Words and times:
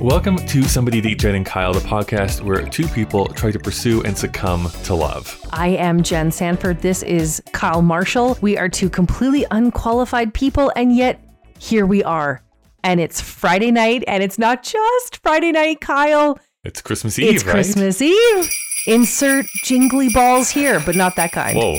Welcome 0.00 0.38
to 0.46 0.62
Somebody 0.62 1.02
Date 1.02 1.18
Jen 1.18 1.34
and 1.34 1.44
Kyle, 1.44 1.74
the 1.74 1.80
podcast 1.80 2.40
where 2.40 2.66
two 2.66 2.88
people 2.88 3.26
try 3.26 3.50
to 3.50 3.58
pursue 3.58 4.02
and 4.04 4.16
succumb 4.16 4.70
to 4.84 4.94
love. 4.94 5.38
I 5.50 5.68
am 5.68 6.02
Jen 6.02 6.32
Sanford. 6.32 6.80
This 6.80 7.02
is 7.02 7.42
Kyle 7.52 7.82
Marshall. 7.82 8.38
We 8.40 8.56
are 8.56 8.70
two 8.70 8.88
completely 8.88 9.44
unqualified 9.50 10.32
people, 10.32 10.72
and 10.74 10.96
yet 10.96 11.22
here 11.58 11.84
we 11.84 12.02
are. 12.02 12.42
And 12.82 12.98
it's 12.98 13.20
Friday 13.20 13.70
night, 13.70 14.02
and 14.08 14.22
it's 14.22 14.38
not 14.38 14.62
just 14.62 15.18
Friday 15.22 15.52
night, 15.52 15.82
Kyle. 15.82 16.38
It's 16.64 16.80
Christmas 16.80 17.18
Eve, 17.18 17.34
it's 17.34 17.44
right? 17.44 17.52
Christmas 17.52 18.00
Eve. 18.00 18.50
Insert 18.86 19.44
jingly 19.64 20.08
balls 20.08 20.48
here, 20.48 20.80
but 20.86 20.96
not 20.96 21.14
that 21.16 21.32
kind. 21.32 21.58
Whoa. 21.58 21.76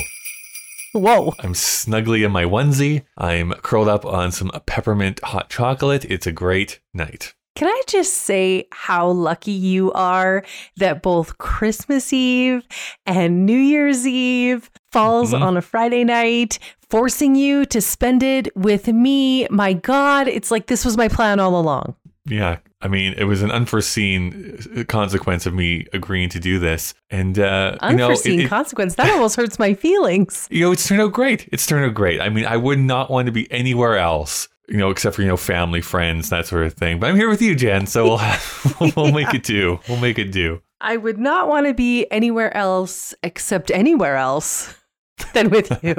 Whoa. 0.92 1.34
I'm 1.40 1.54
snugly 1.54 2.22
in 2.22 2.30
my 2.30 2.44
onesie. 2.44 3.02
I'm 3.18 3.52
curled 3.54 3.88
up 3.88 4.06
on 4.06 4.30
some 4.30 4.52
peppermint 4.64 5.18
hot 5.24 5.50
chocolate. 5.50 6.04
It's 6.04 6.28
a 6.28 6.32
great 6.32 6.78
night. 6.94 7.34
Can 7.54 7.68
I 7.68 7.82
just 7.86 8.14
say 8.14 8.66
how 8.72 9.08
lucky 9.10 9.52
you 9.52 9.92
are 9.92 10.42
that 10.78 11.02
both 11.02 11.36
Christmas 11.38 12.12
Eve 12.12 12.62
and 13.04 13.44
New 13.44 13.58
Year's 13.58 14.06
Eve 14.06 14.70
falls 14.90 15.32
Mhm. 15.32 15.42
on 15.42 15.56
a 15.58 15.62
Friday 15.62 16.02
night, 16.04 16.58
forcing 16.88 17.34
you 17.34 17.66
to 17.66 17.80
spend 17.82 18.22
it 18.22 18.48
with 18.56 18.88
me? 18.88 19.46
My 19.50 19.74
God, 19.74 20.28
it's 20.28 20.50
like 20.50 20.66
this 20.66 20.84
was 20.84 20.96
my 20.96 21.08
plan 21.08 21.40
all 21.40 21.58
along. 21.60 21.94
Yeah, 22.24 22.58
I 22.80 22.86
mean, 22.88 23.14
it 23.18 23.24
was 23.24 23.42
an 23.42 23.50
unforeseen 23.50 24.56
uh, 24.78 24.84
consequence 24.84 25.44
of 25.44 25.52
me 25.54 25.86
agreeing 25.92 26.28
to 26.30 26.38
do 26.40 26.58
this, 26.60 26.94
and 27.10 27.36
uh, 27.38 27.76
you 27.82 27.96
know, 27.96 28.04
Unforeseen 28.04 28.40
it, 28.40 28.44
it- 28.44 28.48
consequence. 28.48 28.94
That 28.94 29.10
almost 29.10 29.34
hurts 29.36 29.58
my 29.58 29.74
feelings. 29.74 30.46
you 30.50 30.60
know, 30.64 30.72
it's 30.72 30.86
turned 30.86 31.00
out 31.02 31.12
great. 31.12 31.48
It's 31.52 31.66
turned 31.66 31.84
out 31.84 31.94
great. 31.94 32.20
I 32.20 32.28
mean, 32.28 32.46
I 32.46 32.56
would 32.56 32.78
not 32.78 33.10
want 33.10 33.26
to 33.26 33.32
be 33.32 33.50
anywhere 33.50 33.98
else, 33.98 34.46
you 34.68 34.76
know, 34.76 34.90
except 34.90 35.16
for 35.16 35.22
you 35.22 35.28
know, 35.28 35.36
family, 35.36 35.80
friends, 35.80 36.28
that 36.30 36.46
sort 36.46 36.64
of 36.66 36.74
thing. 36.74 36.98
But 37.00 37.10
I'm 37.10 37.16
here 37.16 37.28
with 37.28 37.42
you, 37.42 37.54
Jen, 37.54 37.86
so 37.86 38.04
we'll 38.04 38.16
have, 38.18 38.76
we'll 38.96 39.12
make 39.12 39.34
it 39.34 39.42
do. 39.42 39.80
We'll 39.88 40.00
make 40.00 40.18
it 40.18 40.32
do. 40.32 40.62
I 40.80 40.96
would 40.96 41.18
not 41.18 41.48
want 41.48 41.66
to 41.66 41.74
be 41.74 42.06
anywhere 42.10 42.56
else 42.56 43.14
except 43.22 43.70
anywhere 43.70 44.16
else 44.16 44.74
than 45.32 45.50
with 45.50 45.72
you. 45.82 45.94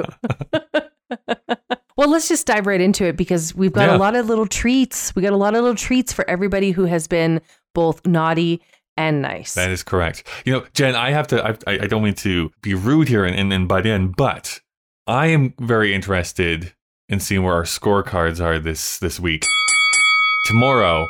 well, 1.96 2.08
let's 2.10 2.28
just 2.28 2.46
dive 2.46 2.66
right 2.66 2.80
into 2.80 3.04
it 3.04 3.16
because 3.16 3.54
we've 3.54 3.72
got 3.72 3.88
Yeah. 3.88 3.96
a 3.96 3.98
lot 3.98 4.16
of 4.16 4.26
little 4.26 4.46
treats. 4.46 5.14
We 5.14 5.22
got 5.22 5.32
a 5.32 5.36
lot 5.36 5.54
of 5.54 5.62
little 5.62 5.76
treats 5.76 6.12
for 6.12 6.28
everybody 6.28 6.70
who 6.72 6.84
has 6.84 7.06
been 7.06 7.40
both 7.74 8.04
naughty 8.06 8.62
and 8.96 9.22
nice. 9.22 9.54
That 9.54 9.70
is 9.70 9.82
correct. 9.82 10.26
You 10.44 10.52
know, 10.52 10.66
Jen, 10.74 10.94
I 10.94 11.10
have 11.10 11.26
to. 11.28 11.42
I, 11.44 11.50
I 11.66 11.72
I 11.82 11.86
don't 11.86 12.02
mean 12.02 12.14
to 12.16 12.50
be 12.62 12.74
rude 12.74 13.08
here 13.08 13.24
and, 13.24 13.34
and, 13.36 13.52
and 13.52 13.66
butt 13.68 13.86
in, 13.86 14.08
but 14.12 14.60
I 15.06 15.26
am 15.26 15.54
very 15.60 15.94
interested 15.94 16.72
in 17.08 17.20
seeing 17.20 17.42
where 17.42 17.54
our 17.54 17.64
scorecards 17.64 18.40
are 18.40 18.58
this 18.58 18.98
this 18.98 19.20
week. 19.20 19.44
Tomorrow, 20.46 21.06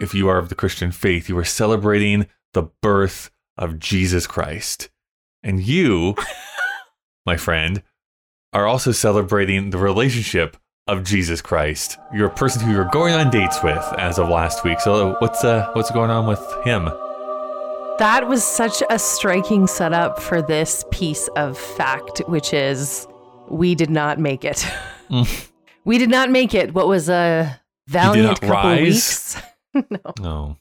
if 0.00 0.14
you 0.14 0.28
are 0.28 0.38
of 0.38 0.48
the 0.48 0.54
Christian 0.54 0.92
faith, 0.92 1.28
you 1.28 1.36
are 1.38 1.44
celebrating 1.44 2.26
the 2.52 2.68
birth 2.82 3.30
of 3.56 3.78
Jesus 3.78 4.26
Christ, 4.26 4.90
and 5.42 5.60
you, 5.62 6.14
my 7.26 7.36
friend, 7.36 7.82
are 8.52 8.66
also 8.66 8.92
celebrating 8.92 9.70
the 9.70 9.78
relationship 9.78 10.56
of 10.86 11.04
Jesus 11.04 11.40
Christ. 11.40 11.98
You're 12.12 12.28
a 12.28 12.34
person 12.34 12.62
who 12.62 12.72
you're 12.72 12.84
going 12.86 13.14
on 13.14 13.30
dates 13.30 13.62
with 13.62 13.84
as 13.98 14.18
of 14.18 14.28
last 14.28 14.64
week. 14.64 14.80
So 14.80 15.16
what's 15.20 15.44
uh 15.44 15.70
what's 15.74 15.90
going 15.90 16.10
on 16.10 16.26
with 16.26 16.40
him? 16.64 16.88
that 18.00 18.28
was 18.28 18.42
such 18.42 18.82
a 18.88 18.98
striking 18.98 19.66
setup 19.66 20.18
for 20.18 20.40
this 20.40 20.86
piece 20.90 21.28
of 21.36 21.58
fact, 21.58 22.20
which 22.28 22.54
is 22.54 23.06
we 23.50 23.74
did 23.74 23.90
not 23.90 24.18
make 24.18 24.42
it. 24.42 24.66
We 25.84 25.96
did 25.96 26.10
not 26.10 26.30
make 26.30 26.52
it. 26.54 26.74
What 26.74 26.88
was 26.88 27.08
a 27.08 27.58
valiant 27.88 28.40
couple 28.40 28.50
rise? 28.50 28.82
weeks? 28.82 29.42
no, 29.90 30.12
No. 30.20 30.56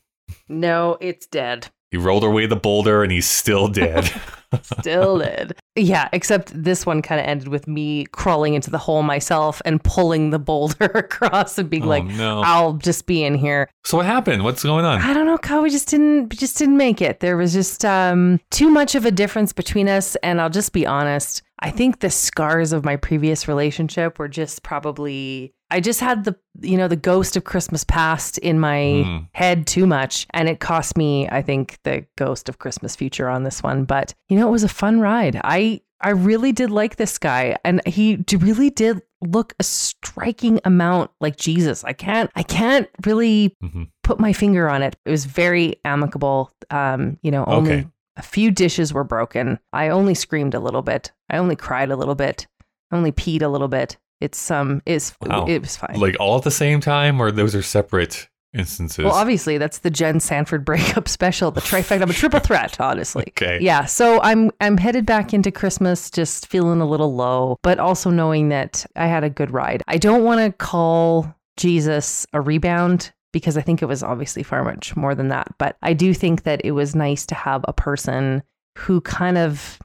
no, 0.48 0.98
it's 1.02 1.28
dead. 1.28 1.68
He 1.92 1.98
rolled 1.98 2.24
away 2.24 2.46
the 2.46 2.56
boulder 2.56 3.04
and 3.04 3.12
he's 3.12 3.28
still 3.28 3.68
dead. 3.68 4.10
Still 4.64 5.20
did. 5.20 5.54
Yeah, 5.76 6.10
except 6.12 6.52
this 6.64 6.84
one 6.84 7.04
kind 7.04 7.22
of 7.22 7.28
ended 7.28 7.50
with 7.50 7.68
me 7.68 8.06
crawling 8.06 8.56
into 8.56 8.72
the 8.72 8.80
hole 8.80 9.04
myself 9.04 9.62
and 9.64 9.84
pulling 9.84 10.32
the 10.32 10.40
boulder 10.40 10.86
across 10.86 11.60
and 11.60 11.70
being 11.70 11.84
Oh, 11.84 11.88
like, 11.88 12.04
no. 12.06 12.42
I'll 12.44 12.74
just 12.74 13.06
be 13.06 13.24
in 13.24 13.36
here. 13.36 13.70
so 13.86 13.98
what 13.98 14.08
happened? 14.08 14.44
What's 14.44 14.64
going 14.64 14.86
on? 14.86 15.02
I 15.02 15.14
don't 15.14 15.28
know, 15.28 15.38
Kyle. 15.38 15.62
We 15.62 15.70
just 15.70 15.88
didn't 15.88 16.30
we 16.32 16.36
just 16.38 16.58
didn't 16.58 16.78
make 16.78 17.00
it. 17.00 17.20
There 17.20 17.38
was 17.38 17.54
just 17.54 17.86
um 17.86 18.40
too 18.50 18.70
much 18.72 18.96
of 18.96 19.06
a 19.06 19.12
difference 19.12 19.54
between 19.54 19.88
us, 19.88 20.16
and 20.24 20.42
I'll 20.42 20.50
just 20.50 20.74
be 20.74 20.84
honest. 20.88 21.44
I 21.62 21.72
think 21.72 22.00
the 22.00 22.10
scars 22.10 22.72
of 22.74 22.86
my 22.86 22.96
previous 22.96 23.48
relationship 23.48 24.18
were 24.20 24.28
just 24.30 24.64
probably 24.64 25.54
I 25.72 25.80
just 25.82 26.00
had 26.00 26.24
the 26.24 26.36
you 26.62 26.78
know 26.78 26.88
the 26.88 26.96
ghost 26.96 27.36
of 27.38 27.44
Christmas 27.44 27.84
past 27.84 28.38
in 28.40 28.60
my 28.60 29.04
Hmm. 29.06 29.18
head 29.34 29.68
too 29.68 29.86
much, 29.86 30.26
and 30.34 30.48
it 30.50 30.60
cost 30.60 30.98
me 30.98 31.28
I 31.30 31.42
think 31.42 31.78
the 31.84 32.06
ghost 32.18 32.50
of 32.50 32.60
Christmas 32.60 32.96
future 32.96 33.28
on 33.30 33.44
this 33.44 33.62
one. 33.62 33.84
But 33.86 34.14
you 34.30 34.38
know 34.38 34.48
it 34.48 34.52
was 34.52 34.64
a 34.64 34.70
fun 34.70 35.00
ride. 35.00 35.40
I 35.44 35.82
I 36.02 36.12
really 36.12 36.54
did 36.54 36.72
like 36.72 36.96
this 36.96 37.18
guy, 37.18 37.58
and 37.66 37.86
he 37.86 38.24
really 38.34 38.70
did 38.70 39.02
look 39.22 39.54
a 39.60 39.64
striking 39.64 40.60
amount 40.64 41.12
like 41.20 41.36
Jesus. 41.36 41.84
I 41.84 41.92
can't 41.94 42.32
I 42.36 42.44
can't 42.44 42.88
really 43.06 43.54
Mhm. 43.64 43.90
put 44.04 44.20
my 44.20 44.32
finger 44.34 44.70
on 44.70 44.82
it. 44.82 44.96
It 45.06 45.12
was 45.12 45.26
very 45.26 45.76
amicable. 45.84 46.52
Um, 46.72 47.18
you 47.22 47.32
know, 47.32 47.44
only 47.46 47.72
Okay. 47.74 47.88
A 48.20 48.22
few 48.22 48.52
dishes 48.52 48.94
were 48.94 49.04
broken. 49.04 49.58
I 49.74 49.90
only 49.90 50.14
screamed 50.14 50.54
a 50.54 50.60
little 50.60 50.82
bit. 50.84 51.12
I 51.30 51.38
only 51.38 51.56
cried 51.56 51.90
a 51.90 51.96
little 51.96 52.16
bit. 52.16 52.46
I 52.92 52.98
only 52.98 53.12
peed 53.12 53.42
a 53.42 53.48
little 53.48 53.68
bit. 53.70 53.98
It's 54.22 54.52
um 54.52 54.82
is 54.86 55.14
Wow. 55.22 55.46
it 55.48 55.62
was 55.62 55.78
fine. 55.78 56.00
Like 56.00 56.18
all 56.20 56.38
at 56.38 56.44
the 56.44 56.52
same 56.52 56.82
time, 56.82 57.22
or 57.22 57.32
those 57.32 57.56
are 57.56 57.62
separate 57.64 58.28
instances? 58.52 59.06
well, 59.06 59.14
obviously 59.14 59.58
that's 59.60 59.78
the 59.80 59.90
Jen 59.92 60.20
Sanford 60.20 60.66
breakup 60.70 61.08
special, 61.08 61.52
the 61.52 61.62
trifecta, 61.62 62.02
I'm 62.02 62.10
a 62.10 62.14
triple 62.14 62.40
threat, 62.40 62.80
honestly. 62.82 63.26
okay. 63.30 63.60
Yeah, 63.62 63.86
so 63.86 64.20
I'm 64.22 64.52
I'm 64.60 64.78
headed 64.78 65.06
back 65.06 65.34
into 65.34 65.52
Christmas 65.52 66.10
just 66.12 66.48
feeling 66.48 66.82
a 66.82 66.86
little 66.88 67.14
low, 67.16 67.58
but 67.64 67.80
also 67.80 68.10
knowing 68.10 68.50
that 68.50 68.86
I 68.96 69.08
had 69.08 69.24
a 69.24 69.30
good 69.30 69.52
ride. 69.52 69.82
I 69.88 69.98
don't 69.98 70.24
want 70.24 70.42
to 70.42 70.52
call 70.52 71.34
Jesus 71.58 72.26
a 72.34 72.42
rebound 72.42 73.14
because 73.32 73.58
I 73.58 73.62
think 73.62 73.82
it 73.82 73.86
was 73.88 74.04
obviously 74.04 74.44
far 74.44 74.64
much 74.64 74.96
more 74.96 75.14
than 75.16 75.28
that, 75.30 75.54
but 75.58 75.78
I 75.82 75.94
do 75.94 76.14
think 76.14 76.44
that 76.44 76.62
it 76.64 76.72
was 76.72 76.96
nice 76.96 77.26
to 77.28 77.36
have 77.36 77.64
a 77.68 77.74
person 77.74 78.44
who 78.78 79.02
kind 79.02 79.38
of 79.38 79.80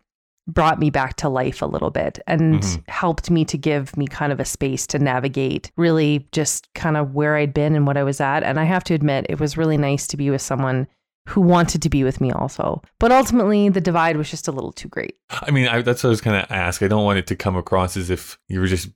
brought 0.46 0.78
me 0.78 0.90
back 0.90 1.16
to 1.16 1.28
life 1.28 1.62
a 1.62 1.66
little 1.66 1.90
bit 1.90 2.18
and 2.26 2.60
Mhm. 2.62 2.82
helped 2.88 3.30
me 3.30 3.46
to 3.46 3.56
give 3.56 3.96
me 3.96 4.06
kind 4.06 4.30
of 4.30 4.40
a 4.40 4.44
space 4.44 4.86
to 4.88 4.98
navigate 4.98 5.70
really 5.78 6.28
just 6.32 6.68
kind 6.74 6.98
of 6.98 7.14
where 7.14 7.34
I'd 7.36 7.54
been 7.54 7.74
and 7.74 7.86
what 7.86 7.96
I 7.96 8.02
was 8.02 8.20
at. 8.20 8.42
And 8.42 8.60
I 8.60 8.64
have 8.64 8.84
to 8.84 8.94
admit, 8.94 9.24
it 9.30 9.40
was 9.40 9.56
really 9.56 9.78
nice 9.78 10.06
to 10.08 10.18
be 10.18 10.28
with 10.28 10.42
someone 10.42 10.86
who 11.26 11.40
wanted 11.40 11.80
to 11.80 11.88
be 11.88 12.04
with 12.04 12.20
me 12.20 12.30
also. 12.30 12.82
But 13.00 13.10
ultimately, 13.10 13.70
the 13.70 13.80
divide 13.80 14.18
was 14.18 14.30
just 14.30 14.46
a 14.46 14.52
little 14.52 14.72
too 14.72 14.88
great. 14.88 15.16
I 15.30 15.50
mean, 15.50 15.66
I, 15.66 15.80
that's 15.80 16.04
what 16.04 16.08
I 16.08 16.10
was 16.10 16.20
going 16.20 16.38
to 16.44 16.52
ask. 16.52 16.82
I 16.82 16.88
don't 16.88 17.04
want 17.04 17.18
it 17.18 17.26
to 17.28 17.36
come 17.36 17.56
across 17.56 17.96
as 17.96 18.10
if 18.10 18.38
you 18.46 18.60
were 18.60 18.66
just 18.66 18.88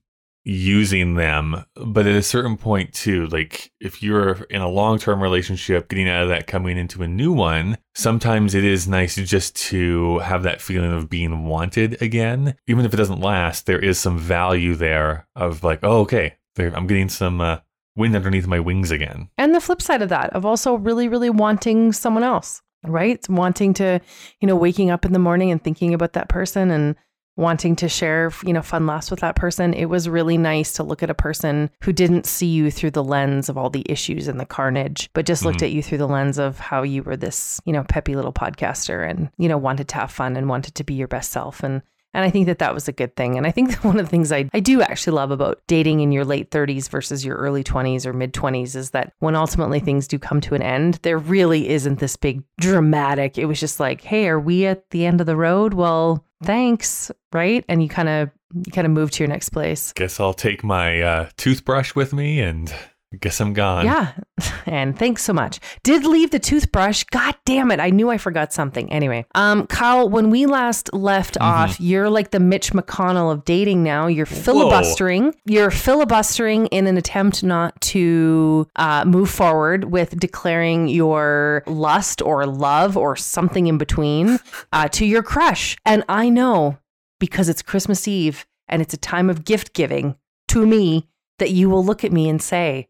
using 0.48 1.14
them, 1.14 1.62
but 1.74 2.06
at 2.06 2.16
a 2.16 2.22
certain 2.22 2.56
point 2.56 2.94
too, 2.94 3.26
like 3.26 3.70
if 3.80 4.02
you're 4.02 4.32
in 4.48 4.62
a 4.62 4.68
long-term 4.68 5.22
relationship, 5.22 5.88
getting 5.88 6.08
out 6.08 6.22
of 6.22 6.30
that, 6.30 6.46
coming 6.46 6.78
into 6.78 7.02
a 7.02 7.08
new 7.08 7.30
one, 7.30 7.76
sometimes 7.94 8.54
it 8.54 8.64
is 8.64 8.88
nice 8.88 9.16
just 9.16 9.54
to 9.56 10.18
have 10.20 10.44
that 10.44 10.62
feeling 10.62 10.90
of 10.90 11.10
being 11.10 11.44
wanted 11.44 12.00
again, 12.00 12.54
even 12.66 12.86
if 12.86 12.94
it 12.94 12.96
doesn't 12.96 13.20
last. 13.20 13.66
There 13.66 13.78
is 13.78 13.98
some 13.98 14.18
value 14.18 14.74
there 14.74 15.28
of 15.36 15.62
like, 15.62 15.80
oh, 15.82 16.00
okay, 16.00 16.36
I'm 16.58 16.86
getting 16.86 17.10
some 17.10 17.42
uh, 17.42 17.58
wind 17.94 18.16
underneath 18.16 18.46
my 18.46 18.58
wings 18.58 18.90
again. 18.90 19.28
And 19.36 19.54
the 19.54 19.60
flip 19.60 19.82
side 19.82 20.00
of 20.00 20.08
that, 20.08 20.30
of 20.30 20.46
also 20.46 20.76
really, 20.76 21.08
really 21.08 21.28
wanting 21.28 21.92
someone 21.92 22.24
else, 22.24 22.62
right? 22.84 23.28
Wanting 23.28 23.74
to, 23.74 24.00
you 24.40 24.48
know, 24.48 24.56
waking 24.56 24.90
up 24.90 25.04
in 25.04 25.12
the 25.12 25.18
morning 25.18 25.50
and 25.50 25.62
thinking 25.62 25.92
about 25.92 26.14
that 26.14 26.30
person 26.30 26.70
and 26.70 26.96
wanting 27.38 27.76
to 27.76 27.88
share, 27.88 28.32
you 28.44 28.52
know, 28.52 28.60
fun 28.60 28.84
laughs 28.86 29.10
with 29.10 29.20
that 29.20 29.36
person. 29.36 29.72
It 29.72 29.86
was 29.86 30.08
really 30.08 30.36
nice 30.36 30.72
to 30.74 30.82
look 30.82 31.02
at 31.02 31.08
a 31.08 31.14
person 31.14 31.70
who 31.84 31.92
didn't 31.92 32.26
see 32.26 32.48
you 32.48 32.70
through 32.70 32.90
the 32.90 33.04
lens 33.04 33.48
of 33.48 33.56
all 33.56 33.70
the 33.70 33.86
issues 33.88 34.26
and 34.26 34.40
the 34.40 34.44
carnage, 34.44 35.08
but 35.14 35.24
just 35.24 35.44
looked 35.44 35.60
Mhm. 35.60 35.66
at 35.66 35.70
you 35.70 35.82
through 35.82 35.98
the 35.98 36.08
lens 36.08 36.36
of 36.38 36.58
how 36.58 36.82
you 36.82 37.04
were 37.04 37.16
this, 37.16 37.60
you 37.64 37.72
know, 37.72 37.84
peppy 37.84 38.16
little 38.16 38.32
podcaster 38.32 39.08
and, 39.08 39.30
you 39.38 39.48
know, 39.48 39.56
wanted 39.56 39.86
to 39.88 39.94
have 39.94 40.10
fun 40.10 40.36
and 40.36 40.48
wanted 40.48 40.74
to 40.74 40.82
be 40.84 40.94
your 40.94 41.06
best 41.08 41.30
self. 41.30 41.62
And 41.62 41.82
and 42.18 42.26
I 42.26 42.30
think 42.30 42.46
that 42.46 42.58
that 42.58 42.74
was 42.74 42.88
a 42.88 42.92
good 42.92 43.14
thing. 43.14 43.38
And 43.38 43.46
I 43.46 43.52
think 43.52 43.70
that 43.70 43.84
one 43.84 44.00
of 44.00 44.04
the 44.04 44.10
things 44.10 44.32
I, 44.32 44.50
I 44.52 44.58
do 44.58 44.82
actually 44.82 45.14
love 45.14 45.30
about 45.30 45.62
dating 45.68 46.00
in 46.00 46.10
your 46.10 46.24
late 46.24 46.50
30s 46.50 46.88
versus 46.88 47.24
your 47.24 47.36
early 47.36 47.62
20s 47.62 48.04
or 48.04 48.12
mid 48.12 48.32
20s 48.32 48.74
is 48.74 48.90
that 48.90 49.12
when 49.20 49.36
ultimately 49.36 49.78
things 49.78 50.08
do 50.08 50.18
come 50.18 50.40
to 50.40 50.56
an 50.56 50.62
end, 50.62 50.94
there 51.02 51.16
really 51.16 51.68
isn't 51.68 52.00
this 52.00 52.16
big 52.16 52.42
dramatic. 52.58 53.38
It 53.38 53.44
was 53.44 53.60
just 53.60 53.78
like, 53.78 54.00
hey, 54.00 54.26
are 54.26 54.40
we 54.40 54.66
at 54.66 54.90
the 54.90 55.06
end 55.06 55.20
of 55.20 55.28
the 55.28 55.36
road? 55.36 55.74
Well, 55.74 56.26
thanks. 56.42 57.12
Right. 57.32 57.64
And 57.68 57.84
you 57.84 57.88
kind 57.88 58.08
of, 58.08 58.30
you 58.52 58.72
kind 58.72 58.86
of 58.86 58.90
move 58.90 59.12
to 59.12 59.22
your 59.22 59.28
next 59.28 59.50
place. 59.50 59.92
Guess 59.92 60.18
I'll 60.18 60.34
take 60.34 60.64
my 60.64 61.00
uh, 61.00 61.28
toothbrush 61.36 61.94
with 61.94 62.12
me 62.12 62.40
and 62.40 62.74
Guess 63.18 63.40
I'm 63.40 63.52
gone. 63.54 63.84
Yeah. 63.86 64.12
And 64.66 64.98
thanks 64.98 65.24
so 65.24 65.32
much. 65.32 65.60
Did 65.82 66.04
leave 66.04 66.30
the 66.30 66.38
toothbrush. 66.38 67.02
God 67.04 67.34
damn 67.46 67.70
it. 67.70 67.80
I 67.80 67.88
knew 67.88 68.10
I 68.10 68.18
forgot 68.18 68.52
something. 68.52 68.92
Anyway, 68.92 69.24
um, 69.34 69.66
Kyle, 69.66 70.08
when 70.10 70.28
we 70.28 70.44
last 70.44 70.92
left 70.92 71.34
Mm-hmm. 71.36 71.42
off, 71.70 71.80
you're 71.80 72.10
like 72.10 72.30
the 72.32 72.38
Mitch 72.38 72.72
McConnell 72.72 73.32
of 73.32 73.44
dating 73.46 73.82
now. 73.82 74.08
You're 74.08 74.26
filibustering. 74.26 75.34
You're 75.46 75.70
filibustering 75.70 76.66
in 76.66 76.86
an 76.86 76.98
attempt 76.98 77.42
not 77.42 77.80
to 77.80 78.68
uh, 78.76 79.04
move 79.06 79.30
forward 79.30 79.84
with 79.84 80.20
declaring 80.20 80.88
your 80.88 81.62
lust 81.66 82.20
or 82.20 82.46
love 82.46 82.96
or 82.98 83.16
something 83.16 83.66
in 83.68 83.78
between 83.78 84.38
uh, 84.72 84.88
to 84.88 85.06
your 85.06 85.22
crush. 85.22 85.76
And 85.86 86.04
I 86.10 86.28
know 86.28 86.76
because 87.18 87.48
it's 87.48 87.62
Christmas 87.62 88.06
Eve 88.06 88.46
and 88.68 88.82
it's 88.82 88.92
a 88.94 88.98
time 88.98 89.30
of 89.30 89.44
gift 89.46 89.72
giving 89.72 90.14
to 90.48 90.66
me 90.66 91.08
that 91.38 91.50
you 91.50 91.70
will 91.70 91.84
look 91.84 92.04
at 92.04 92.12
me 92.12 92.28
and 92.28 92.42
say, 92.42 92.88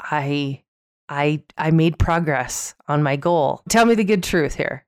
I 0.00 0.62
I 1.08 1.42
I 1.56 1.70
made 1.70 1.98
progress 1.98 2.74
on 2.88 3.02
my 3.02 3.16
goal. 3.16 3.62
Tell 3.68 3.86
me 3.86 3.94
the 3.94 4.04
good 4.04 4.22
truth 4.22 4.54
here. 4.54 4.84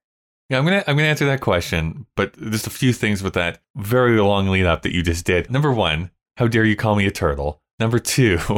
Yeah, 0.51 0.59
I'm 0.59 0.65
gonna 0.65 0.83
I'm 0.87 0.97
gonna 0.97 1.09
answer 1.09 1.27
that 1.27 1.41
question, 1.41 2.07
but 2.17 2.39
just 2.51 2.67
a 2.67 2.71
few 2.71 2.93
things 2.93 3.23
with 3.23 3.35
that 3.35 3.61
very 3.77 4.19
long 4.21 4.49
lead 4.49 4.67
up 4.67 4.83
that 4.83 4.95
you 4.95 5.03
just 5.03 5.25
did. 5.27 5.51
Number 5.51 5.73
one, 5.73 6.11
how 6.39 6.49
dare 6.49 6.65
you 6.65 6.77
call 6.77 6.97
me 6.97 7.07
a 7.07 7.11
turtle? 7.11 7.61
Number 7.79 7.99
two, 7.99 8.39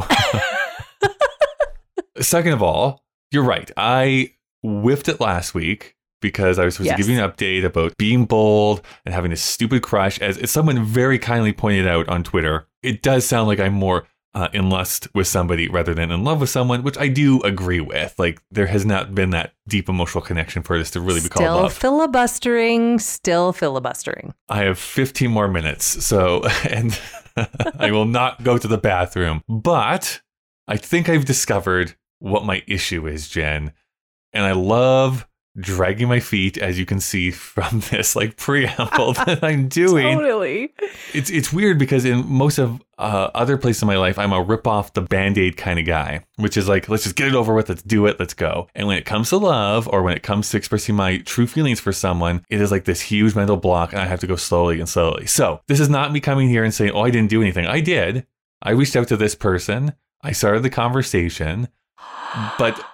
second 2.21 2.53
of 2.53 2.63
all, 2.63 3.05
you're 3.31 3.45
right. 3.45 3.71
I 3.77 4.33
whiffed 4.63 5.09
it 5.09 5.21
last 5.21 5.55
week 5.55 5.97
because 6.21 6.59
I 6.59 6.65
was 6.65 6.75
supposed 6.75 6.87
Yes. 6.89 6.97
to 6.99 7.03
give 7.03 7.11
you 7.11 7.23
an 7.23 7.31
update 7.31 7.65
about 7.65 7.97
being 7.97 8.27
bold 8.27 8.83
and 9.05 9.15
having 9.15 9.31
this 9.31 9.43
stupid 9.43 9.83
crush. 9.83 10.21
As, 10.21 10.37
as 10.39 10.51
someone 10.51 10.85
very 10.85 11.19
kindly 11.19 11.53
pointed 11.53 11.87
out 11.87 12.09
on 12.09 12.23
Twitter, 12.23 12.67
it 12.83 13.03
does 13.03 13.27
sound 13.27 13.49
like 13.49 13.61
I'm 13.61 13.73
more 13.75 14.07
uh, 14.35 14.49
in 14.53 14.71
lust 14.71 15.09
with 15.15 15.27
somebody 15.27 15.69
rather 15.69 15.95
than 15.95 16.11
in 16.11 16.25
love 16.25 16.41
with 16.41 16.51
someone, 16.51 16.83
which 16.83 16.99
I 16.99 17.09
do 17.09 17.41
agree 17.43 17.81
with. 17.81 18.15
Like 18.19 18.41
there 18.51 18.67
has 18.67 18.87
not 18.87 19.15
been 19.15 19.31
that 19.31 19.55
deep 19.69 19.89
emotional 19.89 20.23
connection 20.23 20.63
for 20.63 20.79
this 20.79 20.91
to 20.93 21.01
really 21.01 21.21
be 21.21 21.29
called 21.29 21.45
still 21.45 21.69
filibustering, 21.69 22.99
still 22.99 23.53
filibustering. 23.53 24.35
I 24.49 24.65
have 24.65 24.79
15 24.79 25.31
more 25.31 25.49
minutes, 25.49 26.05
so 26.05 26.45
and 26.69 26.99
I 27.79 27.91
will 27.91 28.07
not 28.07 28.43
go 28.43 28.59
to 28.59 28.69
the 28.69 28.79
bathroom. 28.79 29.43
But 29.49 30.21
I 30.69 30.77
think 30.77 31.09
I've 31.09 31.25
discovered 31.25 31.97
what 32.19 32.45
my 32.45 32.63
issue 32.67 33.07
is, 33.07 33.29
Jen. 33.29 33.73
And 34.33 34.45
I 34.45 34.53
love 34.53 35.27
dragging 35.59 36.09
my 36.09 36.21
feet, 36.21 36.57
as 36.59 36.79
you 36.79 36.87
can 36.87 37.01
see 37.01 37.31
from 37.31 37.81
this 37.91 38.15
like 38.15 38.37
preamble 38.37 39.15
that 39.15 39.43
I'm 39.43 39.69
doing. 39.69 40.17
Totally. 40.19 40.73
It's 41.13 41.31
it's 41.31 41.53
weird 41.53 41.79
because 41.79 42.05
in 42.05 42.27
most 42.29 42.59
of 42.59 42.81
uh, 42.99 43.31
other 43.35 43.57
places 43.57 43.83
in 43.83 43.87
my 43.87 43.97
life, 43.97 44.19
I'm 44.19 44.33
a 44.33 44.43
rip 44.43 44.67
off 44.67 44.93
the 44.93 45.01
band 45.01 45.39
aid 45.39 45.57
kind 45.57 45.79
of 45.79 45.87
guy, 45.87 46.25
which 46.37 46.57
is 46.57 46.69
like, 46.69 46.89
let's 46.89 47.05
just 47.05 47.17
get 47.17 47.29
it 47.29 47.35
over 47.35 47.55
with, 47.55 47.69
let's 47.69 47.83
do 47.83 48.07
it, 48.07 48.21
let's 48.21 48.35
go. 48.35 48.69
And 48.75 48.87
when 48.87 48.99
it 48.99 49.07
comes 49.07 49.31
to 49.31 49.39
love, 49.39 49.89
or 49.89 50.03
when 50.03 50.15
it 50.15 50.23
comes 50.23 50.51
to 50.51 50.57
expressing 50.57 50.95
my 50.95 51.19
true 51.19 51.47
feelings 51.47 51.81
for 51.81 51.93
someone, 51.93 52.45
it 52.51 52.61
is 52.61 52.71
like 52.71 52.85
this 52.85 53.01
huge 53.01 53.35
mental 53.35 53.57
block, 53.57 53.93
and 53.93 54.03
I 54.03 54.07
have 54.07 54.21
to 54.21 54.27
go 54.27 54.37
slowly 54.37 54.79
and 54.81 54.89
slowly. 54.89 55.27
So 55.27 55.63
this 55.67 55.81
is 55.81 55.89
not 55.89 56.13
me 56.13 56.21
coming 56.21 56.49
here 56.49 56.63
and 56.63 56.75
saying, 56.75 56.93
oh, 56.93 57.03
I 57.03 57.11
didn't 57.11 57.31
do 57.31 57.41
anything. 57.41 57.67
I 57.67 57.81
did. 57.81 58.27
I 58.63 58.73
reached 58.73 58.97
out 58.97 59.09
to 59.09 59.17
this 59.17 59.35
person. 59.35 59.95
I 60.23 60.33
started 60.33 60.63
the 60.63 60.71
conversation, 60.71 61.69
but 62.59 62.85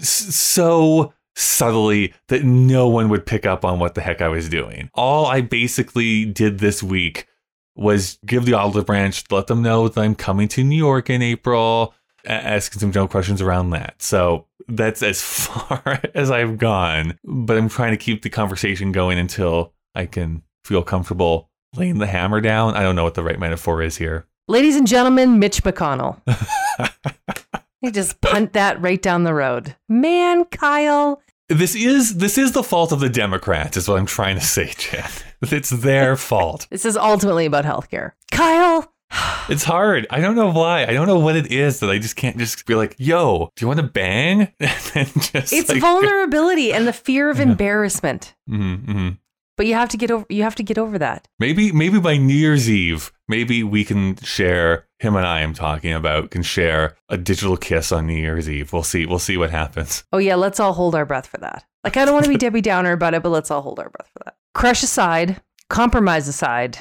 so 0.00 1.12
subtly 1.38 2.12
that 2.26 2.44
no 2.44 2.88
one 2.88 3.08
would 3.08 3.24
pick 3.24 3.46
up 3.46 3.64
on 3.64 3.78
what 3.78 3.94
the 3.94 4.00
heck 4.00 4.20
I 4.20 4.28
was 4.28 4.48
doing. 4.48 4.90
All 4.94 5.26
I 5.26 5.40
basically 5.40 6.24
did 6.24 6.58
this 6.58 6.82
week 6.82 7.28
was 7.76 8.18
give 8.26 8.44
the 8.44 8.54
olive 8.54 8.86
branch, 8.86 9.24
let 9.30 9.46
them 9.46 9.62
know 9.62 9.88
that 9.88 10.00
I'm 10.00 10.16
coming 10.16 10.48
to 10.48 10.64
New 10.64 10.76
York 10.76 11.08
in 11.08 11.22
April, 11.22 11.94
asking 12.24 12.80
some 12.80 12.90
general 12.90 13.08
questions 13.08 13.40
around 13.40 13.70
that. 13.70 14.02
So 14.02 14.46
that's 14.66 15.02
as 15.02 15.22
far 15.22 16.02
as 16.14 16.30
I've 16.30 16.58
gone, 16.58 17.18
but 17.24 17.56
I'm 17.56 17.68
trying 17.68 17.92
to 17.92 17.96
keep 17.96 18.22
the 18.22 18.30
conversation 18.30 18.90
going 18.90 19.18
until 19.18 19.72
I 19.94 20.06
can 20.06 20.42
feel 20.64 20.82
comfortable 20.82 21.50
laying 21.76 21.98
the 21.98 22.06
hammer 22.06 22.40
down. 22.40 22.74
I 22.74 22.82
don't 22.82 22.96
know 22.96 23.04
what 23.04 23.14
the 23.14 23.22
right 23.22 23.38
metaphor 23.38 23.80
is 23.80 23.96
here. 23.96 24.26
Ladies 24.48 24.76
and 24.76 24.86
gentlemen, 24.86 25.38
Mitch 25.38 25.62
McConnell. 25.62 26.20
He 27.80 27.92
just 27.92 28.20
punt 28.20 28.54
that 28.54 28.80
right 28.80 29.00
down 29.00 29.24
the 29.24 29.34
road. 29.34 29.76
Man, 29.88 30.44
Kyle. 30.46 31.22
This 31.48 31.74
is 31.74 32.16
this 32.16 32.36
is 32.36 32.52
the 32.52 32.62
fault 32.62 32.92
of 32.92 33.00
the 33.00 33.08
Democrats, 33.08 33.76
is 33.76 33.88
what 33.88 33.98
I'm 33.98 34.06
trying 34.06 34.34
to 34.36 34.44
say, 34.44 34.72
Jen. 34.76 35.04
It's 35.40 35.70
their 35.70 36.16
fault. 36.16 36.66
This 36.70 36.84
is 36.84 36.96
ultimately 36.96 37.46
about 37.46 37.64
healthcare. 37.64 38.12
Kyle. 38.30 38.92
It's 39.48 39.64
hard. 39.64 40.06
I 40.10 40.20
don't 40.20 40.36
know 40.36 40.52
why. 40.52 40.82
I 40.84 40.92
don't 40.92 41.06
know 41.06 41.18
what 41.20 41.34
it 41.34 41.50
is 41.50 41.80
that 41.80 41.88
I 41.88 41.98
just 41.98 42.16
can't 42.16 42.36
just 42.36 42.66
be 42.66 42.74
like, 42.74 42.94
"Yo, 42.98 43.50
do 43.56 43.64
you 43.64 43.66
want 43.66 43.80
to 43.80 43.86
bang?" 43.86 44.40
and 44.60 44.70
then 44.92 45.06
just 45.20 45.54
It's 45.54 45.70
like, 45.70 45.80
vulnerability 45.80 46.70
and 46.70 46.86
the 46.86 46.92
fear 46.92 47.30
of 47.30 47.40
embarrassment. 47.40 48.34
Mhm, 48.46 48.84
mhm. 48.84 49.18
But 49.58 49.66
you 49.66 49.74
have 49.74 49.90
to 49.90 49.96
get 49.96 50.10
over 50.10 50.24
you 50.30 50.44
have 50.44 50.54
to 50.54 50.62
get 50.62 50.78
over 50.78 50.98
that. 50.98 51.28
Maybe 51.38 51.72
maybe 51.72 51.98
by 51.98 52.16
New 52.16 52.32
Year's 52.32 52.70
Eve, 52.70 53.12
maybe 53.28 53.62
we 53.62 53.84
can 53.84 54.16
share 54.16 54.86
him 55.00 55.16
and 55.16 55.26
I 55.26 55.40
am 55.40 55.52
talking 55.52 55.92
about 55.92 56.30
can 56.30 56.42
share 56.42 56.96
a 57.08 57.18
digital 57.18 57.56
kiss 57.56 57.92
on 57.92 58.06
New 58.06 58.16
Year's 58.16 58.48
Eve. 58.48 58.72
We'll 58.72 58.84
see. 58.84 59.04
We'll 59.04 59.18
see 59.18 59.36
what 59.36 59.50
happens. 59.50 60.04
Oh 60.12 60.18
yeah, 60.18 60.36
let's 60.36 60.60
all 60.60 60.72
hold 60.72 60.94
our 60.94 61.04
breath 61.04 61.26
for 61.26 61.38
that. 61.38 61.64
Like 61.84 61.96
I 61.96 62.04
don't 62.04 62.14
want 62.14 62.24
to 62.24 62.30
be 62.30 62.36
Debbie 62.38 62.60
Downer 62.60 62.92
about 62.92 63.14
it, 63.14 63.22
but 63.22 63.30
let's 63.30 63.50
all 63.50 63.60
hold 63.60 63.80
our 63.80 63.90
breath 63.90 64.08
for 64.12 64.24
that. 64.24 64.36
Crush 64.54 64.82
aside, 64.82 65.42
compromise 65.68 66.28
aside, 66.28 66.78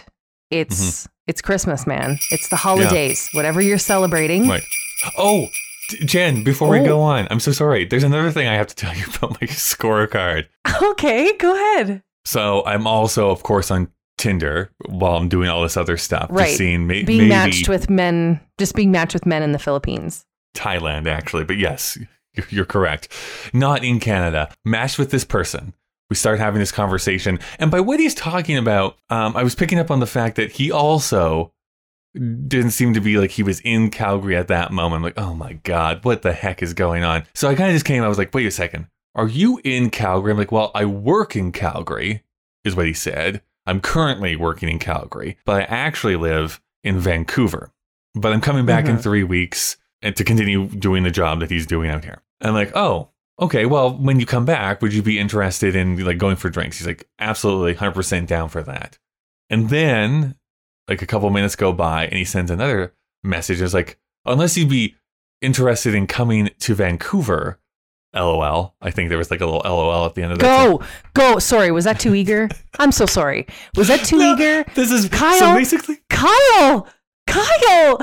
it's 0.51 1.01
mm-hmm. 1.01 1.11
it's 1.27 1.41
Christmas, 1.41 1.85
man. 1.87 2.19
It's 2.31 2.49
the 2.49 2.55
holidays. 2.55 3.29
Whatever 3.33 3.59
you're 3.59 3.77
celebrating. 3.77 4.47
Right. 4.47 4.63
Oh, 5.17 5.47
Jen, 6.05 6.43
before 6.43 6.69
we 6.69 6.79
Oh. 6.79 6.85
go 6.85 7.01
on, 7.01 7.27
I'm 7.31 7.39
so 7.39 7.51
sorry. 7.51 7.85
There's 7.85 8.03
another 8.03 8.31
thing 8.31 8.47
I 8.47 8.55
have 8.55 8.67
to 8.67 8.75
tell 8.75 8.95
you 8.95 9.05
about 9.17 9.41
my 9.41 9.47
scorecard. 9.47 10.47
Okay, 10.81 11.35
go 11.37 11.55
ahead. 11.55 12.03
So 12.27 12.63
I'm 12.65 12.85
also, 12.85 13.29
of 13.29 13.43
course, 13.43 13.71
on 13.71 13.89
Tinder 14.17 14.69
while 14.87 15.15
I'm 15.15 15.29
doing 15.29 15.47
all 15.49 15.61
this 15.63 15.77
other 15.77 15.95
stuff. 15.95 16.27
Right. 16.29 16.47
Just 16.47 16.57
seeing 16.57 16.85
may- 16.87 17.03
Being 17.03 17.19
maybe 17.19 17.29
matched 17.29 17.69
with 17.69 17.89
men, 17.89 18.41
just 18.57 18.75
being 18.75 18.91
matched 18.91 19.13
with 19.13 19.25
men 19.25 19.43
in 19.43 19.53
the 19.53 19.59
Philippines. 19.59 20.25
Thailand, 20.55 21.07
actually. 21.07 21.45
But 21.45 21.57
yes, 21.57 21.97
you're- 22.33 22.47
you're 22.49 22.65
correct. 22.65 23.07
Not 23.53 23.83
in 23.83 23.99
Canada. 24.01 24.49
Matched 24.65 24.99
with 24.99 25.11
this 25.11 25.23
person. 25.23 25.73
We 26.09 26.15
start 26.15 26.39
having 26.39 26.59
this 26.59 26.71
conversation. 26.71 27.39
And 27.59 27.69
by 27.71 27.79
what 27.79 27.99
he's 27.99 28.15
talking 28.15 28.57
about, 28.57 28.97
um, 29.09 29.35
I 29.37 29.43
was 29.43 29.55
picking 29.55 29.79
up 29.79 29.89
on 29.91 29.99
the 29.99 30.05
fact 30.07 30.35
that 30.35 30.53
he 30.53 30.71
also 30.71 31.53
didn't 32.13 32.71
seem 32.71 32.93
to 32.93 33.01
be 33.01 33.17
like 33.17 33.31
he 33.31 33.43
was 33.43 33.59
in 33.61 33.89
Calgary 33.89 34.35
at 34.35 34.47
that 34.47 34.71
moment. 34.71 34.97
I'm 34.99 35.03
like, 35.03 35.17
oh 35.19 35.33
my 35.33 35.53
God, 35.63 36.03
what 36.03 36.23
the 36.23 36.33
heck 36.33 36.61
is 36.63 36.73
going 36.73 37.03
on? 37.03 37.23
So 37.35 37.47
I 37.47 37.55
kind 37.55 37.69
of 37.69 37.75
just 37.75 37.85
came, 37.85 38.03
I 38.03 38.07
was 38.07 38.17
like, 38.17 38.33
wait 38.33 38.47
a 38.47 38.51
second. 38.51 38.87
Are 39.15 39.27
you 39.27 39.59
in 39.63 39.89
Calgary? 39.89 40.31
I'm 40.31 40.37
like, 40.37 40.51
well, 40.51 40.71
I 40.75 40.85
work 40.85 41.35
in 41.35 41.51
Calgary, 41.51 42.23
is 42.67 42.75
what 42.75 42.85
he 42.85 42.93
said. 42.93 43.41
I'm 43.65 43.81
currently 43.81 44.35
working 44.35 44.69
in 44.69 44.79
Calgary, 44.79 45.37
but 45.45 45.61
I 45.61 45.63
actually 45.65 46.15
live 46.15 46.61
in 46.83 46.99
Vancouver. 46.99 47.71
But 48.15 48.31
I'm 48.33 48.41
coming 48.41 48.65
back 48.65 48.85
in 48.85 48.97
Mhm. 48.97 49.01
three 49.03 49.23
weeks 49.23 49.77
and 50.01 50.15
to 50.15 50.23
continue 50.23 50.67
doing 50.67 51.03
the 51.03 51.11
job 51.11 51.39
that 51.39 51.49
he's 51.49 51.65
doing 51.65 51.89
out 51.89 52.03
here. 52.05 52.21
I'm 52.41 52.53
like, 52.53 52.71
oh, 52.75 53.09
okay. 53.39 53.65
Well, 53.65 53.95
when 53.97 54.19
you 54.19 54.25
come 54.25 54.45
back, 54.45 54.81
would 54.81 54.93
you 54.93 55.01
be 55.01 55.19
interested 55.19 55.75
in 55.75 56.03
like 56.05 56.17
going 56.17 56.35
for 56.35 56.49
drinks? 56.49 56.77
He's 56.77 56.87
like, 56.87 57.07
absolutely, 57.19 57.73
100% 57.73 58.27
down 58.27 58.49
for 58.49 58.61
that. 58.63 58.97
And 59.49 59.69
then 59.69 60.35
like 60.87 61.01
a 61.01 61.07
couple 61.07 61.29
minutes 61.29 61.55
go 61.55 61.73
by 61.73 62.05
and 62.05 62.15
he 62.15 62.25
sends 62.25 62.49
another 62.51 62.93
message. 63.23 63.61
It's 63.61 63.73
like, 63.73 63.97
unless 64.25 64.55
you'd 64.57 64.69
be 64.69 64.95
interested 65.41 65.93
in 65.93 66.07
coming 66.07 66.49
to 66.59 66.73
Vancouver, 66.75 67.59
LOL. 68.15 68.75
I 68.81 68.91
think 68.91 69.09
there 69.09 69.17
was 69.17 69.31
like 69.31 69.41
a 69.41 69.45
little 69.45 69.61
LOL 69.63 70.05
at 70.05 70.15
the 70.15 70.23
end 70.23 70.33
of 70.33 70.39
that. 70.39 70.65
Go, 70.67 70.81
go. 71.13 71.39
Sorry, 71.39 71.71
was 71.71 71.85
that 71.85 71.99
too 71.99 72.15
eager? 72.15 72.49
I'm 72.79 72.91
so 72.91 73.05
sorry. 73.05 73.47
Was 73.75 73.87
that 73.89 74.05
too 74.05 74.17
No, 74.17 74.33
eager? 74.33 74.63
This 74.75 74.91
is 74.91 75.09
Kyle. 75.09 75.39
so 75.39 75.53
basically 75.53 75.97
Kyle, 76.09 76.87
Kyle, 77.27 77.97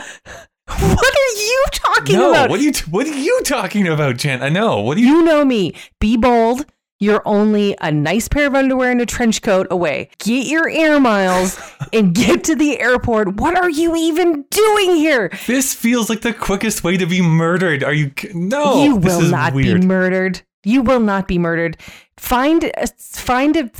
what 0.66 1.14
are 1.14 1.38
you 1.38 1.64
talking 1.72 2.16
no. 2.16 2.30
about? 2.30 2.50
What 2.50 2.60
are 2.60 2.62
you 2.62 2.72
what 2.90 3.06
are 3.06 3.18
you 3.18 3.40
talking 3.44 3.86
about, 3.88 4.16
Jen? 4.16 4.42
I 4.42 4.48
know. 4.48 4.80
What 4.80 4.96
are 4.96 5.00
you? 5.00 5.06
You 5.08 5.22
know 5.24 5.44
me. 5.44 5.74
Be 6.00 6.16
bold. 6.16 6.66
You're 7.00 7.22
only 7.24 7.76
a 7.80 7.90
nice 7.90 8.28
pair 8.28 8.46
of 8.46 8.54
underwear 8.54 8.90
and 8.90 9.00
a 9.00 9.06
trench 9.06 9.42
coat 9.42 9.66
away. 9.70 10.10
Get 10.18 10.46
your 10.46 10.68
air 10.68 11.00
miles 11.00 11.58
and 11.92 12.14
get 12.14 12.44
to 12.44 12.54
the 12.54 12.80
airport. 12.80 13.36
What 13.36 13.56
are 13.56 13.70
you 13.70 13.96
even 13.96 14.42
doing 14.50 14.96
here? 14.96 15.30
This 15.46 15.74
feels 15.74 16.08
like 16.08 16.20
the 16.20 16.32
quickest 16.32 16.84
way 16.84 16.96
to 16.96 17.06
be 17.06 17.20
murdered. 17.20 17.82
Are 17.82 17.92
you? 17.92 18.12
No, 18.32 18.84
you 18.84 18.96
will 18.96 19.22
not 19.22 19.54
weird. 19.54 19.80
be 19.80 19.86
murdered. 19.86 20.42
You 20.64 20.82
will 20.82 21.00
not 21.00 21.28
be 21.28 21.38
murdered. 21.38 21.76
Find 22.16 22.64
a, 22.64 22.86
find 22.98 23.56
a 23.56 23.70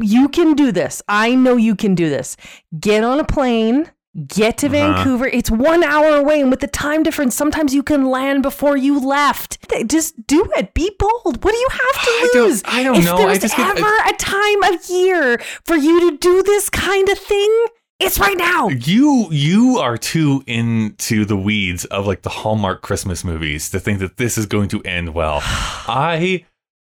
you 0.00 0.28
can 0.28 0.54
do 0.54 0.72
this. 0.72 1.02
I 1.08 1.34
know 1.34 1.56
you 1.56 1.76
can 1.76 1.94
do 1.94 2.08
this. 2.08 2.36
Get 2.80 3.04
on 3.04 3.20
a 3.20 3.24
plane. 3.24 3.90
Get 4.26 4.58
to 4.58 4.66
Uh-huh. 4.66 4.72
Vancouver. 4.94 5.26
It's 5.26 5.50
one 5.50 5.82
hour 5.82 6.16
away, 6.18 6.40
and 6.42 6.50
with 6.50 6.60
the 6.60 6.66
time 6.66 7.02
difference, 7.02 7.34
sometimes 7.34 7.72
you 7.74 7.82
can 7.82 8.04
land 8.04 8.42
before 8.42 8.76
you 8.76 9.00
left. 9.00 9.58
Just 9.86 10.26
do 10.26 10.46
it. 10.56 10.74
Be 10.74 10.90
bold. 10.98 11.42
What 11.42 11.52
do 11.52 11.56
you 11.56 11.68
have 11.70 12.04
to 12.04 12.10
I 12.10 12.30
don't- 12.34 12.44
lose? 12.48 12.62
I 12.66 12.82
don't 12.82 12.96
if 12.96 13.04
know. 13.06 13.16
I 13.16 13.24
there's 13.26 13.38
just 13.40 13.56
get- 13.56 13.78
ever 13.78 13.96
a 14.06 14.12
time 14.18 14.62
of 14.74 14.84
year 14.90 15.38
for 15.64 15.76
you 15.76 16.10
to 16.10 16.18
do 16.18 16.42
this 16.42 16.68
kind 16.68 17.08
of 17.08 17.18
thing, 17.18 17.64
It's 18.00 18.18
right 18.18 18.36
now. 18.36 18.68
You 18.68 19.28
you 19.30 19.78
are 19.78 19.96
too 19.96 20.42
into 20.46 21.24
the 21.24 21.36
weeds 21.36 21.84
of 21.86 22.04
like 22.06 22.22
the 22.22 22.30
Hallmark 22.30 22.82
Christmas 22.82 23.22
movies 23.24 23.70
to 23.70 23.78
think 23.80 24.00
that 24.00 24.16
this 24.16 24.36
is 24.36 24.44
going 24.46 24.68
to 24.70 24.82
end 24.82 25.14
well. 25.14 25.40
I 25.44 26.44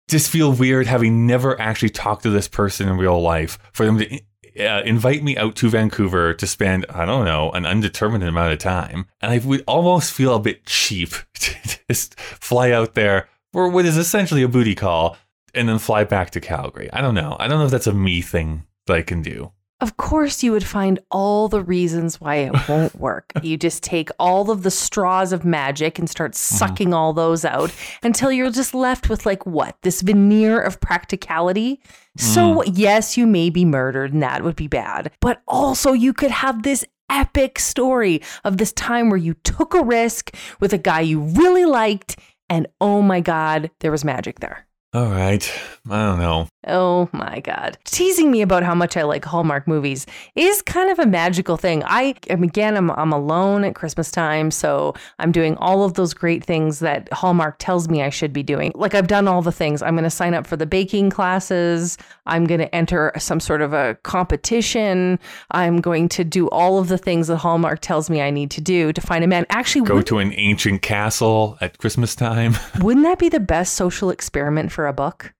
just 0.10 0.30
feel 0.30 0.52
weird 0.52 0.86
having 0.88 1.26
never 1.26 1.60
actually 1.60 1.90
talked 1.90 2.24
to 2.24 2.30
this 2.30 2.48
person 2.48 2.88
in 2.90 2.98
real 2.98 3.20
life 3.22 3.58
for 3.74 3.86
them 3.86 3.98
to 4.00 4.20
uh, 4.60 4.82
invite 4.84 5.24
me 5.24 5.38
out 5.38 5.56
to 5.58 5.70
Vancouver 5.70 6.34
to 6.34 6.48
spend 6.48 6.86
I 6.90 7.06
don't 7.06 7.26
know 7.26 7.52
an 7.52 7.66
undetermined 7.66 8.24
amount 8.24 8.54
of 8.54 8.60
time, 8.60 9.08
and 9.22 9.32
I 9.32 9.38
would 9.40 9.64
almost 9.68 10.14
feel 10.14 10.36
a 10.36 10.40
bit 10.40 10.66
cheap 10.66 11.12
to 11.36 11.80
just 11.90 12.20
fly 12.20 12.72
out 12.72 12.96
there 12.96 13.28
for 13.52 13.70
what 13.70 13.86
is 13.86 13.98
essentially 13.98 14.44
a 14.44 14.48
booty 14.48 14.76
call 14.76 15.18
and 15.54 15.70
then 15.70 15.80
fly 15.80 16.04
back 16.04 16.32
to 16.32 16.42
Calgary. 16.42 16.90
I 16.92 17.02
don't 17.02 17.16
know. 17.16 17.38
I 17.40 17.48
don't 17.48 17.60
know 17.60 17.66
if 17.66 17.72
that's 17.72 17.88
a 17.88 17.94
me 17.94 18.22
thing 18.22 18.66
that 18.88 18.96
I 18.96 19.02
can 19.02 19.22
do. 19.22 19.52
Of 19.82 19.98
course, 19.98 20.42
you 20.42 20.54
would 20.54 20.64
find 20.64 21.00
all 21.12 21.50
the 21.50 21.62
reasons 21.62 22.22
why 22.22 22.36
it 22.36 22.54
won't 22.70 22.96
work. 22.96 23.32
you 23.42 23.58
just 23.58 23.84
take 23.84 24.10
all 24.20 24.50
of 24.50 24.64
the 24.64 24.72
straws 24.72 25.34
of 25.34 25.44
magic 25.44 26.00
and 26.00 26.10
start 26.10 26.32
mm-hmm. 26.32 26.56
sucking 26.56 26.94
all 26.94 27.14
those 27.14 27.44
out 27.44 27.74
until 28.02 28.32
you're 28.32 28.52
just 28.52 28.74
left 28.74 29.10
with, 29.10 29.26
like, 29.26 29.46
what? 29.46 29.76
This 29.82 30.02
veneer 30.02 30.60
of 30.62 30.80
practicality. 30.80 31.82
So, 32.18 32.62
mm. 32.62 32.72
yes, 32.74 33.18
you 33.18 33.28
may 33.28 33.50
be 33.50 33.66
murdered 33.66 34.14
and 34.14 34.24
that 34.24 34.44
would 34.44 34.56
be 34.56 34.68
bad, 34.68 35.12
but 35.20 35.42
also 35.48 35.92
you 35.92 36.14
could 36.14 36.32
have 36.32 36.64
this 36.64 36.86
epic 37.10 37.60
story 37.60 38.22
of 38.44 38.58
this 38.58 38.72
time 38.74 39.10
where 39.10 39.18
you 39.18 39.34
took 39.44 39.74
a 39.74 39.84
risk 39.84 40.36
with 40.60 40.74
a 40.74 40.78
guy 40.78 41.02
you 41.02 41.20
really 41.20 41.66
liked, 41.66 42.18
and 42.50 42.68
oh 42.80 43.02
my 43.02 43.20
God, 43.20 43.70
there 43.80 43.92
was 43.92 44.06
magic 44.06 44.40
there. 44.40 44.65
All 44.96 45.08
right. 45.08 45.52
I 45.90 46.06
don't 46.06 46.20
know. 46.20 46.48
Oh 46.68 47.10
my 47.12 47.42
God. 47.42 47.78
Teasing 47.84 48.32
me 48.32 48.42
about 48.42 48.64
how 48.64 48.74
much 48.74 48.96
I 48.96 49.04
like 49.04 49.26
Hallmark 49.26 49.68
movies 49.68 50.06
is 50.36 50.62
kind 50.62 50.90
of 50.90 51.00
a 51.00 51.06
magical 51.06 51.58
thing. 51.58 51.84
I, 51.86 52.16
um, 52.30 52.44
again, 52.44 52.78
I'm, 52.78 52.90
I'm 52.92 53.12
alone 53.12 53.66
at 53.66 53.76
Christmas 53.76 54.10
time, 54.10 54.52
so 54.52 54.94
I'm 55.20 55.34
doing 55.34 55.58
all 55.58 55.84
of 55.84 55.96
those 55.96 56.14
great 56.14 56.46
things 56.46 56.80
that 56.80 57.12
Hallmark 57.12 57.58
tells 57.60 57.90
me 57.90 58.04
I 58.04 58.10
should 58.10 58.32
be 58.32 58.42
doing. 58.42 58.72
Like 58.74 58.96
I've 58.96 59.08
done 59.08 59.28
all 59.28 59.42
the 59.42 59.52
things. 59.52 59.82
I'm 59.82 59.96
going 59.96 60.06
to 60.06 60.10
sign 60.10 60.34
up 60.34 60.48
for 60.48 60.56
the 60.56 60.66
baking 60.66 61.10
classes. 61.10 61.98
I'm 62.26 62.46
going 62.46 62.60
to 62.60 62.74
enter 62.74 63.12
some 63.18 63.40
sort 63.40 63.62
of 63.62 63.74
a 63.74 63.96
competition. 64.04 65.20
I'm 65.52 65.82
going 65.82 66.10
to 66.10 66.24
do 66.24 66.50
all 66.50 66.80
of 66.80 66.88
the 66.88 66.98
things 66.98 67.28
that 67.28 67.38
Hallmark 67.38 67.82
tells 67.82 68.10
me 68.10 68.22
I 68.22 68.32
need 68.32 68.52
to 68.52 68.62
do 68.62 68.94
to 68.94 69.02
find 69.02 69.24
a 69.24 69.28
man. 69.28 69.46
Actually, 69.50 69.86
Go 69.86 70.02
to 70.02 70.20
an 70.20 70.34
ancient 70.34 70.82
castle 70.82 71.58
at 71.62 71.78
Christmas 71.78 72.16
time. 72.16 72.56
wouldn't 72.80 73.06
that 73.06 73.20
be 73.20 73.30
the 73.30 73.40
best 73.40 73.74
social 73.74 74.10
experiment 74.10 74.72
for 74.72 74.88
a 74.88 74.94
book? 74.94 75.34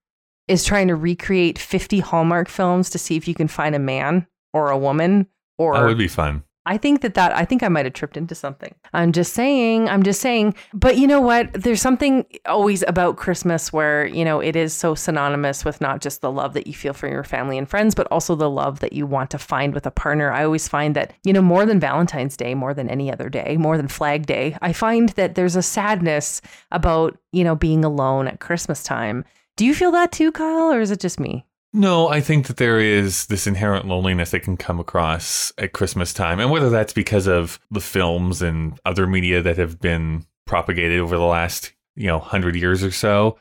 Is 0.48 0.64
trying 0.64 0.88
to 0.88 0.94
recreate 0.94 1.58
50 1.58 1.98
Hallmark 2.00 2.48
films 2.48 2.90
to 2.90 2.98
see 2.98 3.16
if 3.16 3.26
you 3.26 3.34
can 3.34 3.48
find 3.48 3.74
a 3.74 3.80
man 3.80 4.28
or 4.52 4.70
a 4.70 4.78
woman 4.78 5.26
or 5.58 5.74
that 5.74 5.84
would 5.84 5.98
be 5.98 6.08
fun. 6.08 6.44
I 6.66 6.76
think 6.76 7.00
that 7.02 7.14
that 7.14 7.32
I 7.32 7.44
think 7.44 7.62
I 7.62 7.68
might 7.68 7.86
have 7.86 7.94
tripped 7.94 8.16
into 8.16 8.34
something. 8.34 8.74
I'm 8.92 9.12
just 9.12 9.32
saying, 9.32 9.88
I'm 9.88 10.02
just 10.02 10.20
saying. 10.20 10.56
But 10.74 10.98
you 10.98 11.06
know 11.06 11.20
what? 11.20 11.52
There's 11.52 11.80
something 11.80 12.26
always 12.44 12.82
about 12.88 13.16
Christmas 13.16 13.72
where, 13.72 14.04
you 14.06 14.24
know, 14.24 14.40
it 14.40 14.56
is 14.56 14.74
so 14.74 14.96
synonymous 14.96 15.64
with 15.64 15.80
not 15.80 16.00
just 16.00 16.20
the 16.20 16.30
love 16.30 16.54
that 16.54 16.66
you 16.66 16.74
feel 16.74 16.92
for 16.92 17.08
your 17.08 17.22
family 17.22 17.56
and 17.56 17.70
friends, 17.70 17.94
but 17.94 18.08
also 18.10 18.34
the 18.34 18.50
love 18.50 18.80
that 18.80 18.92
you 18.92 19.06
want 19.06 19.30
to 19.30 19.38
find 19.38 19.74
with 19.74 19.86
a 19.86 19.92
partner. 19.92 20.32
I 20.32 20.44
always 20.44 20.66
find 20.66 20.96
that, 20.96 21.12
you 21.22 21.32
know, 21.32 21.40
more 21.40 21.64
than 21.64 21.78
Valentine's 21.78 22.36
Day, 22.36 22.54
more 22.54 22.74
than 22.74 22.90
any 22.90 23.12
other 23.12 23.28
day, 23.28 23.56
more 23.56 23.76
than 23.76 23.86
Flag 23.86 24.26
Day, 24.26 24.58
I 24.60 24.72
find 24.72 25.10
that 25.10 25.36
there's 25.36 25.56
a 25.56 25.62
sadness 25.62 26.42
about, 26.72 27.16
you 27.32 27.44
know, 27.44 27.54
being 27.54 27.84
alone 27.84 28.26
at 28.26 28.40
Christmas 28.40 28.82
time. 28.82 29.24
Do 29.56 29.64
you 29.64 29.72
feel 29.72 29.92
that 29.92 30.10
too, 30.10 30.32
Kyle, 30.32 30.72
or 30.72 30.80
is 30.80 30.90
it 30.90 31.00
just 31.00 31.20
me? 31.20 31.45
No, 31.76 32.08
I 32.08 32.22
think 32.22 32.46
that 32.46 32.56
there 32.56 32.80
is 32.80 33.26
this 33.26 33.46
inherent 33.46 33.86
loneliness 33.86 34.30
that 34.30 34.40
can 34.40 34.56
come 34.56 34.80
across 34.80 35.52
at 35.58 35.74
Christmas 35.74 36.14
time. 36.14 36.40
And 36.40 36.50
whether 36.50 36.70
that's 36.70 36.94
because 36.94 37.26
of 37.26 37.60
the 37.70 37.82
films 37.82 38.40
and 38.40 38.80
other 38.86 39.06
media 39.06 39.42
that 39.42 39.58
have 39.58 39.78
been 39.78 40.24
propagated 40.46 40.98
over 41.00 41.18
the 41.18 41.24
last, 41.24 41.74
you 41.94 42.06
know, 42.06 42.16
100 42.16 42.56
years 42.56 42.82
or 42.82 42.90
so, 42.90 43.36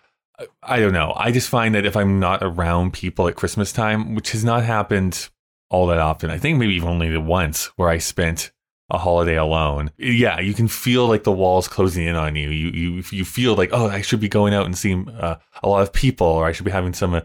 I- 0.61 0.81
don't 0.81 0.91
know. 0.91 1.13
I 1.15 1.31
just 1.31 1.47
find 1.47 1.73
that 1.75 1.85
if 1.85 1.95
I'm 1.95 2.19
not 2.19 2.43
around 2.43 2.91
people 2.91 3.29
at 3.29 3.37
Christmas 3.37 3.71
time, 3.71 4.15
which 4.15 4.33
has 4.33 4.43
not 4.43 4.65
happened 4.65 5.29
all 5.69 5.87
that 5.87 5.99
often, 5.99 6.29
I 6.29 6.37
think 6.37 6.57
maybe 6.59 6.73
even 6.75 6.89
only 6.89 7.09
the 7.09 7.21
once 7.21 7.67
where 7.77 7.87
I 7.87 7.99
spent 7.99 8.51
a 8.89 8.97
holiday 8.97 9.37
alone. 9.37 9.91
Yeah, 9.97 10.41
you 10.41 10.53
can 10.53 10.67
feel 10.67 11.07
like 11.07 11.23
the 11.23 11.31
walls 11.31 11.69
closing 11.69 12.05
in 12.05 12.15
on 12.15 12.35
you. 12.35 12.49
You 12.49 12.69
you 12.71 13.03
you 13.11 13.23
feel 13.23 13.55
like, 13.55 13.69
oh, 13.71 13.87
I 13.87 14.01
should 14.01 14.19
be 14.19 14.27
going 14.27 14.53
out 14.53 14.65
and 14.65 14.77
seeing 14.77 15.07
uh, 15.07 15.37
a 15.63 15.69
lot 15.69 15.83
of 15.83 15.93
people, 15.93 16.27
or 16.27 16.45
I 16.45 16.51
should 16.51 16.65
be 16.65 16.71
having 16.71 16.93
some, 16.93 17.13
uh, 17.13 17.21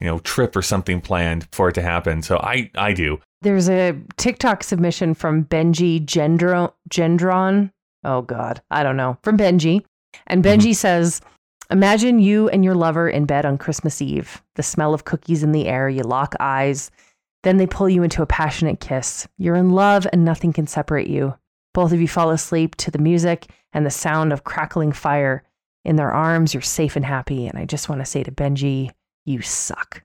you 0.00 0.06
know, 0.06 0.18
trip 0.20 0.56
or 0.56 0.62
something 0.62 1.00
planned 1.00 1.46
for 1.52 1.68
it 1.68 1.74
to 1.74 1.82
happen. 1.82 2.22
So 2.22 2.38
I 2.38 2.70
I 2.74 2.92
do. 2.92 3.20
There's 3.42 3.68
a 3.68 3.98
TikTok 4.16 4.62
submission 4.62 5.14
from 5.14 5.44
Benji 5.44 6.04
Gendro- 6.04 6.72
Gendron. 6.90 7.70
Oh 8.04 8.22
God, 8.22 8.62
I 8.70 8.82
don't 8.82 8.96
know. 8.96 9.18
From 9.22 9.36
Benji. 9.36 9.84
And 10.26 10.42
mm-hmm. 10.42 10.60
Benji 10.60 10.74
says, 10.74 11.20
Imagine 11.70 12.18
you 12.18 12.48
and 12.50 12.64
your 12.64 12.74
lover 12.74 13.08
in 13.08 13.24
bed 13.24 13.46
on 13.46 13.56
Christmas 13.56 14.02
Eve, 14.02 14.42
the 14.56 14.62
smell 14.62 14.92
of 14.92 15.04
cookies 15.04 15.42
in 15.42 15.52
the 15.52 15.66
air, 15.68 15.88
you 15.88 16.02
lock 16.02 16.34
eyes. 16.38 16.90
Then 17.44 17.56
they 17.56 17.66
pull 17.66 17.88
you 17.88 18.02
into 18.02 18.22
a 18.22 18.26
passionate 18.26 18.78
kiss. 18.78 19.26
You're 19.38 19.56
in 19.56 19.70
love 19.70 20.06
and 20.12 20.24
nothing 20.24 20.52
can 20.52 20.66
separate 20.66 21.08
you. 21.08 21.34
Both 21.74 21.92
of 21.92 22.00
you 22.00 22.08
fall 22.08 22.30
asleep 22.30 22.76
to 22.76 22.90
the 22.90 22.98
music 22.98 23.46
and 23.72 23.86
the 23.86 23.90
sound 23.90 24.32
of 24.32 24.44
crackling 24.44 24.92
fire. 24.92 25.42
In 25.84 25.96
their 25.96 26.12
arms, 26.12 26.54
you're 26.54 26.60
safe 26.60 26.94
and 26.94 27.04
happy. 27.04 27.46
And 27.46 27.58
I 27.58 27.64
just 27.64 27.88
want 27.88 28.00
to 28.00 28.04
say 28.04 28.22
to 28.22 28.30
Benji, 28.30 28.90
you 29.24 29.42
suck. 29.42 30.02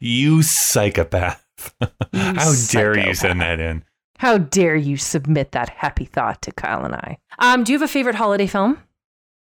you 0.00 0.42
psychopath. 0.42 1.44
You 1.80 1.88
How 2.14 2.52
dare 2.70 2.98
you 2.98 3.14
send 3.14 3.40
that 3.40 3.60
in? 3.60 3.84
How 4.18 4.38
dare 4.38 4.76
you 4.76 4.96
submit 4.96 5.52
that 5.52 5.68
happy 5.68 6.04
thought 6.04 6.42
to 6.42 6.52
Kyle 6.52 6.84
and 6.84 6.94
I? 6.94 7.18
Um, 7.38 7.62
do 7.64 7.72
you 7.72 7.78
have 7.78 7.88
a 7.88 7.92
favorite 7.92 8.16
holiday 8.16 8.46
film? 8.46 8.78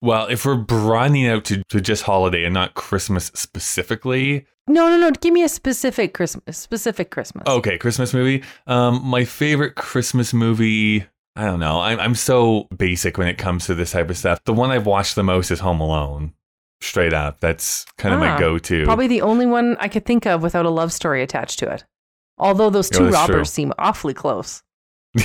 Well, 0.01 0.27
if 0.27 0.45
we're 0.45 0.55
broadening 0.57 1.27
out 1.27 1.45
to, 1.45 1.63
to 1.69 1.79
just 1.81 2.03
holiday 2.03 2.43
and 2.43 2.53
not 2.53 2.73
Christmas 2.75 3.31
specifically, 3.33 4.45
No, 4.67 4.89
no, 4.89 4.97
no. 4.97 5.11
Give 5.11 5.33
me 5.33 5.43
a 5.43 5.49
specific 5.49 6.13
Christmas. 6.13 6.57
Specific 6.57 7.09
Christmas. 7.11 7.47
okay, 7.47 7.77
Christmas 7.77 8.13
movie. 8.13 8.43
Um, 8.67 9.01
my 9.03 9.23
favorite 9.25 9.75
Christmas 9.75 10.33
movie. 10.33 11.05
I 11.37 11.45
don't 11.45 11.59
know. 11.59 11.79
I'm 11.81 11.99
I'm 11.99 12.15
so 12.15 12.67
basic 12.75 13.17
when 13.17 13.27
it 13.27 13.37
comes 13.37 13.65
to 13.65 13.75
this 13.75 13.91
type 13.91 14.09
of 14.09 14.17
stuff. 14.17 14.39
The 14.45 14.53
one 14.53 14.71
I've 14.71 14.85
watched 14.85 15.15
the 15.15 15.23
most 15.23 15.51
is 15.51 15.59
Home 15.59 15.79
Alone. 15.81 16.33
Straight 16.81 17.13
up, 17.13 17.39
that's 17.39 17.85
kind 17.97 18.13
of 18.13 18.21
Ah, 18.21 18.33
my 18.35 18.39
go-to. 18.39 18.83
Probably 18.85 19.07
the 19.07 19.21
only 19.21 19.45
one 19.45 19.75
I 19.79 19.87
could 19.87 20.05
think 20.05 20.25
of 20.25 20.41
without 20.41 20.65
a 20.65 20.69
love 20.69 20.91
story 20.93 21.21
attached 21.23 21.59
to 21.59 21.71
it. 21.71 21.85
Although 22.37 22.69
those 22.69 22.89
Yeah, 22.91 22.97
two 22.99 23.09
robbers 23.09 23.35
true. 23.35 23.45
seem 23.45 23.73
awfully 23.79 24.13
close. 24.13 24.61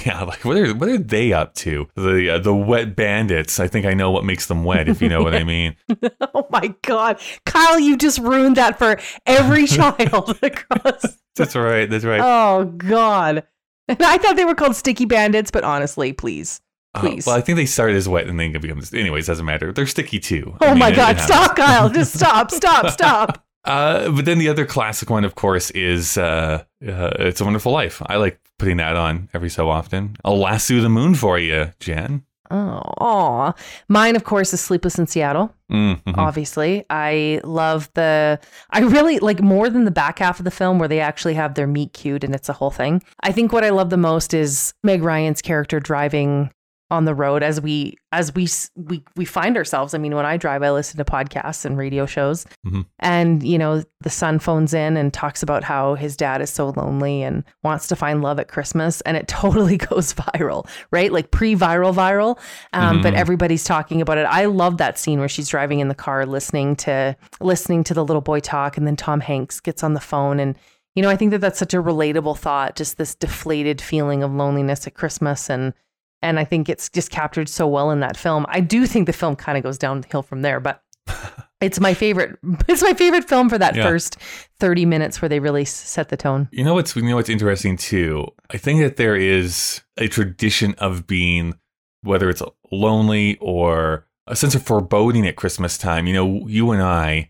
Yeah, 0.06 0.22
like 0.22 0.44
what 0.44 0.56
are 0.56 0.72
what 0.72 0.88
are 0.88 0.98
they 0.98 1.32
up 1.32 1.52
to? 1.56 1.88
The 1.96 2.34
uh, 2.34 2.38
the 2.38 2.54
wet 2.54 2.94
bandits. 2.94 3.58
I 3.58 3.66
think 3.66 3.86
I 3.86 3.92
know 3.92 4.12
what 4.12 4.24
makes 4.24 4.46
them 4.46 4.62
wet, 4.62 4.88
if 4.88 5.02
you 5.02 5.08
know 5.08 5.20
what 5.24 5.34
I 5.34 5.42
mean. 5.56 5.74
oh 6.32 6.46
my 6.50 6.72
God. 6.82 7.18
Kyle, 7.44 7.80
you 7.80 7.96
just 7.96 8.20
ruined 8.20 8.56
that 8.56 8.78
for 8.78 9.00
every 9.26 9.66
child 9.66 10.38
across. 10.44 11.18
That's 11.34 11.56
right. 11.56 11.90
That's 11.90 12.04
right. 12.04 12.20
Oh 12.22 12.66
God. 12.66 13.42
And 13.88 14.00
I 14.00 14.18
thought 14.18 14.36
they 14.36 14.44
were 14.44 14.54
called 14.54 14.76
sticky 14.76 15.06
bandits, 15.06 15.50
but 15.50 15.64
honestly, 15.64 16.12
please. 16.12 16.60
Uh, 16.94 17.00
please. 17.00 17.26
well, 17.26 17.36
I 17.36 17.40
think 17.40 17.56
they 17.56 17.66
start 17.66 17.92
as 17.92 18.08
wet 18.08 18.26
and 18.26 18.38
then 18.38 18.54
it 18.54 18.60
becomes. 18.62 18.92
Anyways, 18.92 19.26
doesn't 19.26 19.46
matter. 19.46 19.72
They're 19.72 19.86
sticky 19.86 20.18
too. 20.20 20.56
Oh 20.60 20.66
I 20.66 20.70
mean, 20.70 20.78
my 20.78 20.90
God. 20.92 21.18
Stop, 21.20 21.56
Kyle. 21.56 21.88
Just 21.88 22.14
stop, 22.14 22.50
stop, 22.50 22.90
stop. 22.90 23.44
Uh, 23.64 24.10
but 24.10 24.24
then 24.24 24.38
the 24.38 24.48
other 24.48 24.64
classic 24.66 25.10
one, 25.10 25.24
of 25.24 25.34
course, 25.34 25.70
is 25.72 26.16
uh, 26.18 26.64
uh, 26.86 27.10
"It's 27.18 27.40
a 27.40 27.44
Wonderful 27.44 27.72
Life." 27.72 28.02
I 28.06 28.16
like 28.16 28.40
putting 28.58 28.78
that 28.78 28.96
on 28.96 29.28
every 29.34 29.50
so 29.50 29.68
often. 29.68 30.16
I'll 30.24 30.38
lasso 30.38 30.80
the 30.80 30.88
moon 30.88 31.14
for 31.14 31.38
you, 31.38 31.72
Jen. 31.78 32.24
Oh, 32.52 32.82
aw. 32.98 33.52
Mine, 33.88 34.16
of 34.16 34.24
course, 34.24 34.52
is 34.52 34.60
Sleepless 34.60 34.98
in 34.98 35.06
Seattle. 35.06 35.54
Mm, 35.70 36.02
mhm. 36.02 36.18
Obviously, 36.18 36.84
I 36.90 37.40
love 37.44 37.88
the. 37.94 38.40
I 38.70 38.80
really 38.80 39.20
like 39.20 39.40
more 39.40 39.70
than 39.70 39.84
the 39.84 39.92
back 39.92 40.18
half 40.18 40.40
of 40.40 40.44
the 40.44 40.50
film 40.50 40.80
where 40.80 40.88
they 40.88 40.98
actually 40.98 41.34
have 41.34 41.54
their 41.54 41.68
meet 41.68 41.92
cute 41.92 42.24
and 42.24 42.34
it's 42.34 42.48
a 42.48 42.52
whole 42.52 42.72
thing. 42.72 43.02
I 43.22 43.30
think 43.30 43.52
what 43.52 43.62
I 43.62 43.70
love 43.70 43.90
the 43.90 43.96
most 43.96 44.34
is 44.34 44.74
Meg 44.82 45.02
Ryan's 45.02 45.40
character 45.42 45.78
driving 45.78 46.50
on 46.90 47.04
the 47.04 47.14
road 47.14 47.42
as 47.42 47.60
we 47.60 47.96
as 48.12 48.34
we 48.34 48.48
we 48.74 49.04
we 49.16 49.24
find 49.24 49.56
ourselves. 49.56 49.94
I 49.94 49.98
mean, 49.98 50.14
when 50.14 50.26
I 50.26 50.36
drive, 50.36 50.62
I 50.62 50.70
listen 50.72 50.98
to 50.98 51.04
podcasts 51.04 51.64
and 51.64 51.76
radio 51.78 52.04
shows, 52.06 52.46
Mhm. 52.66 52.84
and 52.98 53.42
you 53.42 53.58
know, 53.58 53.82
the 54.00 54.10
son 54.10 54.38
phones 54.38 54.74
in 54.74 54.96
and 54.96 55.12
talks 55.12 55.42
about 55.42 55.62
how 55.62 55.94
his 55.94 56.16
dad 56.16 56.40
is 56.42 56.50
so 56.50 56.70
lonely 56.70 57.22
and 57.22 57.44
wants 57.62 57.86
to 57.88 57.96
find 57.96 58.22
love 58.22 58.38
at 58.40 58.48
Christmas, 58.48 59.00
and 59.02 59.16
it 59.16 59.28
totally 59.40 59.76
goes 59.76 60.14
viral, 60.14 60.66
right? 60.90 61.12
Like 61.12 61.30
pre-viral, 61.30 61.94
viral. 61.94 62.38
Um, 62.72 63.02
But 63.02 63.14
Mhm. 63.14 63.18
everybody's 63.18 63.64
talking 63.64 64.00
about 64.00 64.18
it. 64.18 64.26
I 64.26 64.46
love 64.46 64.78
that 64.78 64.98
scene 64.98 65.18
where 65.20 65.28
she's 65.28 65.48
driving 65.48 65.78
in 65.80 65.88
the 65.88 65.94
car, 65.94 66.26
listening 66.26 66.76
to 66.76 67.16
listening 67.40 67.84
to 67.84 67.94
the 67.94 68.04
little 68.04 68.22
boy 68.22 68.40
talk, 68.40 68.76
and 68.76 68.86
then 68.86 68.96
Tom 68.96 69.20
Hanks 69.20 69.60
gets 69.60 69.82
on 69.84 69.94
the 69.94 70.00
phone 70.00 70.40
and. 70.40 70.56
You 70.96 71.04
know, 71.04 71.08
I 71.08 71.14
think 71.14 71.30
that 71.30 71.40
that's 71.40 71.58
such 71.60 71.72
a 71.72 71.80
relatable 71.80 72.36
thought, 72.36 72.74
just 72.74 72.98
this 72.98 73.14
deflated 73.14 73.80
feeling 73.80 74.24
of 74.24 74.32
loneliness 74.34 74.88
at 74.88 74.94
Christmas 74.94 75.48
and 75.48 75.72
and 76.22 76.38
I 76.38 76.44
think 76.44 76.68
it's 76.68 76.88
just 76.88 77.10
captured 77.10 77.48
so 77.48 77.66
well 77.66 77.90
in 77.90 78.00
that 78.00 78.16
film. 78.16 78.46
I 78.48 78.60
do 78.60 78.86
think 78.86 79.06
the 79.06 79.12
film 79.12 79.36
kind 79.36 79.56
of 79.58 79.64
goes 79.64 79.78
downhill 79.78 80.22
from 80.22 80.42
there, 80.42 80.60
but 80.60 80.82
It's 81.60 81.78
my 81.78 81.92
favorite. 81.92 82.38
It's 82.68 82.82
my 82.82 82.94
favorite 82.94 83.28
film 83.28 83.50
for 83.50 83.58
that 83.58 83.76
Yeah. 83.76 83.82
first 83.82 84.16
thirty 84.60 84.86
minutes 84.86 85.20
where 85.20 85.28
they 85.28 85.40
really 85.40 85.66
set 85.66 86.08
the 86.08 86.16
tone. 86.16 86.48
You 86.52 86.64
know 86.64 86.72
what's 86.72 86.96
you 86.96 87.02
know 87.02 87.16
what's 87.16 87.28
interesting 87.28 87.76
too? 87.76 88.28
I 88.50 88.56
think 88.56 88.80
that 88.80 88.96
there 88.96 89.14
is 89.14 89.82
a 89.98 90.08
tradition 90.08 90.74
of 90.78 91.06
being 91.06 91.58
whether 92.00 92.30
it's 92.30 92.42
lonely 92.72 93.36
or 93.42 94.06
a 94.26 94.36
sense 94.36 94.54
of 94.54 94.62
foreboding 94.62 95.26
at 95.26 95.36
Christmas 95.36 95.76
time. 95.76 96.06
You 96.06 96.14
know, 96.14 96.46
you 96.48 96.70
and 96.70 96.82
I 96.82 97.28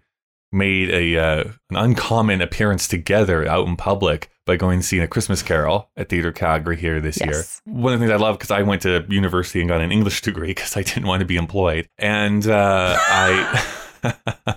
made 0.52 0.90
a 0.90 1.18
uh, 1.18 1.44
an 1.70 1.76
uncommon 1.76 2.40
appearance 2.40 2.86
together 2.86 3.44
out 3.48 3.66
in 3.66 3.74
public 3.74 4.29
by 4.46 4.56
going 4.56 4.74
and 4.76 4.84
seeing 4.84 5.02
a 5.02 5.06
Christmas 5.08 5.42
Carol 5.42 5.90
at 5.96 6.08
Theatre 6.08 6.32
Calgary 6.32 6.76
here 6.76 7.00
this 7.00 7.18
Yes. 7.20 7.60
year. 7.66 7.74
One 7.74 7.92
of 7.92 8.00
the 8.00 8.06
things 8.06 8.12
I 8.12 8.22
love 8.22 8.38
because 8.38 8.50
I 8.50 8.62
went 8.62 8.82
to 8.82 9.04
university 9.08 9.60
and 9.60 9.68
got 9.68 9.80
an 9.80 9.92
English 9.92 10.22
degree 10.22 10.48
because 10.48 10.76
I 10.76 10.82
didn't 10.82 11.06
want 11.06 11.20
to 11.20 11.26
be 11.26 11.36
employed, 11.36 11.88
and 11.98 12.46
uh, 12.46 12.96
I, 12.98 13.64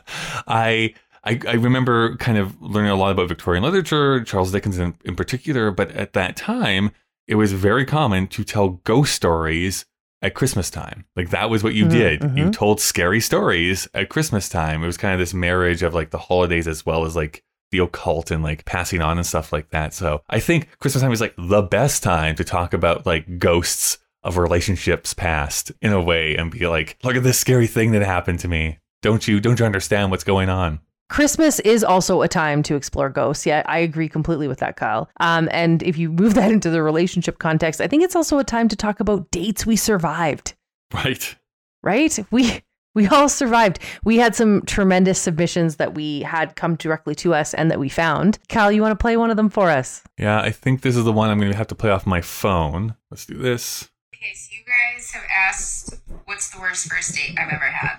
I. 0.47 0.93
I, 1.25 1.39
I 1.47 1.53
remember 1.53 2.17
kind 2.17 2.37
of 2.37 2.61
learning 2.61 2.91
a 2.91 2.95
lot 2.95 3.11
about 3.11 3.29
Victorian 3.29 3.63
literature, 3.63 4.25
Charles 4.25 4.51
Dickens 4.51 4.77
in, 4.77 4.93
in 5.05 5.15
particular, 5.15 5.71
but 5.71 5.89
at 5.91 6.11
that 6.11 6.35
time, 6.35 6.91
it 7.29 7.35
was 7.35 7.53
very 7.53 7.85
common 7.85 8.27
to 8.27 8.43
tell 8.43 8.81
ghost 8.83 9.13
stories 9.15 9.85
at 10.21 10.33
Christmas 10.33 10.69
time. 10.69 11.05
Like 11.15 11.29
that 11.29 11.49
was 11.49 11.63
what 11.63 11.75
you 11.75 11.85
Mm, 11.85 11.89
did. 11.89 12.21
You 12.37 12.45
mhm. 12.47 12.51
told 12.51 12.81
scary 12.81 13.21
stories 13.21 13.87
at 13.93 14.09
Christmas 14.09 14.49
time. 14.49 14.83
It 14.83 14.85
was 14.85 14.97
kind 14.97 15.13
of 15.13 15.19
this 15.19 15.33
marriage 15.33 15.81
of 15.81 15.93
like 15.93 16.09
the 16.09 16.17
holidays 16.17 16.67
as 16.67 16.85
well 16.85 17.05
as 17.05 17.15
like 17.15 17.41
the 17.73 17.79
occult 17.79 18.31
and 18.31 18.43
like 18.43 18.63
passing 18.65 19.01
on 19.01 19.17
and 19.17 19.25
stuff 19.25 19.51
like 19.51 19.71
that. 19.71 19.93
So 19.93 20.21
I 20.29 20.39
think 20.39 20.69
Christmas 20.79 21.01
time 21.01 21.11
is 21.11 21.19
like 21.19 21.33
the 21.37 21.63
best 21.63 22.03
time 22.03 22.35
to 22.35 22.43
talk 22.43 22.73
about 22.73 23.05
like 23.05 23.39
ghosts 23.39 23.97
of 24.23 24.37
relationships 24.37 25.13
past 25.13 25.71
in 25.81 25.91
a 25.91 26.01
way 26.01 26.35
and 26.35 26.51
be 26.51 26.67
like, 26.67 26.97
look 27.03 27.15
at 27.15 27.23
this 27.23 27.39
scary 27.39 27.67
thing 27.67 27.91
that 27.91 28.03
happened 28.03 28.39
to 28.39 28.47
me. 28.47 28.77
Don't 29.01 29.27
you 29.27 29.41
don't 29.41 29.59
you 29.59 29.65
understand 29.65 30.11
what's 30.11 30.23
going 30.23 30.49
on? 30.49 30.79
Christmas 31.09 31.59
is 31.61 31.83
also 31.83 32.21
a 32.21 32.27
time 32.27 32.63
to 32.63 32.75
explore 32.75 33.09
ghosts. 33.09 33.45
Yeah, 33.45 33.63
I 33.65 33.79
agree 33.79 34.07
completely 34.07 34.47
with 34.47 34.59
that, 34.59 34.77
Kyle. 34.77 35.09
Um, 35.19 35.49
and 35.51 35.83
if 35.83 35.97
you 35.97 36.09
move 36.09 36.33
that 36.35 36.51
into 36.51 36.69
the 36.69 36.81
relationship 36.83 37.39
context, 37.39 37.81
I 37.81 37.87
think 37.87 38.03
it's 38.03 38.15
also 38.15 38.37
a 38.37 38.43
time 38.43 38.67
to 38.69 38.75
talk 38.75 38.99
about 38.99 39.29
dates 39.31 39.65
we 39.65 39.75
survived. 39.75 40.53
Right. 40.93 41.35
Right? 41.81 42.17
We 42.31 42.61
we 42.95 43.07
all 43.07 43.27
survived. 43.27 43.79
We 44.03 44.17
had 44.17 44.35
some 44.35 44.61
tremendous 44.65 45.19
submissions 45.19 45.77
that 45.77 45.95
we 45.95 46.21
had 46.21 46.55
come 46.55 46.75
directly 46.75 47.15
to 47.15 47.33
us 47.33 47.53
and 47.53 47.71
that 47.71 47.79
we 47.79 47.89
found. 47.89 48.37
Kyle, 48.49 48.71
you 48.71 48.81
want 48.81 48.91
to 48.91 49.01
play 49.01 49.17
one 49.17 49.31
of 49.31 49.37
them 49.37 49.49
for 49.49 49.71
us? 49.71 50.03
Yeah, 50.17 50.39
I 50.39 50.51
think 50.51 50.81
this 50.81 50.95
is 50.95 51.03
the 51.03 51.11
one 51.11 51.29
I'm 51.29 51.39
going 51.39 51.51
to 51.51 51.57
have 51.57 51.67
to 51.67 51.75
play 51.75 51.89
off 51.89 52.05
my 52.05 52.21
phone. 52.21 52.95
Let's 53.09 53.25
do 53.25 53.37
this. 53.37 53.89
Okay, 54.15 54.33
so 54.35 54.53
you 54.53 54.63
guys 54.63 55.11
have 55.11 55.23
asked 55.35 55.95
what's 56.25 56.51
the 56.51 56.59
worst 56.59 56.87
first 56.87 57.15
date 57.15 57.35
I've 57.37 57.51
ever 57.51 57.65
had. 57.65 57.97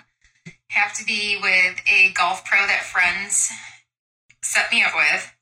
Have 0.68 0.94
to 0.94 1.04
be 1.04 1.38
with 1.42 1.80
a 1.90 2.12
golf 2.12 2.44
pro 2.44 2.60
that 2.66 2.82
friends 2.84 3.50
set 4.42 4.70
me 4.70 4.82
up 4.82 4.92
with. 4.94 5.32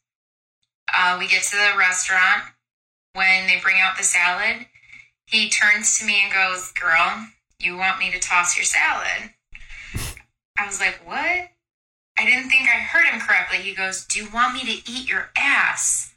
Uh, 0.94 1.16
we 1.18 1.28
get 1.28 1.42
to 1.42 1.56
the 1.56 1.78
restaurant. 1.78 2.44
When 3.14 3.47
they 3.47 3.61
bring 3.62 3.76
out 3.78 3.99
the 3.99 4.04
salad, 4.04 4.66
he 5.26 5.50
turns 5.50 5.99
to 5.99 6.06
me 6.06 6.21
and 6.25 6.32
goes, 6.32 6.73
Girl, 6.73 7.26
you 7.59 7.76
want 7.76 7.99
me 7.99 8.11
to 8.11 8.18
toss 8.18 8.56
your 8.56 8.64
salad? 8.64 9.35
I 10.59 10.66
was 10.66 10.80
like, 10.80 11.00
What? 11.04 11.50
I 12.18 12.26
didn't 12.26 12.50
think 12.50 12.68
I 12.68 12.78
heard 12.78 13.06
him 13.06 13.21
correctly. 13.21 13.59
He 13.59 13.75
goes, 13.75 14.04
Do 14.04 14.21
you 14.21 14.28
want 14.32 14.54
me 14.54 14.61
to 14.64 14.90
eat 14.90 15.09
your 15.09 15.30
ass? 15.37 16.14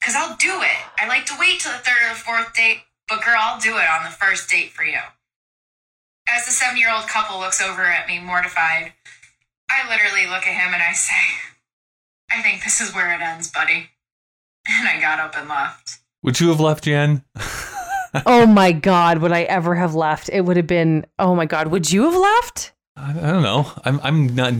Because 0.00 0.14
I'll 0.16 0.36
do 0.36 0.60
it. 0.62 0.84
I 0.98 1.08
like 1.08 1.26
to 1.26 1.36
wait 1.38 1.60
till 1.60 1.72
the 1.72 1.78
third 1.78 2.10
or 2.10 2.14
fourth 2.14 2.54
date, 2.54 2.80
but 3.08 3.24
girl, 3.24 3.36
I'll 3.38 3.60
do 3.60 3.76
it 3.76 3.88
on 3.88 4.04
the 4.04 4.10
first 4.10 4.50
date 4.50 4.70
for 4.70 4.84
you. 4.84 5.00
As 6.28 6.44
the 6.44 6.52
seven 6.52 6.78
year 6.78 6.92
old 6.94 7.08
couple 7.08 7.38
looks 7.38 7.62
over 7.62 7.82
at 7.82 8.06
me, 8.06 8.18
mortified, 8.18 8.92
I 9.70 9.88
literally 9.88 10.26
look 10.26 10.46
at 10.46 10.54
him 10.54 10.74
and 10.74 10.82
I 10.82 10.92
say, 10.92 11.14
I 12.30 12.42
think 12.42 12.64
this 12.64 12.80
is 12.80 12.94
where 12.94 13.14
it 13.14 13.20
ends, 13.20 13.50
buddy. 13.50 13.90
And 14.68 14.88
I 14.88 15.00
got 15.00 15.20
up 15.20 15.36
and 15.36 15.48
left. 15.48 15.98
Would 16.22 16.40
you 16.40 16.48
have 16.48 16.60
left, 16.60 16.84
Jen? 16.84 17.24
oh 18.26 18.46
my 18.46 18.72
God, 18.72 19.18
would 19.18 19.32
I 19.32 19.42
ever 19.42 19.74
have 19.74 19.94
left? 19.94 20.28
It 20.30 20.42
would 20.42 20.56
have 20.56 20.66
been, 20.66 21.06
oh 21.18 21.34
my 21.34 21.46
God, 21.46 21.68
would 21.68 21.90
you 21.90 22.04
have 22.04 22.16
left? 22.16 22.73
I, 22.96 23.10
I 23.10 23.32
don't 23.32 23.42
know. 23.42 23.70
I'm 23.84 24.00
I'm 24.02 24.34
not 24.34 24.54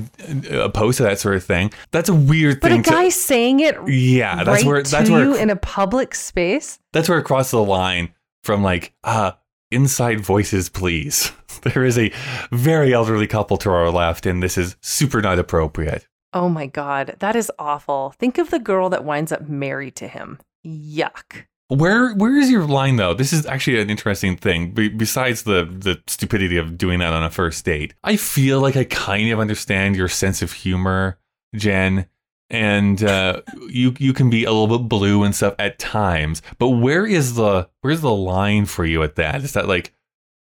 opposed 0.50 0.97
to 0.99 1.05
that 1.05 1.19
sort 1.21 1.37
of 1.37 1.45
thing. 1.45 1.73
That's 1.93 2.09
a 2.09 2.14
weird 2.14 2.61
thing. 2.61 2.83
But 2.83 2.88
a 2.88 2.91
guy 2.91 3.09
saying 3.09 3.61
it 3.61 3.76
yeah, 3.88 4.43
that's 4.43 4.49
right 4.49 4.64
where 4.64 4.83
that's 4.83 5.11
where 5.11 5.25
you 5.25 5.35
it, 5.35 5.42
in 5.42 5.51
a 5.51 5.57
public 5.57 6.14
space. 6.14 6.79
that's 6.92 7.09
where 7.09 7.18
it 7.18 7.25
crosses 7.25 7.53
the 7.53 7.62
line 7.62 8.12
from 8.42 8.62
like 8.62 8.92
uh 9.05 9.33
inside 9.70 10.20
voices, 10.20 10.68
please. 10.68 11.33
There 11.62 11.85
is 11.85 11.97
a 11.97 12.12
very 12.51 12.92
elderly 12.92 13.29
couple 13.29 13.57
to 13.59 13.70
our 13.70 13.88
left, 13.88 14.27
and 14.27 14.42
this 14.42 14.59
is 14.59 14.77
super 14.83 15.23
not 15.23 15.38
appropriate. 15.38 16.07
Oh 16.35 16.49
my 16.49 16.66
God, 16.66 17.14
that 17.20 17.37
is 17.37 17.51
awful. 17.59 18.11
Think 18.18 18.38
of 18.38 18.51
the 18.51 18.59
girl 18.59 18.90
that 18.90 19.05
winds 19.05 19.31
up 19.31 19.49
married 19.49 19.94
to 19.97 20.09
him. 20.09 20.40
Yuck. 20.66 21.47
Where 21.74 22.14
where 22.14 22.37
is 22.37 22.50
your 22.50 22.66
line 22.66 22.96
though? 22.96 23.14
This 23.14 23.32
is 23.32 23.46
actually 23.46 23.80
an 23.80 23.90
interesting 23.90 24.37
thing. 24.37 24.70
Be- 24.70 24.88
besides 24.88 25.42
the 25.42 25.64
the 25.64 26.00
stupidity 26.06 26.56
of 26.56 26.78
doing 26.78 27.00
that 27.00 27.12
on 27.12 27.24
a 27.24 27.30
first 27.30 27.64
date, 27.64 27.94
I 28.04 28.16
feel 28.16 28.60
like 28.60 28.76
I 28.76 28.84
kind 28.84 29.30
of 29.30 29.40
understand 29.40 29.96
your 29.96 30.08
sense 30.08 30.40
of 30.42 30.52
humor, 30.52 31.18
Jen, 31.54 32.06
and 32.48 33.02
uh, 33.02 33.42
you 33.68 33.94
you 33.98 34.12
can 34.12 34.30
be 34.30 34.44
a 34.44 34.52
little 34.52 34.78
bit 34.78 34.88
blue 34.88 35.24
and 35.24 35.34
stuff 35.34 35.54
at 35.58 35.78
times. 35.78 36.42
But 36.58 36.70
where 36.70 37.06
is 37.06 37.34
the 37.34 37.68
where's 37.80 38.02
the 38.02 38.14
line 38.14 38.66
for 38.66 38.84
you 38.84 39.02
at 39.02 39.16
that? 39.16 39.42
Is 39.42 39.52
that 39.54 39.66
like 39.66 39.92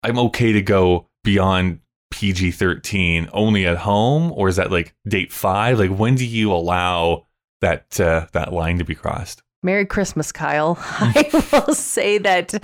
I'm 0.02 0.18
okay 0.18 0.52
to 0.52 0.62
go 0.62 1.08
beyond 1.24 1.80
PG 2.12 2.52
thirteen 2.52 3.28
only 3.32 3.66
at 3.66 3.78
home, 3.78 4.32
or 4.32 4.48
is 4.48 4.56
that 4.56 4.70
like 4.70 4.94
date 5.08 5.32
five? 5.32 5.78
Like 5.78 5.90
when 5.90 6.14
do 6.14 6.24
you 6.24 6.52
allow 6.52 7.26
that 7.62 7.98
uh, 8.00 8.26
that 8.32 8.52
line 8.52 8.78
to 8.78 8.84
be 8.84 8.94
crossed? 8.94 9.42
Merry 9.62 9.86
Christmas, 9.86 10.32
Kyle. 10.32 10.76
I 10.80 11.28
will 11.52 11.74
say 11.74 12.18
that 12.18 12.62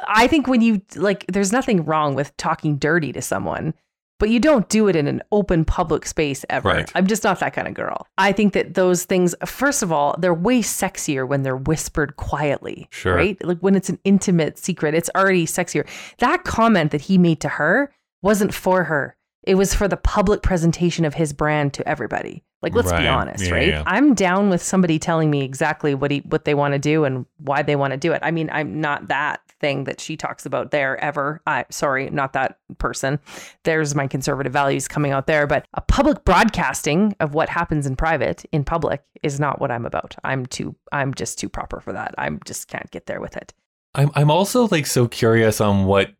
I 0.00 0.26
think 0.26 0.46
when 0.46 0.60
you 0.60 0.82
like, 0.96 1.24
there's 1.26 1.52
nothing 1.52 1.84
wrong 1.84 2.14
with 2.14 2.36
talking 2.36 2.76
dirty 2.76 3.12
to 3.12 3.22
someone, 3.22 3.74
but 4.18 4.28
you 4.28 4.38
don't 4.38 4.68
do 4.68 4.86
it 4.86 4.96
in 4.96 5.06
an 5.06 5.22
open 5.32 5.64
public 5.64 6.04
space 6.04 6.44
ever. 6.50 6.68
Right. 6.68 6.92
I'm 6.94 7.06
just 7.06 7.24
not 7.24 7.40
that 7.40 7.54
kind 7.54 7.66
of 7.66 7.74
girl. 7.74 8.06
I 8.18 8.32
think 8.32 8.52
that 8.52 8.74
those 8.74 9.04
things, 9.04 9.34
first 9.46 9.82
of 9.82 9.90
all, 9.90 10.14
they're 10.18 10.34
way 10.34 10.60
sexier 10.60 11.26
when 11.26 11.42
they're 11.42 11.56
whispered 11.56 12.16
quietly. 12.16 12.86
Sure. 12.90 13.14
Right? 13.14 13.42
Like 13.44 13.58
when 13.60 13.74
it's 13.74 13.88
an 13.88 13.98
intimate 14.04 14.58
secret, 14.58 14.94
it's 14.94 15.10
already 15.16 15.46
sexier. 15.46 15.88
That 16.18 16.44
comment 16.44 16.90
that 16.90 17.02
he 17.02 17.16
made 17.16 17.40
to 17.40 17.48
her 17.48 17.92
wasn't 18.22 18.52
for 18.52 18.84
her. 18.84 19.16
It 19.42 19.54
was 19.54 19.74
for 19.74 19.88
the 19.88 19.96
public 19.96 20.42
presentation 20.42 21.06
of 21.06 21.14
his 21.14 21.32
brand 21.32 21.72
to 21.74 21.88
everybody. 21.88 22.44
Like, 22.62 22.74
let's 22.74 22.90
Right. 22.90 23.00
be 23.00 23.08
honest, 23.08 23.46
Yeah, 23.46 23.52
right? 23.52 23.68
yeah. 23.68 23.82
I'm 23.86 24.14
down 24.14 24.50
with 24.50 24.62
somebody 24.62 24.98
telling 24.98 25.30
me 25.30 25.42
exactly 25.42 25.94
what 25.94 26.10
he 26.10 26.18
what 26.28 26.44
they 26.44 26.54
want 26.54 26.72
to 26.74 26.78
do 26.78 27.04
and 27.04 27.24
why 27.38 27.62
they 27.62 27.76
want 27.76 27.92
to 27.92 27.96
do 27.96 28.12
it. 28.12 28.20
I 28.22 28.30
mean, 28.30 28.50
I'm 28.52 28.80
not 28.80 29.08
that 29.08 29.40
thing 29.60 29.84
that 29.84 30.00
she 30.00 30.16
talks 30.16 30.44
about 30.46 30.70
there 30.70 30.98
ever. 31.02 31.40
I 31.46 31.64
sorry, 31.70 32.10
not 32.10 32.32
that 32.34 32.58
person. 32.78 33.18
There's 33.64 33.94
my 33.94 34.06
conservative 34.06 34.52
values 34.52 34.88
coming 34.88 35.12
out 35.12 35.26
there, 35.26 35.46
but 35.46 35.66
a 35.74 35.80
public 35.80 36.24
broadcasting 36.24 37.14
of 37.20 37.34
what 37.34 37.48
happens 37.48 37.86
in 37.86 37.96
private 37.96 38.44
in 38.52 38.64
public 38.64 39.02
is 39.22 39.38
not 39.40 39.60
what 39.60 39.70
I'm 39.70 39.86
about. 39.86 40.14
I'm 40.24 40.44
too 40.46 40.74
I'm 40.92 41.14
just 41.14 41.38
too 41.38 41.48
proper 41.48 41.80
for 41.80 41.92
that. 41.92 42.14
I'm 42.18 42.40
just 42.44 42.68
can't 42.68 42.90
get 42.90 43.06
there 43.06 43.20
with 43.20 43.36
it. 43.36 43.54
I'm 43.94 44.10
I'm 44.14 44.30
also 44.30 44.68
like 44.68 44.86
so 44.86 45.08
curious 45.08 45.60
on 45.60 45.84
what 45.86 46.12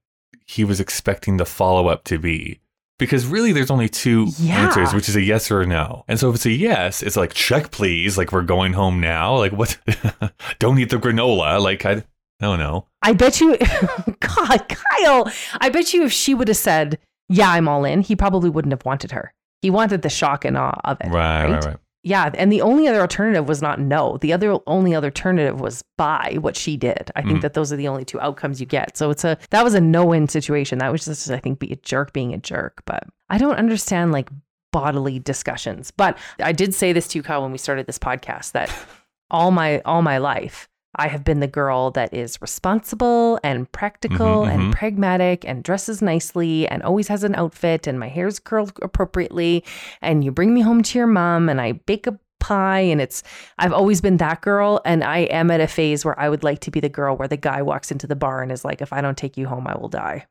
he 0.46 0.64
was 0.64 0.80
expecting 0.80 1.36
the 1.36 1.44
follow 1.46 1.88
up 1.88 2.04
to 2.04 2.18
be. 2.18 2.60
Because 3.00 3.26
really 3.26 3.50
there's 3.50 3.70
only 3.70 3.88
two 3.88 4.28
Yeah. 4.38 4.66
answers, 4.66 4.94
which 4.94 5.08
is 5.08 5.16
a 5.16 5.22
yes 5.22 5.50
or 5.50 5.62
a 5.62 5.66
no. 5.66 6.04
And 6.06 6.20
so 6.20 6.28
if 6.28 6.36
it's 6.36 6.46
a 6.46 6.50
yes, 6.52 7.02
it's 7.02 7.16
like 7.16 7.32
check 7.34 7.72
please, 7.72 8.16
like 8.16 8.30
we're 8.30 8.42
going 8.42 8.74
home 8.74 9.00
now. 9.00 9.36
Like 9.36 9.52
what 9.52 9.76
don't 10.60 10.78
eat 10.78 10.90
the 10.90 10.98
granola. 10.98 11.60
Like 11.60 11.84
I, 11.84 11.92
I 11.92 12.02
don't 12.40 12.58
know. 12.60 12.86
I 13.02 13.12
bet 13.14 13.40
you 13.40 13.56
God, 14.20 14.68
Kyle, 14.68 15.32
I 15.60 15.68
bet 15.70 15.92
you 15.92 16.04
if 16.04 16.12
she 16.12 16.34
would 16.34 16.46
have 16.48 16.56
said, 16.56 16.98
"Yeah, 17.28 17.50
I'm 17.50 17.66
all 17.66 17.84
in," 17.84 18.02
he 18.02 18.14
probably 18.14 18.50
wouldn't 18.50 18.72
have 18.72 18.84
wanted 18.84 19.10
her. 19.12 19.32
He 19.62 19.70
wanted 19.70 20.02
the 20.02 20.08
shock 20.10 20.44
and 20.44 20.56
awe 20.56 20.78
of 20.84 20.98
it. 21.00 21.08
Right, 21.08 21.46
right, 21.50 21.64
right. 21.64 21.76
Yeah, 22.02 22.30
and 22.34 22.50
the 22.50 22.62
only 22.62 22.88
other 22.88 23.00
alternative 23.00 23.46
was 23.46 23.60
not 23.60 23.78
no. 23.78 24.16
The 24.22 24.32
other 24.32 24.58
only 24.66 24.94
other 24.94 25.08
alternative 25.08 25.60
was 25.60 25.82
buy 25.98 26.38
what 26.40 26.56
she 26.56 26.76
did. 26.78 27.10
I 27.14 27.20
think 27.22 27.38
Mm. 27.38 27.42
that 27.42 27.52
those 27.54 27.72
are 27.72 27.76
the 27.76 27.88
only 27.88 28.04
two 28.06 28.18
outcomes 28.20 28.58
you 28.58 28.66
get. 28.66 28.96
So 28.96 29.10
it's 29.10 29.22
a 29.24 29.36
that 29.50 29.62
was 29.64 29.74
a 29.74 29.80
no-win 29.80 30.26
situation. 30.28 30.78
That 30.78 30.92
was 30.92 31.04
just 31.04 31.30
I 31.30 31.38
think 31.38 31.58
be 31.58 31.72
a 31.72 31.76
jerk 31.76 32.12
being 32.14 32.32
a 32.32 32.38
jerk, 32.38 32.82
but 32.86 33.04
I 33.28 33.36
don't 33.36 33.56
understand 33.56 34.12
like 34.12 34.30
bodily 34.72 35.18
discussions. 35.18 35.90
But 35.90 36.16
I 36.42 36.52
did 36.52 36.74
say 36.74 36.92
this 36.94 37.06
to 37.08 37.18
you 37.18 37.22
Kyle 37.22 37.42
when 37.42 37.52
we 37.52 37.58
started 37.58 37.86
this 37.86 37.98
podcast 37.98 38.52
that 38.52 38.72
all 39.30 39.50
my 39.50 39.80
all 39.84 40.00
my 40.00 40.16
life 40.18 40.68
I 40.96 41.08
have 41.08 41.24
been 41.24 41.40
the 41.40 41.46
girl 41.46 41.90
that 41.92 42.12
is 42.12 42.40
responsible 42.42 43.38
and 43.44 43.70
practical 43.70 44.44
Mhm, 44.44 44.48
and 44.52 44.62
mhm. 44.62 44.72
pragmatic 44.72 45.44
and 45.46 45.62
dresses 45.62 46.02
nicely 46.02 46.66
and 46.68 46.82
always 46.82 47.08
has 47.08 47.22
an 47.24 47.34
outfit 47.36 47.86
and 47.86 47.98
my 47.98 48.08
hair's 48.08 48.38
curled 48.38 48.72
appropriately 48.82 49.64
and 50.02 50.24
you 50.24 50.32
bring 50.32 50.52
me 50.52 50.62
home 50.62 50.82
to 50.82 50.98
your 50.98 51.06
mom 51.06 51.48
and 51.48 51.60
I 51.60 51.72
bake 51.72 52.06
a 52.06 52.18
pie 52.40 52.80
and 52.80 53.00
it's 53.00 53.22
I've 53.58 53.72
always 53.72 54.00
been 54.00 54.16
that 54.16 54.40
girl 54.40 54.80
and 54.84 55.04
I 55.04 55.18
am 55.18 55.50
at 55.50 55.60
a 55.60 55.68
phase 55.68 56.04
where 56.04 56.18
I 56.18 56.28
would 56.28 56.42
like 56.42 56.60
to 56.60 56.70
be 56.70 56.80
the 56.80 56.88
girl 56.88 57.16
where 57.16 57.28
the 57.28 57.36
guy 57.36 57.62
walks 57.62 57.90
into 57.92 58.06
the 58.06 58.16
bar 58.16 58.42
and 58.42 58.50
is 58.50 58.64
like 58.64 58.80
if 58.82 58.92
I 58.92 59.00
don't 59.00 59.16
take 59.18 59.36
you 59.36 59.46
home 59.46 59.66
I 59.68 59.76
will 59.76 59.88
die. 59.90 60.26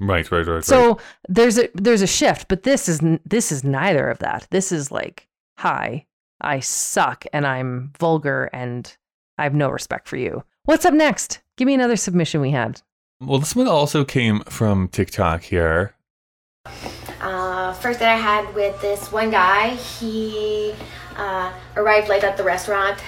Right, 0.00 0.28
right, 0.32 0.46
right. 0.46 0.54
right. 0.54 0.64
So 0.64 0.98
there's 1.28 1.58
a 1.58 1.68
there's 1.74 2.02
a 2.02 2.06
shift, 2.08 2.48
but 2.48 2.64
this 2.64 2.88
is 2.88 3.00
this 3.24 3.52
is 3.52 3.62
neither 3.62 4.08
of 4.08 4.18
that. 4.18 4.48
This 4.50 4.72
is 4.72 4.90
like, 4.90 5.28
hi, 5.58 6.06
I 6.40 6.58
suck 6.58 7.24
and 7.32 7.46
I'm 7.46 7.92
vulgar 8.00 8.50
and 8.52 8.96
I 9.42 9.44
have 9.44 9.54
no 9.54 9.70
respect 9.70 10.06
for 10.06 10.16
you. 10.16 10.44
What's 10.66 10.84
up 10.84 10.94
next? 10.94 11.40
Give 11.56 11.66
me 11.66 11.74
another 11.74 11.96
submission 11.96 12.40
we 12.40 12.52
had. 12.52 12.80
Well, 13.20 13.40
this 13.40 13.56
one 13.56 13.66
also 13.66 14.04
came 14.04 14.38
from 14.44 14.86
TikTok 14.86 15.42
here. 15.42 15.96
Uh, 17.20 17.72
first 17.72 17.98
that 17.98 18.08
I 18.08 18.16
had 18.16 18.54
with 18.54 18.80
this 18.80 19.10
one 19.10 19.32
guy, 19.32 19.70
he 19.70 20.72
uh, 21.16 21.52
arrived 21.74 22.08
late 22.08 22.22
at 22.22 22.36
the 22.36 22.44
restaurant. 22.44 23.02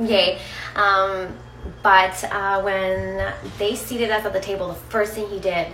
Yay. 0.00 0.38
Um, 0.74 1.36
but 1.82 2.24
uh, 2.32 2.62
when 2.62 3.34
they 3.58 3.74
seated 3.74 4.10
us 4.10 4.24
at 4.24 4.32
the 4.32 4.40
table, 4.40 4.68
the 4.68 4.74
first 4.74 5.12
thing 5.12 5.28
he 5.28 5.38
did 5.38 5.66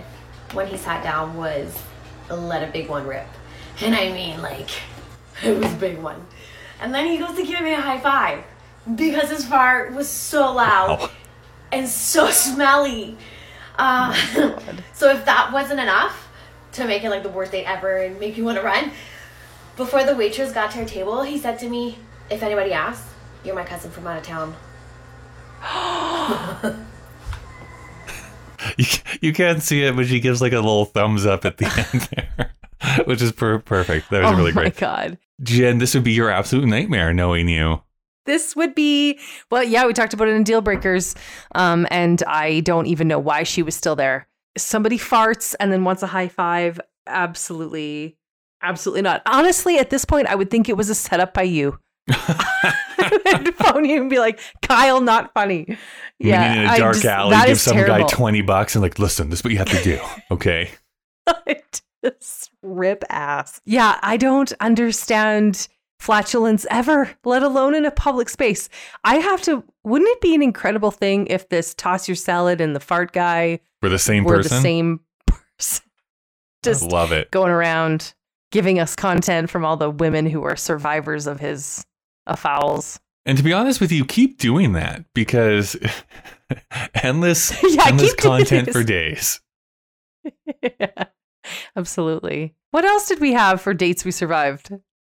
when 0.51 0.67
he 0.67 0.75
sat 0.75 1.05
down 1.05 1.37
was 1.37 1.81
let 2.29 2.67
a 2.67 2.71
big 2.73 2.89
one 2.89 3.07
rip. 3.07 3.27
And 3.79 3.95
I 3.95 4.11
mean, 4.11 4.41
like, 4.41 4.71
it 5.41 5.57
was 5.57 5.71
a 5.71 5.77
big 5.77 5.99
one. 5.99 6.27
And 6.81 6.93
then 6.93 7.07
he 7.07 7.17
goes 7.17 7.37
to 7.37 7.45
give 7.45 7.61
me 7.61 7.73
a 7.73 7.79
high 7.79 8.01
five 8.01 8.43
because 8.95 9.29
his 9.29 9.45
fart 9.45 9.93
was 9.93 10.07
so 10.09 10.53
loud 10.53 10.99
Wow. 10.99 11.09
and 11.71 11.87
so 11.87 12.29
smelly. 12.31 13.17
Uh, 13.77 14.13
so 14.93 15.09
if 15.11 15.25
that 15.25 15.51
wasn't 15.53 15.79
enough 15.79 16.27
to 16.73 16.85
make 16.85 17.03
it 17.03 17.09
like 17.09 17.23
the 17.23 17.29
worst 17.29 17.51
date 17.51 17.65
ever 17.65 17.97
and 17.97 18.19
make 18.19 18.37
you 18.37 18.43
want 18.43 18.57
to 18.57 18.63
run, 18.63 18.91
before 19.77 20.03
the 20.03 20.15
waitress 20.15 20.51
got 20.51 20.71
to 20.71 20.79
our 20.79 20.85
table, 20.85 21.23
he 21.23 21.37
said 21.37 21.57
to 21.59 21.69
me, 21.69 21.97
"If 22.29 22.43
anybody 22.43 22.73
asks, 22.73 23.07
you're 23.45 23.55
my 23.55 23.63
cousin 23.63 23.89
from 23.91 24.05
out 24.07 24.17
of 24.17 24.23
town." 24.23 24.55
You, 28.77 28.85
you 29.21 29.33
can't 29.33 29.63
see 29.63 29.83
it, 29.83 29.95
but 29.95 30.05
she 30.07 30.19
gives 30.19 30.41
like 30.41 30.51
a 30.51 30.57
little 30.57 30.83
thumbs 30.85 31.25
up 31.25 31.45
at 31.45 31.57
the 31.57 31.65
end 31.93 32.09
there, 32.13 32.51
which 33.05 33.21
is 33.21 33.31
per- 33.31 33.59
perfect. 33.59 34.09
That 34.09 34.21
was 34.23 34.33
oh 34.33 34.35
really 34.35 34.51
great. 34.51 34.81
Oh 34.83 34.85
my 34.87 34.95
god. 35.07 35.17
Jen, 35.41 35.77
this 35.77 35.93
would 35.93 36.03
be 36.03 36.11
your 36.11 36.29
absolute 36.29 36.65
nightmare 36.67 37.13
knowing 37.13 37.47
you. 37.47 37.81
This 38.29 38.55
would 38.55 38.75
be 38.75 39.19
well, 39.49 39.63
yeah, 39.63 39.85
we 39.87 39.93
talked 39.93 40.13
about 40.13 40.27
it 40.27 40.35
in 40.35 40.43
Deal 40.43 40.61
Breakers. 40.61 41.15
Um, 41.55 41.87
and 41.89 42.21
I 42.27 42.59
don't 42.59 42.85
even 42.85 43.07
know 43.07 43.17
why 43.19 43.41
she 43.43 43.63
was 43.63 43.75
still 43.75 43.95
there. 43.95 44.27
Somebody 44.55 44.99
farts 44.99 45.55
and 45.59 45.71
then 45.71 45.83
wants 45.83 46.03
a 46.03 46.07
high 46.07 46.27
five. 46.27 46.79
Absolutely, 47.07 48.17
absolutely 48.61 49.01
not. 49.01 49.23
Honestly, 49.25 49.79
at 49.79 49.89
this 49.89 50.05
point, 50.05 50.27
I 50.27 50.35
would 50.35 50.51
think 50.51 50.69
it 50.69 50.77
was 50.77 50.89
a 50.91 50.95
setup 50.95 51.33
by 51.33 51.41
you. 51.41 51.79
I'd 52.09 53.53
phone 53.55 53.85
you 53.85 54.01
and 54.01 54.09
be 54.09 54.19
like, 54.19 54.39
Kyle, 54.61 55.01
not 55.01 55.33
funny. 55.33 55.77
Yeah, 56.19 56.49
Meeting 56.49 56.63
in 56.63 56.69
a 56.69 56.73
I 56.73 56.77
dark 56.79 56.93
just- 56.95 57.05
alley, 57.05 57.35
give 57.47 57.59
some 57.59 57.73
terrible. 57.77 58.07
guy 58.07 58.07
20 58.07 58.41
bucks 58.41 58.75
and 58.75 58.81
like, 58.81 58.99
listen, 58.99 59.29
this 59.29 59.39
is 59.39 59.43
what 59.43 59.51
you 59.51 59.57
have 59.59 59.69
to 59.69 59.83
do. 59.83 59.99
Okay. 60.31 60.69
just 62.03 62.51
rip 62.61 63.03
ass. 63.09 63.61
Yeah, 63.65 63.97
I 64.01 64.17
don't 64.17 64.51
understand 64.59 65.67
flatulence 65.99 66.65
ever, 66.71 67.11
let 67.23 67.43
alone 67.43 67.75
in 67.75 67.85
a 67.85 67.91
public 67.91 68.29
space. 68.29 68.69
I 69.03 69.15
have 69.15 69.41
to. 69.43 69.63
Wouldn't 69.83 70.09
it 70.09 70.21
be 70.21 70.33
an 70.35 70.41
incredible 70.41 70.91
thing 70.91 71.27
if 71.27 71.49
this 71.49 71.73
toss 71.73 72.07
your 72.07 72.15
salad 72.15 72.61
and 72.61 72.75
the 72.75 72.79
fart 72.79 73.11
guy 73.11 73.59
We're 73.81 73.89
the 73.89 73.99
same 73.99 74.23
were 74.23 74.37
person. 74.37 74.57
the 74.57 74.61
same 74.61 74.99
person? 75.27 75.83
I 75.85 76.63
Just 76.63 76.83
love 76.83 77.11
it. 77.11 77.31
going 77.31 77.51
around 77.51 78.13
giving 78.51 78.79
us 78.79 78.95
content 78.95 79.49
from 79.49 79.63
all 79.63 79.77
the 79.77 79.89
women 79.89 80.25
who 80.25 80.43
are 80.43 80.55
survivors 80.55 81.27
of 81.27 81.39
his 81.39 81.85
fouls. 82.35 82.99
And 83.25 83.37
to 83.37 83.43
be 83.43 83.53
honest 83.53 83.79
with 83.79 83.91
you, 83.91 84.05
keep 84.05 84.39
doing 84.39 84.73
that 84.73 85.05
because 85.13 85.75
endless, 86.95 87.51
Yeah, 87.63 87.87
endless 87.87 88.15
content 88.15 88.71
for 88.71 88.83
days. 88.83 89.39
yeah, 90.63 91.05
absolutely. 91.75 92.55
What 92.71 92.85
else 92.85 93.07
did 93.07 93.19
we 93.19 93.33
have 93.33 93.61
for 93.61 93.73
dates 93.73 94.03
we 94.03 94.11
survived? 94.11 94.71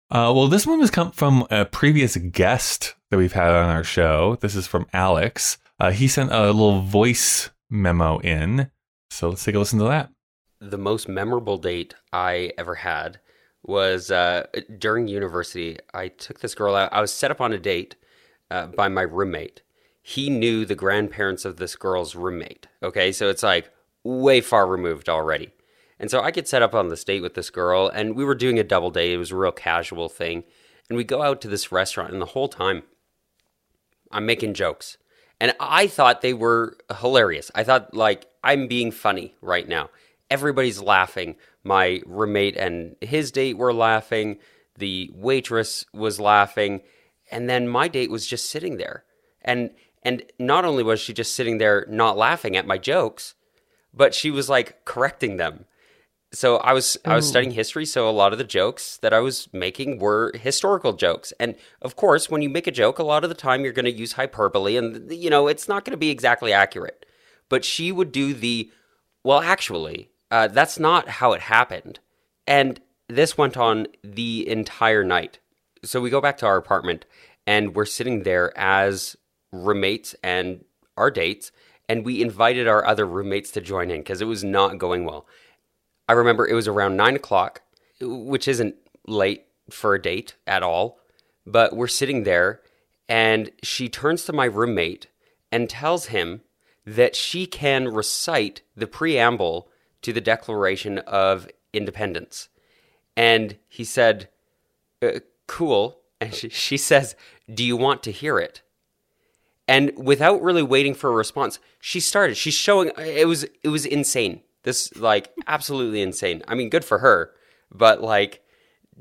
Uh, 0.09 0.31
well, 0.33 0.47
this 0.47 0.65
one 0.65 0.79
was 0.79 0.89
come 0.91 1.11
from 1.11 1.45
a 1.51 1.65
previous 1.65 2.15
guest 2.15 2.95
that 3.09 3.17
we've 3.17 3.33
had 3.33 3.49
on 3.49 3.69
our 3.69 3.83
show. 3.83 4.37
This 4.39 4.55
is 4.55 4.65
from 4.65 4.87
Alex. 4.93 5.57
Uh, 5.79 5.91
he 5.91 6.07
sent 6.07 6.31
a 6.31 6.45
little 6.45 6.81
voice 6.81 7.49
memo 7.69 8.19
in. 8.19 8.71
So 9.09 9.29
let's 9.29 9.43
take 9.43 9.55
a 9.55 9.59
listen 9.59 9.79
to 9.79 9.85
that. 9.85 10.09
the 10.59 10.77
most 10.77 11.07
memorable 11.07 11.57
date 11.57 11.93
I 12.13 12.51
ever 12.57 12.75
had 12.75 13.19
was 13.63 14.09
uh, 14.11 14.47
during 14.79 15.07
university. 15.07 15.77
I 15.93 16.07
took 16.07 16.39
this 16.39 16.55
girl 16.55 16.75
out. 16.75 16.93
I 16.93 17.01
was 17.01 17.11
set 17.13 17.31
up 17.31 17.41
on 17.41 17.51
a 17.53 17.57
date 17.59 17.95
uh, 18.49 18.67
by 18.67 18.87
my 18.87 19.01
roommate. 19.01 19.61
He 20.01 20.29
knew 20.29 20.63
the 20.65 20.75
grandparents 20.75 21.43
of 21.43 21.57
this 21.57 21.75
girl's 21.75 22.15
roommate. 22.15 22.67
Okay, 22.81 23.11
so 23.11 23.27
it's 23.29 23.43
like 23.43 23.69
way 24.03 24.39
far 24.39 24.65
removed 24.65 25.09
already. 25.09 25.51
And 25.99 26.11
so 26.11 26.21
I 26.21 26.31
get 26.31 26.47
set 26.47 26.61
up 26.61 26.75
on 26.75 26.89
this 26.89 27.03
date 27.03 27.21
with 27.21 27.33
this 27.33 27.49
girl, 27.49 27.87
and 27.87 28.15
we 28.15 28.23
were 28.23 28.35
doing 28.35 28.59
a 28.59 28.63
double 28.63 28.91
date. 28.91 29.13
It 29.13 29.17
was 29.17 29.31
a 29.31 29.35
real 29.35 29.51
casual 29.51 30.09
thing. 30.09 30.43
And 30.89 30.97
we 30.97 31.03
go 31.03 31.21
out 31.21 31.41
to 31.41 31.47
this 31.47 31.71
restaurant, 31.71 32.13
and 32.13 32.21
the 32.21 32.27
whole 32.27 32.47
time 32.47 32.83
I'm 34.11 34.25
making 34.25 34.53
jokes. 34.53 34.97
And 35.39 35.53
I 35.59 35.87
thought 35.87 36.21
they 36.21 36.33
were 36.33 36.77
hilarious. 36.99 37.51
I 37.53 37.63
thought, 37.63 37.93
like, 37.93 38.27
I'm 38.43 38.67
being 38.67 38.91
funny 38.91 39.35
right 39.41 39.67
now. 39.67 39.89
Everybody's 40.29 40.81
laughing. 40.81 41.35
My 41.63 42.01
roommate 42.05 42.57
and 42.57 42.95
his 43.01 43.31
date 43.31 43.57
were 43.57 43.73
laughing. 43.73 44.37
The 44.77 45.11
waitress 45.13 45.85
was 45.93 46.19
laughing. 46.19 46.81
And 47.31 47.49
then 47.49 47.67
my 47.67 47.87
date 47.87 48.09
was 48.09 48.25
just 48.25 48.49
sitting 48.49 48.77
there. 48.77 49.03
And 49.41 49.71
and 50.03 50.23
not 50.39 50.63
only 50.63 50.83
was 50.83 51.01
she 51.01 51.13
just 51.13 51.35
sitting 51.35 51.57
there 51.57 51.85
not 51.89 52.17
laughing 52.17 52.55
at 52.55 52.67
my 52.67 52.77
jokes, 52.77 53.35
but 53.93 54.13
she 54.13 54.31
was 54.31 54.47
like 54.47 54.85
correcting 54.85 55.37
them. 55.37 55.65
So 56.33 56.57
I 56.57 56.73
was 56.73 56.97
I 57.05 57.15
was 57.15 57.25
Ooh. 57.25 57.29
studying 57.29 57.51
history, 57.51 57.85
so 57.85 58.09
a 58.09 58.11
lot 58.11 58.33
of 58.33 58.37
the 58.37 58.43
jokes 58.43 58.97
that 58.97 59.13
I 59.13 59.19
was 59.19 59.47
making 59.53 59.99
were 59.99 60.33
historical 60.35 60.93
jokes. 60.93 61.31
And 61.39 61.55
of 61.81 61.95
course, 61.95 62.29
when 62.29 62.41
you 62.41 62.49
make 62.49 62.67
a 62.67 62.71
joke, 62.71 62.99
a 62.99 63.03
lot 63.03 63.23
of 63.23 63.29
the 63.29 63.35
time 63.35 63.63
you're 63.63 63.71
going 63.71 63.85
to 63.85 63.91
use 63.91 64.13
hyperbole 64.13 64.75
and 64.75 65.11
you 65.11 65.29
know, 65.29 65.47
it's 65.47 65.69
not 65.69 65.85
going 65.85 65.91
to 65.91 65.97
be 65.97 66.09
exactly 66.09 66.51
accurate. 66.51 67.05
But 67.49 67.63
she 67.63 67.93
would 67.93 68.11
do 68.11 68.33
the 68.33 68.69
well, 69.23 69.41
actually, 69.41 70.09
uh, 70.31 70.47
that's 70.47 70.79
not 70.79 71.07
how 71.07 71.33
it 71.33 71.41
happened. 71.41 71.99
And 72.45 72.79
this 73.07 73.37
went 73.37 73.57
on 73.57 73.87
the 74.03 74.47
entire 74.47 75.03
night. 75.03 75.39
So 75.83 76.01
we 76.01 76.09
go 76.09 76.21
back 76.21 76.37
to 76.37 76.45
our 76.45 76.57
apartment 76.57 77.05
and 77.45 77.75
we're 77.75 77.85
sitting 77.85 78.23
there 78.23 78.57
as 78.57 79.15
roommates 79.51 80.15
and 80.23 80.63
our 80.97 81.11
dates. 81.11 81.51
And 81.89 82.03
we 82.03 82.21
invited 82.21 82.67
our 82.67 82.85
other 82.85 83.05
roommates 83.05 83.51
to 83.51 83.61
join 83.61 83.91
in 83.91 84.01
because 84.01 84.21
it 84.21 84.25
was 84.25 84.43
not 84.43 84.77
going 84.77 85.05
well. 85.05 85.25
I 86.07 86.13
remember 86.13 86.47
it 86.47 86.53
was 86.53 86.67
around 86.67 86.95
nine 86.95 87.15
o'clock, 87.15 87.61
which 87.99 88.47
isn't 88.47 88.75
late 89.05 89.45
for 89.69 89.95
a 89.95 90.01
date 90.01 90.35
at 90.45 90.63
all. 90.63 90.99
But 91.45 91.75
we're 91.75 91.87
sitting 91.87 92.23
there 92.23 92.61
and 93.07 93.51
she 93.63 93.89
turns 93.89 94.25
to 94.25 94.33
my 94.33 94.45
roommate 94.45 95.07
and 95.51 95.69
tells 95.69 96.07
him 96.07 96.41
that 96.85 97.15
she 97.15 97.45
can 97.45 97.87
recite 97.87 98.61
the 98.75 98.87
preamble 98.87 99.69
to 100.01 100.13
the 100.13 100.21
Declaration 100.21 100.99
of 100.99 101.49
Independence. 101.73 102.49
And 103.15 103.57
he 103.67 103.83
said, 103.83 104.29
uh, 105.01 105.19
Cool. 105.47 105.99
And 106.19 106.33
she, 106.33 106.49
she 106.49 106.77
says, 106.77 107.15
Do 107.53 107.63
you 107.63 107.77
want 107.77 108.03
to 108.03 108.11
hear 108.11 108.39
it? 108.39 108.61
And 109.67 109.91
without 109.97 110.41
really 110.41 110.63
waiting 110.63 110.93
for 110.93 111.09
a 111.09 111.13
response, 111.15 111.59
she 111.79 111.99
started. 111.99 112.37
She's 112.37 112.53
showing 112.53 112.91
it 112.97 113.27
was 113.27 113.43
it 113.63 113.67
was 113.67 113.85
insane. 113.85 114.41
This 114.63 114.95
like 114.97 115.31
absolutely 115.47 116.01
insane. 116.01 116.43
I 116.47 116.55
mean, 116.55 116.69
good 116.69 116.85
for 116.85 116.99
her, 116.99 117.31
but 117.71 118.01
like 118.01 118.41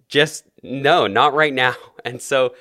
just 0.08 0.44
no, 0.62 1.06
not 1.06 1.34
right 1.34 1.54
now. 1.54 1.74
And 2.04 2.22
so 2.22 2.54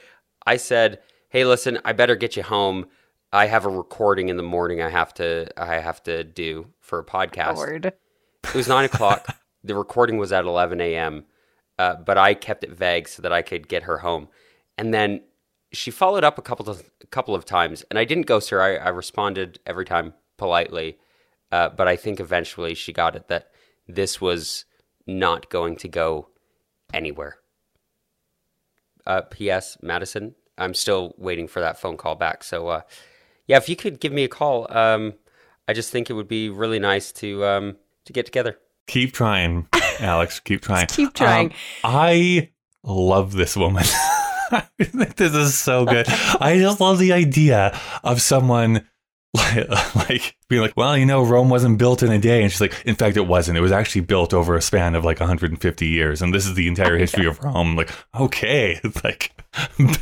I 0.47 0.57
said, 0.57 1.01
"Hey, 1.29 1.45
listen, 1.45 1.77
I 1.85 1.93
better 1.93 2.15
get 2.15 2.35
you 2.35 2.41
home. 2.41 2.87
I 3.31 3.45
have 3.45 3.63
a 3.63 3.69
recording 3.69 4.29
in 4.29 4.37
the 4.37 4.43
morning. 4.43 4.81
I 4.81 4.89
have 4.89 5.13
to 5.15 5.47
I 5.55 5.75
have 5.75 6.01
to 6.03 6.23
do 6.23 6.69
for 6.79 6.97
a 6.97 7.05
podcast." 7.05 7.57
Lord. 7.57 7.85
It 7.85 8.55
was 8.55 8.67
nine 8.67 8.85
o'clock. 8.85 9.37
the 9.63 9.75
recording 9.75 10.17
was 10.17 10.31
at 10.31 10.45
eleven 10.45 10.81
a.m. 10.81 11.25
Uh, 11.77 11.95
but 11.95 12.17
I 12.17 12.33
kept 12.33 12.63
it 12.63 12.71
vague 12.71 13.07
so 13.07 13.21
that 13.21 13.31
I 13.31 13.43
could 13.43 13.67
get 13.67 13.83
her 13.83 13.99
home. 13.99 14.29
And 14.79 14.91
then 14.91 15.21
she 15.71 15.91
followed 15.91 16.23
up 16.23 16.39
a 16.39 16.41
couple 16.41 16.67
of 16.69 16.83
a 17.03 17.07
couple 17.07 17.35
of 17.35 17.45
times, 17.45 17.85
and 17.91 17.99
I 17.99 18.05
didn't 18.05 18.25
ghost 18.25 18.49
her. 18.49 18.61
I, 18.63 18.77
I 18.77 18.89
responded 18.89 19.59
every 19.67 19.85
time 19.85 20.15
politely, 20.37 20.97
uh, 21.55 21.69
but 21.69 21.87
I 21.87 21.95
think 21.95 22.19
eventually 22.19 22.75
she 22.75 22.91
got 22.91 23.15
it 23.15 23.29
that 23.29 23.49
this 23.87 24.19
was 24.19 24.65
not 25.07 25.49
going 25.49 25.77
to 25.77 25.87
go 25.87 26.27
anywhere. 26.93 27.37
Uh, 29.07 29.21
P.S. 29.21 29.77
Madison, 29.81 30.35
I'm 30.57 30.73
still 30.73 31.13
waiting 31.17 31.47
for 31.47 31.61
that 31.61 31.79
phone 31.79 31.95
call 31.95 32.15
back. 32.15 32.43
So, 32.43 32.67
uh, 32.67 32.81
yeah, 33.47 33.55
if 33.55 33.69
you 33.69 33.77
could 33.77 34.01
give 34.01 34.11
me 34.11 34.25
a 34.25 34.27
call, 34.27 34.67
um, 34.75 35.13
I 35.65 35.71
just 35.71 35.91
think 35.91 36.09
it 36.09 36.13
would 36.13 36.27
be 36.27 36.49
really 36.49 36.79
nice 36.79 37.13
to 37.13 37.45
um, 37.45 37.77
to 38.03 38.11
get 38.11 38.25
together. 38.25 38.59
Keep 38.87 39.13
trying, 39.13 39.69
Alex. 39.99 40.41
Keep 40.41 40.61
trying. 40.61 40.87
keep 40.87 41.13
trying. 41.13 41.51
Um, 41.51 41.55
I 41.85 42.49
love 42.83 43.31
this 43.31 43.55
woman. 43.55 43.85
I 44.51 44.67
think 44.79 45.15
this 45.15 45.33
is 45.33 45.57
so 45.57 45.85
good. 45.85 46.05
I 46.09 46.57
just 46.59 46.81
love 46.81 46.99
the 46.99 47.13
idea 47.13 47.79
of 48.03 48.21
someone 48.21 48.85
like 49.95 50.35
being 50.47 50.61
like, 50.61 50.75
well, 50.77 50.97
you 50.97 51.05
know, 51.05 51.23
Rome 51.23 51.49
wasn't 51.49 51.77
built 51.77 52.03
in 52.03 52.11
a 52.11 52.19
day. 52.19 52.41
And 52.41 52.51
she's 52.51 52.61
like, 52.61 52.83
in 52.85 52.95
fact, 52.95 53.17
it 53.17 53.27
wasn't. 53.27 53.57
It 53.57 53.61
was 53.61 53.71
actually 53.71 54.01
built 54.01 54.33
over 54.33 54.55
a 54.55 54.61
span 54.61 54.95
of 54.95 55.03
like 55.03 55.19
150 55.19 55.87
years. 55.87 56.21
And 56.21 56.33
this 56.33 56.45
is 56.45 56.55
the 56.55 56.67
entire 56.67 56.97
history 56.97 57.25
of 57.25 57.43
Rome. 57.43 57.75
Like, 57.75 57.91
okay, 58.19 58.79
like, 59.03 59.31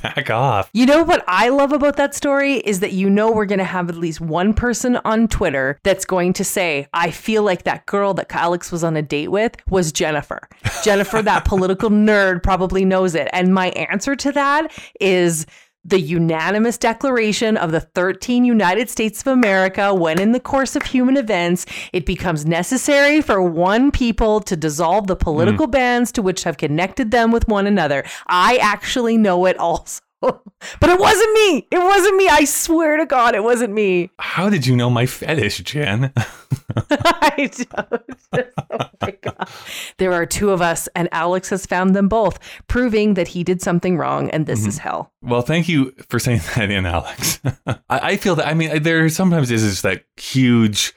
back 0.02 0.30
off. 0.30 0.70
You 0.74 0.86
know 0.86 1.04
what 1.04 1.24
I 1.28 1.50
love 1.50 1.72
about 1.72 1.98
that 1.98 2.16
story 2.16 2.56
is 2.56 2.80
that 2.82 2.94
you 2.94 3.10
know 3.10 3.32
we're 3.32 3.46
going 3.46 3.60
to 3.60 3.66
have 3.66 3.90
at 3.90 3.96
least 3.96 4.20
one 4.20 4.54
person 4.54 4.98
on 5.06 5.28
Twitter 5.28 5.80
that's 5.84 6.06
going 6.06 6.34
to 6.34 6.44
say, 6.44 6.88
I 6.94 7.12
feel 7.12 7.44
like 7.44 7.64
that 7.64 7.86
girl 7.86 8.14
that 8.16 8.34
Alex 8.34 8.72
was 8.72 8.84
on 8.84 8.98
a 8.98 9.02
date 9.02 9.30
with 9.30 9.56
was 9.70 9.92
Jennifer. 9.92 10.48
Jennifer, 10.84 11.22
that 11.22 11.46
political 11.46 11.90
nerd, 11.90 12.44
probably 12.44 12.84
knows 12.84 13.16
it. 13.16 13.30
And 13.32 13.54
my 13.54 13.70
answer 13.70 14.16
to 14.16 14.32
that 14.34 14.72
is 15.00 15.46
the 15.86 16.00
unanimous 16.00 16.78
declaration 16.78 17.58
of 17.58 17.72
the 17.72 17.82
13 17.82 18.46
United 18.46 18.90
States 18.90 19.22
of 19.22 19.28
America 19.28 19.94
when, 19.94 20.20
in 20.20 20.32
the 20.32 20.40
course 20.40 20.76
of 20.76 20.84
human 20.84 21.18
events, 21.18 21.66
it 21.92 22.06
becomes 22.06 22.46
necessary 22.46 23.22
for 23.22 23.42
one 23.42 23.92
people 23.92 24.40
to 24.42 24.56
dissolve 24.56 25.08
the 25.08 25.16
political 25.16 25.68
mm. 25.68 25.72
bands 25.72 26.12
to 26.14 26.22
which 26.22 26.44
have 26.44 26.58
connected 26.58 27.12
them 27.12 27.32
with 27.32 27.48
one 27.48 27.68
another. 27.68 28.04
I 28.28 28.58
actually 28.58 29.18
know 29.18 29.46
it 29.46 29.58
also. 29.58 30.02
but 30.80 30.90
it 30.90 31.00
wasn't 31.00 31.34
me. 31.34 31.68
It 31.70 31.80
wasn't 31.80 32.16
me. 32.16 32.30
I 32.30 32.46
swear 32.46 32.98
to 32.98 33.06
God, 33.06 33.36
it 33.36 33.44
wasn't 33.44 33.74
me. 33.74 34.10
How 34.20 34.50
did 34.50 34.66
you 34.66 34.76
know 34.76 34.90
my 34.90 35.06
fetish, 35.06 35.60
Jen? 35.60 36.14
I 36.78 37.50
don't. 37.52 38.54
Oh 38.72 38.90
my 39.02 39.12
God. 39.22 39.50
There 39.98 40.14
are 40.14 40.26
two 40.26 40.52
of 40.52 40.62
us, 40.62 40.88
and 40.96 41.10
Alex 41.12 41.50
has 41.50 41.66
found 41.66 41.96
them 41.96 42.08
both, 42.08 42.40
proving 42.68 43.16
that 43.16 43.28
he 43.28 43.44
did 43.44 43.62
something 43.62 43.98
wrong, 43.98 44.30
and 44.30 44.46
this 44.46 44.62
mm-hmm. 44.62 44.70
is 44.70 44.78
hell. 44.78 45.12
Well, 45.22 45.42
thank 45.42 45.68
you 45.68 45.94
for 46.10 46.20
saying 46.20 46.42
that 46.56 46.72
in, 46.72 46.86
Alex. 46.86 47.42
I, 47.68 47.76
I 47.90 48.18
feel 48.18 48.36
that, 48.36 48.48
I 48.48 48.54
mean, 48.54 48.82
there 48.84 49.10
sometimes 49.10 49.52
is 49.52 49.64
just 49.64 49.84
that 49.84 50.06
huge 50.18 50.94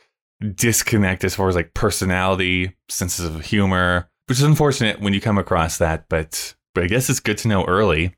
disconnect 0.54 1.24
as 1.24 1.34
far 1.34 1.48
as 1.48 1.56
like 1.56 1.74
personality, 1.74 2.76
senses 2.88 3.26
of 3.26 3.44
humor, 3.44 4.08
which 4.28 4.38
is 4.38 4.44
unfortunate 4.44 5.00
when 5.00 5.14
you 5.14 5.20
come 5.20 5.38
across 5.38 5.78
that, 5.78 6.08
but 6.08 6.54
but 6.74 6.84
I 6.84 6.88
guess 6.88 7.08
it's 7.08 7.20
good 7.20 7.38
to 7.38 7.48
know 7.48 7.64
early 7.64 8.14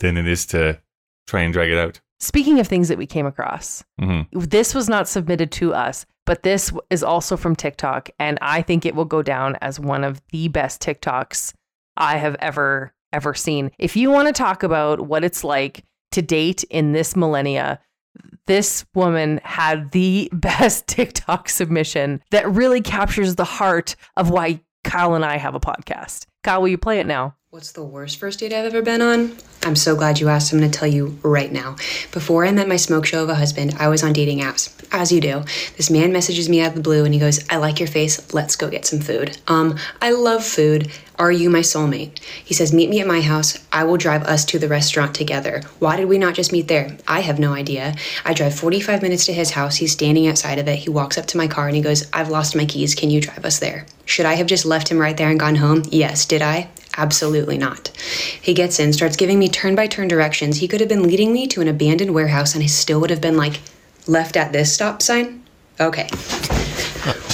than 0.00 0.16
it 0.16 0.26
is 0.26 0.44
to 0.46 0.80
try 1.26 1.42
and 1.42 1.52
drag 1.52 1.70
it 1.70 1.78
out. 1.78 2.00
Speaking 2.18 2.60
of 2.60 2.68
things 2.68 2.88
that 2.88 2.98
we 2.98 3.06
came 3.06 3.24
across, 3.24 3.82
mm-hmm. 3.98 4.38
this 4.38 4.74
was 4.74 4.90
not 4.90 5.08
submitted 5.08 5.50
to 5.52 5.72
us, 5.72 6.04
but 6.26 6.42
this 6.42 6.70
is 6.90 7.02
also 7.02 7.36
from 7.36 7.56
TikTok. 7.56 8.10
And 8.18 8.38
I 8.42 8.60
think 8.60 8.84
it 8.84 8.94
will 8.94 9.06
go 9.06 9.22
down 9.22 9.56
as 9.62 9.80
one 9.80 10.04
of 10.04 10.20
the 10.30 10.48
best 10.48 10.82
TikToks 10.82 11.54
I 11.96 12.18
have 12.18 12.36
ever, 12.40 12.92
ever 13.12 13.32
seen. 13.32 13.70
If 13.78 13.96
you 13.96 14.10
want 14.10 14.28
to 14.28 14.34
talk 14.34 14.62
about 14.62 15.00
what 15.00 15.24
it's 15.24 15.44
like 15.44 15.84
to 16.12 16.20
date 16.20 16.62
in 16.64 16.92
this 16.92 17.16
millennia, 17.16 17.80
this 18.46 18.84
woman 18.94 19.40
had 19.42 19.92
the 19.92 20.28
best 20.32 20.86
TikTok 20.86 21.48
submission 21.48 22.22
that 22.32 22.50
really 22.50 22.82
captures 22.82 23.36
the 23.36 23.44
heart 23.44 23.96
of 24.16 24.28
why 24.28 24.60
Kyle 24.84 25.14
and 25.14 25.24
I 25.24 25.38
have 25.38 25.54
a 25.54 25.60
podcast. 25.60 26.26
Kyle, 26.44 26.60
will 26.60 26.68
you 26.68 26.78
play 26.78 27.00
it 27.00 27.06
now? 27.06 27.34
What's 27.52 27.72
the 27.72 27.82
worst 27.82 28.20
first 28.20 28.38
date 28.38 28.52
I've 28.52 28.66
ever 28.66 28.80
been 28.80 29.02
on? 29.02 29.36
I'm 29.64 29.74
so 29.74 29.96
glad 29.96 30.20
you 30.20 30.28
asked. 30.28 30.52
I'm 30.52 30.60
going 30.60 30.70
to 30.70 30.78
tell 30.78 30.86
you 30.86 31.18
right 31.24 31.50
now. 31.50 31.74
Before 32.12 32.46
I 32.46 32.52
met 32.52 32.68
my 32.68 32.76
smoke 32.76 33.06
show 33.06 33.24
of 33.24 33.28
a 33.28 33.34
husband, 33.34 33.74
I 33.76 33.88
was 33.88 34.04
on 34.04 34.12
dating 34.12 34.38
apps, 34.38 34.72
as 34.92 35.10
you 35.10 35.20
do. 35.20 35.42
This 35.76 35.90
man 35.90 36.12
messages 36.12 36.48
me 36.48 36.60
out 36.60 36.68
of 36.68 36.74
the 36.76 36.80
blue 36.80 37.04
and 37.04 37.12
he 37.12 37.18
goes, 37.18 37.44
I 37.50 37.56
like 37.56 37.80
your 37.80 37.88
face. 37.88 38.32
Let's 38.32 38.54
go 38.54 38.70
get 38.70 38.86
some 38.86 39.00
food. 39.00 39.36
Um, 39.48 39.76
I 40.00 40.12
love 40.12 40.44
food. 40.44 40.92
Are 41.18 41.32
you 41.32 41.50
my 41.50 41.58
soulmate? 41.58 42.20
He 42.20 42.54
says, 42.54 42.72
Meet 42.72 42.88
me 42.88 43.00
at 43.00 43.08
my 43.08 43.20
house. 43.20 43.58
I 43.72 43.82
will 43.82 43.96
drive 43.96 44.22
us 44.22 44.44
to 44.44 44.60
the 44.60 44.68
restaurant 44.68 45.12
together. 45.16 45.62
Why 45.80 45.96
did 45.96 46.08
we 46.08 46.18
not 46.18 46.34
just 46.34 46.52
meet 46.52 46.68
there? 46.68 46.96
I 47.08 47.18
have 47.18 47.40
no 47.40 47.52
idea. 47.52 47.96
I 48.24 48.32
drive 48.32 48.54
45 48.54 49.02
minutes 49.02 49.26
to 49.26 49.32
his 49.32 49.50
house. 49.50 49.74
He's 49.74 49.90
standing 49.90 50.28
outside 50.28 50.60
of 50.60 50.68
it. 50.68 50.76
He 50.76 50.88
walks 50.88 51.18
up 51.18 51.26
to 51.26 51.36
my 51.36 51.48
car 51.48 51.66
and 51.66 51.74
he 51.74 51.82
goes, 51.82 52.08
I've 52.12 52.30
lost 52.30 52.54
my 52.54 52.64
keys. 52.64 52.94
Can 52.94 53.10
you 53.10 53.20
drive 53.20 53.44
us 53.44 53.58
there? 53.58 53.86
Should 54.10 54.26
I 54.26 54.34
have 54.34 54.48
just 54.48 54.66
left 54.66 54.88
him 54.88 54.98
right 54.98 55.16
there 55.16 55.30
and 55.30 55.38
gone 55.38 55.54
home? 55.54 55.84
Yes. 55.88 56.26
Did 56.26 56.42
I? 56.42 56.68
Absolutely 56.96 57.56
not. 57.56 57.92
He 58.42 58.54
gets 58.54 58.80
in, 58.80 58.92
starts 58.92 59.14
giving 59.14 59.38
me 59.38 59.48
turn 59.48 59.76
by 59.76 59.86
turn 59.86 60.08
directions. 60.08 60.56
He 60.56 60.66
could 60.66 60.80
have 60.80 60.88
been 60.88 61.04
leading 61.04 61.32
me 61.32 61.46
to 61.46 61.60
an 61.60 61.68
abandoned 61.68 62.12
warehouse 62.12 62.56
and 62.56 62.64
I 62.64 62.66
still 62.66 63.00
would 63.00 63.10
have 63.10 63.20
been 63.20 63.36
like, 63.36 63.60
left 64.08 64.36
at 64.36 64.50
this 64.50 64.74
stop 64.74 65.00
sign? 65.00 65.44
Okay. 65.78 66.08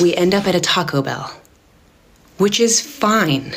We 0.03 0.15
end 0.15 0.35
up 0.35 0.47
at 0.47 0.55
a 0.55 0.61
Taco 0.61 1.01
Bell, 1.01 1.41
which 2.37 2.61
is 2.61 2.79
fine. 2.79 3.55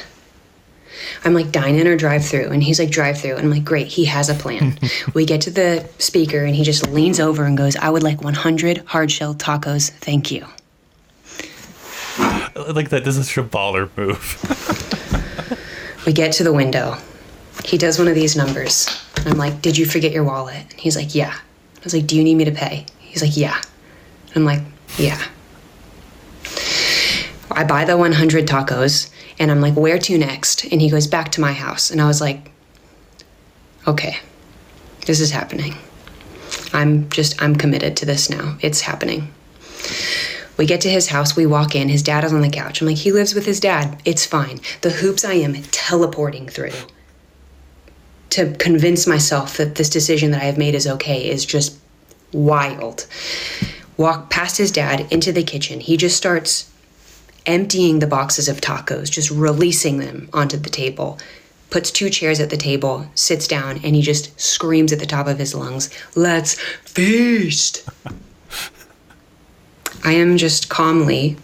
I'm 1.26 1.34
like, 1.34 1.52
dine 1.52 1.76
in 1.76 1.88
or 1.88 1.98
drive 1.98 2.24
through? 2.24 2.52
And 2.52 2.64
he's 2.64 2.80
like, 2.80 2.90
drive 2.90 3.20
through. 3.20 3.36
And 3.36 3.42
I'm 3.42 3.52
like, 3.52 3.66
great, 3.66 3.88
he 3.88 4.06
has 4.06 4.30
a 4.30 4.34
plan. 4.34 4.80
we 5.14 5.26
get 5.26 5.42
to 5.42 5.52
the 5.52 5.90
speaker 5.98 6.46
and 6.46 6.56
he 6.56 6.64
just 6.64 6.90
leans 6.90 7.20
over 7.20 7.44
and 7.44 7.58
goes, 7.58 7.76
I 7.76 7.90
would 7.90 8.02
like 8.02 8.24
100 8.24 8.78
hard 8.86 9.12
shell 9.12 9.36
tacos. 9.36 9.92
Thank 9.92 10.32
you. 10.32 10.48
Like 12.68 12.90
that. 12.90 13.06
This 13.06 13.18
is 13.18 13.30
a 13.38 13.44
baller 13.44 13.90
move. 13.98 15.56
We 16.06 16.14
get 16.14 16.32
to 16.34 16.44
the 16.44 16.54
window. 16.54 16.98
He 17.64 17.78
does 17.78 18.00
one 18.00 18.08
of 18.08 18.16
these 18.16 18.36
numbers. 18.36 18.88
And 19.18 19.28
I'm 19.28 19.38
like, 19.38 19.62
Did 19.62 19.78
you 19.78 19.86
forget 19.86 20.12
your 20.12 20.24
wallet? 20.24 20.66
And 20.72 20.80
he's 20.80 20.96
like, 20.96 21.14
Yeah. 21.14 21.34
I 21.36 21.84
was 21.84 21.94
like, 21.94 22.08
Do 22.08 22.16
you 22.16 22.24
need 22.24 22.36
me 22.36 22.46
to 22.46 22.52
pay? 22.52 22.86
He's 23.00 23.22
like, 23.22 23.36
Yeah. 23.38 23.62
And 24.28 24.38
I'm 24.38 24.46
like, 24.46 24.62
Yeah. 24.98 25.22
I 27.52 27.64
buy 27.64 27.86
the 27.86 27.98
100 27.98 28.48
tacos 28.48 29.12
and 29.38 29.52
I'm 29.52 29.62
like, 29.62 29.76
Where 29.76 30.00
to 30.00 30.18
next? 30.18 30.66
And 30.66 30.82
he 30.82 30.90
goes, 30.90 31.08
Back 31.08 31.32
to 31.34 31.42
my 31.42 31.54
house. 31.54 31.92
And 31.92 32.02
I 32.02 32.08
was 32.08 32.22
like, 32.22 32.52
Okay, 33.88 34.18
this 35.06 35.20
is 35.20 35.32
happening. 35.32 35.76
I'm 36.74 37.10
just, 37.10 37.42
I'm 37.42 37.56
committed 37.56 37.98
to 37.98 38.06
this 38.06 38.30
now. 38.30 38.58
It's 38.62 38.82
happening. 38.82 39.32
We 40.60 40.66
get 40.66 40.82
to 40.82 40.90
his 40.90 41.08
house, 41.08 41.38
we 41.38 41.46
walk 41.46 41.74
in, 41.74 41.88
his 41.88 42.04
dad 42.04 42.26
is 42.26 42.34
on 42.34 42.42
the 42.42 42.50
couch. 42.50 42.82
I'm 42.82 42.88
like, 42.88 42.98
he 42.98 43.14
lives 43.14 43.34
with 43.34 43.46
his 43.46 43.62
dad. 43.62 44.02
It's 44.04 44.26
fine. 44.26 44.60
The 44.82 44.90
hoops 44.90 45.24
I 45.24 45.36
am 45.36 45.54
teleporting 45.72 46.50
through 46.50 46.74
to 48.32 48.54
convince 48.56 49.08
myself 49.08 49.56
that 49.56 49.76
this 49.76 49.90
decision 49.90 50.32
that 50.32 50.42
I 50.42 50.46
have 50.48 50.58
made 50.58 50.76
is 50.76 50.86
okay 50.86 51.30
is 51.30 51.46
just 51.46 51.80
wild. 52.34 53.08
Walk 53.96 54.30
past 54.30 54.58
his 54.58 54.70
dad 54.70 55.10
into 55.14 55.32
the 55.32 55.44
kitchen. 55.44 55.80
He 55.80 55.96
just 55.96 56.18
starts 56.18 56.70
emptying 57.46 58.00
the 58.00 58.06
boxes 58.06 58.50
of 58.50 58.60
tacos, 58.60 59.10
just 59.10 59.32
releasing 59.32 60.00
them 60.00 60.28
onto 60.34 60.58
the 60.58 60.70
table. 60.70 61.20
Puts 61.70 61.90
two 61.90 62.10
chairs 62.10 62.42
at 62.42 62.50
the 62.50 62.58
table, 62.58 63.08
sits 63.16 63.48
down, 63.48 63.80
and 63.82 63.96
he 63.96 64.02
just 64.02 64.38
screams 64.38 64.92
at 64.92 65.00
the 65.00 65.06
top 65.06 65.28
of 65.28 65.40
his 65.40 65.56
lungs, 65.56 65.90
Let's 66.16 66.60
feast! 66.84 67.90
I 70.04 70.14
am 70.14 70.38
just 70.38 70.70
calmly 70.70 71.38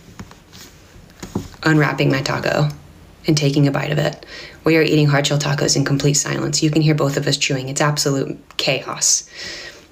unwrapping 1.63 2.09
my 2.09 2.21
taco 2.21 2.69
and 3.27 3.37
taking 3.37 3.67
a 3.67 3.71
bite 3.71 3.91
of 3.91 3.97
it. 3.97 4.25
We 4.63 4.77
are 4.77 4.81
eating 4.81 5.07
hard 5.07 5.27
shell 5.27 5.39
tacos 5.39 5.75
in 5.75 5.83
complete 5.83 6.13
silence. 6.13 6.63
You 6.63 6.71
can 6.71 6.81
hear 6.81 6.95
both 6.95 7.17
of 7.17 7.27
us 7.27 7.37
chewing. 7.37 7.69
It's 7.69 7.81
absolute 7.81 8.39
chaos. 8.57 9.29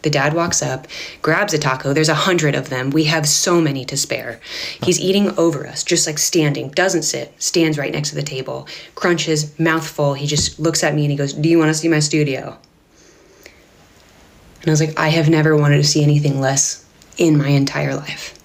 The 0.03 0.09
dad 0.09 0.33
walks 0.33 0.61
up, 0.61 0.87
grabs 1.21 1.53
a 1.53 1.57
taco. 1.57 1.93
There's 1.93 2.09
a 2.09 2.13
hundred 2.13 2.55
of 2.55 2.69
them. 2.69 2.89
We 2.89 3.05
have 3.05 3.27
so 3.27 3.61
many 3.61 3.85
to 3.85 3.95
spare. 3.95 4.41
He's 4.83 4.99
eating 4.99 5.37
over 5.37 5.65
us, 5.65 5.83
just 5.83 6.05
like 6.05 6.19
standing, 6.19 6.69
doesn't 6.69 7.03
sit, 7.03 7.33
stands 7.41 7.77
right 7.77 7.91
next 7.91 8.09
to 8.09 8.15
the 8.15 8.23
table, 8.23 8.67
crunches, 8.95 9.57
mouth 9.57 9.87
full. 9.87 10.13
He 10.13 10.27
just 10.27 10.59
looks 10.59 10.83
at 10.83 10.93
me 10.93 11.03
and 11.03 11.11
he 11.11 11.17
goes, 11.17 11.33
Do 11.33 11.47
you 11.47 11.57
want 11.57 11.69
to 11.69 11.73
see 11.73 11.87
my 11.87 11.99
studio? 11.99 12.57
And 13.45 14.67
I 14.67 14.71
was 14.71 14.81
like, 14.81 14.97
I 14.99 15.09
have 15.09 15.29
never 15.29 15.55
wanted 15.55 15.77
to 15.77 15.83
see 15.83 16.03
anything 16.03 16.39
less 16.39 16.85
in 17.17 17.37
my 17.37 17.49
entire 17.49 17.95
life. 17.95 18.37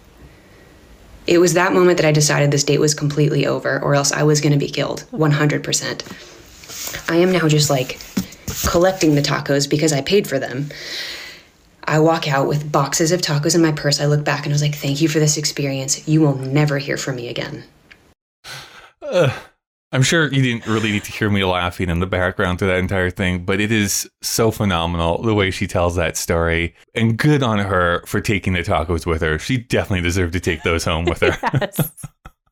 It 1.28 1.38
was 1.38 1.52
that 1.52 1.74
moment 1.74 1.98
that 1.98 2.06
I 2.06 2.12
decided 2.12 2.50
this 2.50 2.64
date 2.64 2.80
was 2.80 2.94
completely 2.94 3.46
over, 3.46 3.78
or 3.82 3.94
else 3.94 4.12
I 4.12 4.22
was 4.22 4.40
going 4.40 4.54
to 4.54 4.58
be 4.58 4.70
killed 4.70 5.04
100%. 5.12 7.10
I 7.10 7.16
am 7.16 7.30
now 7.30 7.46
just 7.48 7.68
like 7.68 8.00
collecting 8.66 9.14
the 9.14 9.20
tacos 9.20 9.68
because 9.68 9.92
I 9.92 10.00
paid 10.00 10.26
for 10.26 10.38
them. 10.38 10.70
I 11.84 11.98
walk 11.98 12.28
out 12.28 12.48
with 12.48 12.72
boxes 12.72 13.12
of 13.12 13.20
tacos 13.20 13.54
in 13.54 13.60
my 13.60 13.72
purse. 13.72 14.00
I 14.00 14.06
look 14.06 14.24
back 14.24 14.44
and 14.44 14.52
I 14.52 14.54
was 14.54 14.62
like, 14.62 14.74
thank 14.74 15.02
you 15.02 15.08
for 15.08 15.18
this 15.18 15.36
experience. 15.36 16.08
You 16.08 16.22
will 16.22 16.36
never 16.36 16.78
hear 16.78 16.96
from 16.96 17.16
me 17.16 17.28
again. 17.28 17.64
Uh, 19.02 19.30
I'm 19.90 20.02
sure 20.02 20.30
you 20.30 20.42
didn't 20.42 20.66
really 20.66 20.92
need 20.92 21.04
to 21.04 21.12
hear 21.12 21.30
me 21.30 21.44
laughing 21.44 21.88
in 21.88 22.00
the 22.00 22.06
background 22.06 22.58
to 22.58 22.66
that 22.66 22.78
entire 22.78 23.10
thing, 23.10 23.44
but 23.44 23.58
it 23.58 23.72
is 23.72 24.08
so 24.20 24.50
phenomenal 24.50 25.22
the 25.22 25.34
way 25.34 25.50
she 25.50 25.66
tells 25.66 25.96
that 25.96 26.16
story. 26.16 26.74
And 26.94 27.16
good 27.16 27.42
on 27.42 27.58
her 27.58 28.02
for 28.06 28.20
taking 28.20 28.52
the 28.52 28.60
tacos 28.60 29.06
with 29.06 29.22
her. 29.22 29.38
She 29.38 29.56
definitely 29.56 30.02
deserved 30.02 30.34
to 30.34 30.40
take 30.40 30.62
those 30.62 30.84
home 30.84 31.06
with 31.06 31.20
her. 31.20 31.38
yes. 31.60 31.90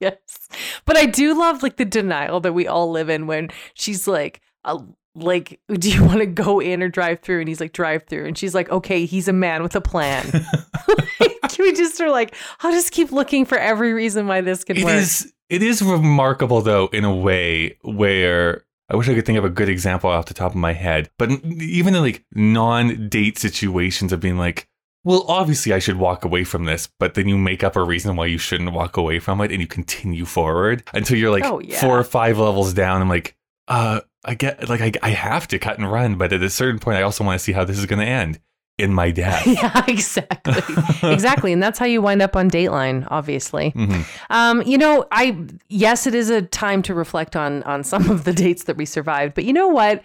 yes. 0.01 0.49
But 0.87 0.97
I 0.97 1.05
do 1.05 1.39
love 1.39 1.63
like 1.63 1.77
the 1.77 1.85
denial 1.85 2.41
that 2.41 2.55
we 2.55 2.67
all 2.67 2.91
live 2.91 3.11
in 3.11 3.27
when 3.27 3.51
she's 3.75 4.09
like, 4.09 4.41
uh, 4.65 4.79
like, 5.15 5.61
do 5.71 5.91
you 5.91 6.05
want 6.05 6.21
to 6.21 6.27
go 6.27 6.61
in 6.61 6.83
or 6.83 6.89
drive 6.89 7.21
through? 7.21 7.41
And 7.41 7.49
he's 7.49 7.61
like, 7.61 7.73
drive 7.73 8.05
through. 8.05 8.27
And 8.27 8.37
she's 8.37 8.55
like, 8.55 8.71
okay, 8.71 9.05
he's 9.05 9.29
a 9.29 9.33
man 9.33 9.63
with 9.63 9.77
a 9.77 9.81
plan. 9.81 10.27
we 11.59 11.73
just 11.73 12.01
are 12.01 12.11
like, 12.11 12.35
I'll 12.61 12.73
just 12.73 12.93
keep 12.93 13.13
looking 13.13 13.45
for 13.45 13.59
every 13.59 13.93
reason 13.93 14.27
why 14.27 14.41
this 14.41 14.65
could 14.65 14.79
it 14.79 14.85
work. 14.85 14.97
Is, 14.97 15.33
it 15.49 15.63
is 15.63 15.83
remarkable, 15.83 16.61
though, 16.61 16.87
in 16.93 17.05
a 17.05 17.15
way 17.15 17.79
where 17.83 18.65
I 18.91 18.97
wish 18.97 19.09
I 19.09 19.15
could 19.15 19.27
think 19.27 19.39
of 19.39 19.45
a 19.45 19.51
good 19.51 19.69
example 19.69 20.11
off 20.11 20.27
the 20.27 20.35
top 20.35 20.53
of 20.53 20.57
my 20.57 20.73
head. 20.73 21.11
But 21.19 21.31
even 21.45 21.95
in 21.95 22.03
like 22.03 22.25
non 22.33 23.09
date 23.09 23.39
situations 23.39 24.13
of 24.13 24.21
being 24.21 24.39
like, 24.39 24.69
well, 25.05 25.25
obviously 25.29 25.73
I 25.73 25.79
should 25.79 25.97
walk 25.99 26.25
away 26.25 26.43
from 26.45 26.65
this, 26.65 26.89
but 26.99 27.15
then 27.15 27.29
you 27.29 27.39
make 27.39 27.63
up 27.63 27.77
a 27.77 27.83
reason 27.85 28.17
why 28.17 28.27
you 28.27 28.39
shouldn't 28.39 28.73
walk 28.73 28.97
away 28.97 29.19
from 29.21 29.41
it 29.41 29.53
and 29.53 29.61
you 29.61 29.67
continue 29.67 30.25
forward 30.25 30.83
until 30.95 31.17
you're 31.17 31.31
like 31.31 31.45
Oh, 31.45 31.61
yeah. 31.61 31.81
four 31.81 31.99
or 31.99 32.05
five 32.05 32.39
levels 32.39 32.75
down. 32.75 33.03
I'm 33.03 33.09
like, 33.09 33.37
uh, 33.69 34.01
I 34.25 34.35
get 34.35 34.69
like 34.69 34.81
I, 34.81 34.93
I 35.03 35.11
have 35.11 35.47
to 35.49 35.59
cut 35.61 35.79
and 35.79 35.91
run, 35.91 36.17
but 36.17 36.33
at 36.33 36.43
a 36.43 36.51
certain 36.51 36.81
point, 36.81 36.97
I 36.99 37.03
also 37.03 37.23
want 37.23 37.39
to 37.39 37.45
see 37.45 37.53
how 37.53 37.65
this 37.65 37.79
is 37.79 37.87
going 37.87 38.01
to 38.01 38.07
end 38.07 38.41
in 38.79 38.93
my 38.93 39.11
death. 39.23 39.47
yeah, 39.47 39.85
exactly. 39.89 40.55
exactly. 41.11 41.53
And 41.53 41.63
that's 41.63 41.79
how 41.79 41.87
you 41.87 42.03
wind 42.03 42.23
up 42.23 42.37
on 42.37 42.51
Dateline, 42.51 43.07
obviously. 43.11 43.73
Mhm. 43.73 44.05
Um, 44.31 44.63
you 44.63 44.79
know, 44.79 45.07
I 45.13 45.37
yes, 45.69 46.07
it 46.07 46.15
is 46.15 46.31
a 46.31 46.43
time 46.43 46.83
to 46.83 46.95
reflect 46.95 47.37
on 47.37 47.63
on 47.65 47.85
some 47.85 48.11
of 48.11 48.25
the 48.25 48.33
dates 48.33 48.65
that 48.65 48.77
we 48.77 48.85
survived, 48.85 49.35
but 49.35 49.45
you 49.45 49.53
know 49.53 49.69
what? 49.69 50.03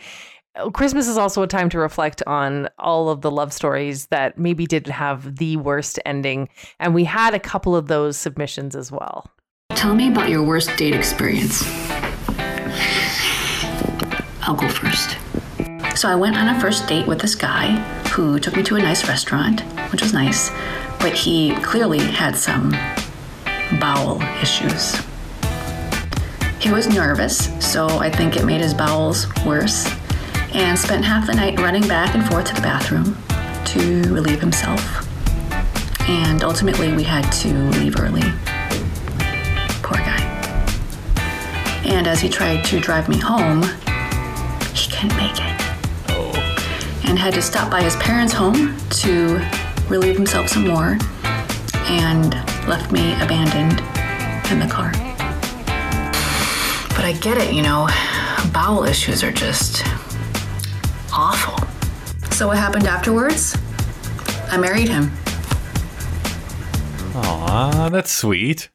Christmas 0.73 1.07
is 1.07 1.17
also 1.17 1.41
a 1.43 1.47
time 1.47 1.69
to 1.69 1.79
reflect 1.79 2.21
on 2.27 2.67
all 2.77 3.07
of 3.07 3.21
the 3.21 3.31
love 3.31 3.53
stories 3.53 4.07
that 4.07 4.37
maybe 4.37 4.65
didn't 4.65 4.91
have 4.91 5.37
the 5.37 5.55
worst 5.55 5.97
ending. 6.05 6.49
And 6.77 6.93
we 6.93 7.05
had 7.05 7.33
a 7.33 7.39
couple 7.39 7.73
of 7.73 7.87
those 7.87 8.17
submissions 8.17 8.75
as 8.75 8.91
well. 8.91 9.31
Tell 9.75 9.95
me 9.95 10.09
about 10.09 10.27
your 10.27 10.43
worst 10.43 10.75
date 10.75 10.93
experience. 10.93 11.63
I'll 14.41 14.55
go 14.55 14.67
first. 14.67 15.17
So 15.97 16.09
I 16.09 16.15
went 16.15 16.35
on 16.35 16.53
a 16.53 16.59
first 16.59 16.85
date 16.87 17.07
with 17.07 17.21
this 17.21 17.33
guy 17.35 17.77
who 18.11 18.39
took 18.39 18.57
me 18.57 18.63
to 18.63 18.75
a 18.75 18.79
nice 18.79 19.07
restaurant, 19.07 19.61
which 19.91 20.01
was 20.01 20.11
nice, 20.11 20.49
but 20.99 21.13
he 21.13 21.55
clearly 21.61 21.99
had 21.99 22.35
some 22.35 22.71
bowel 23.79 24.21
issues. 24.41 24.99
He 26.59 26.69
was 26.69 26.87
nervous, 26.87 27.49
so 27.65 27.87
I 27.87 28.09
think 28.09 28.35
it 28.35 28.43
made 28.43 28.59
his 28.59 28.73
bowels 28.73 29.27
worse, 29.45 29.89
and 30.53 30.77
spent 30.77 31.05
half 31.05 31.25
the 31.25 31.33
night 31.33 31.57
running 31.59 31.87
back 31.87 32.13
and 32.13 32.27
forth 32.27 32.45
to 32.47 32.53
the 32.53 32.61
bathroom 32.61 33.17
to 33.65 34.13
relieve 34.13 34.41
himself. 34.41 35.07
And 36.09 36.43
ultimately, 36.43 36.93
we 36.93 37.03
had 37.03 37.29
to 37.31 37.53
leave 37.79 37.97
early. 37.97 38.21
Poor 39.81 39.97
guy. 39.97 40.21
And 41.85 42.07
as 42.07 42.19
he 42.19 42.27
tried 42.27 42.65
to 42.65 42.79
drive 42.81 43.07
me 43.07 43.17
home, 43.17 43.63
he 44.73 44.91
couldn't 44.91 45.15
make 45.15 45.39
it. 45.39 45.50
And 47.11 47.19
had 47.19 47.33
to 47.33 47.41
stop 47.41 47.69
by 47.69 47.83
his 47.83 47.97
parents' 47.97 48.31
home 48.31 48.77
to 49.01 49.45
relieve 49.89 50.15
himself 50.15 50.47
some 50.47 50.65
more 50.65 50.97
and 51.73 52.33
left 52.69 52.93
me 52.93 53.11
abandoned 53.21 53.81
in 54.49 54.59
the 54.59 54.67
car. 54.73 54.93
But 56.95 57.03
I 57.03 57.17
get 57.19 57.37
it, 57.37 57.53
you 57.53 57.63
know, 57.63 57.89
bowel 58.53 58.85
issues 58.85 59.25
are 59.25 59.31
just 59.33 59.83
awful. 61.11 61.67
So 62.29 62.47
what 62.47 62.57
happened 62.57 62.87
afterwards? 62.87 63.57
I 64.49 64.55
married 64.55 64.87
him. 64.87 65.11
Aw, 67.13 67.89
that's 67.89 68.13
sweet. 68.13 68.69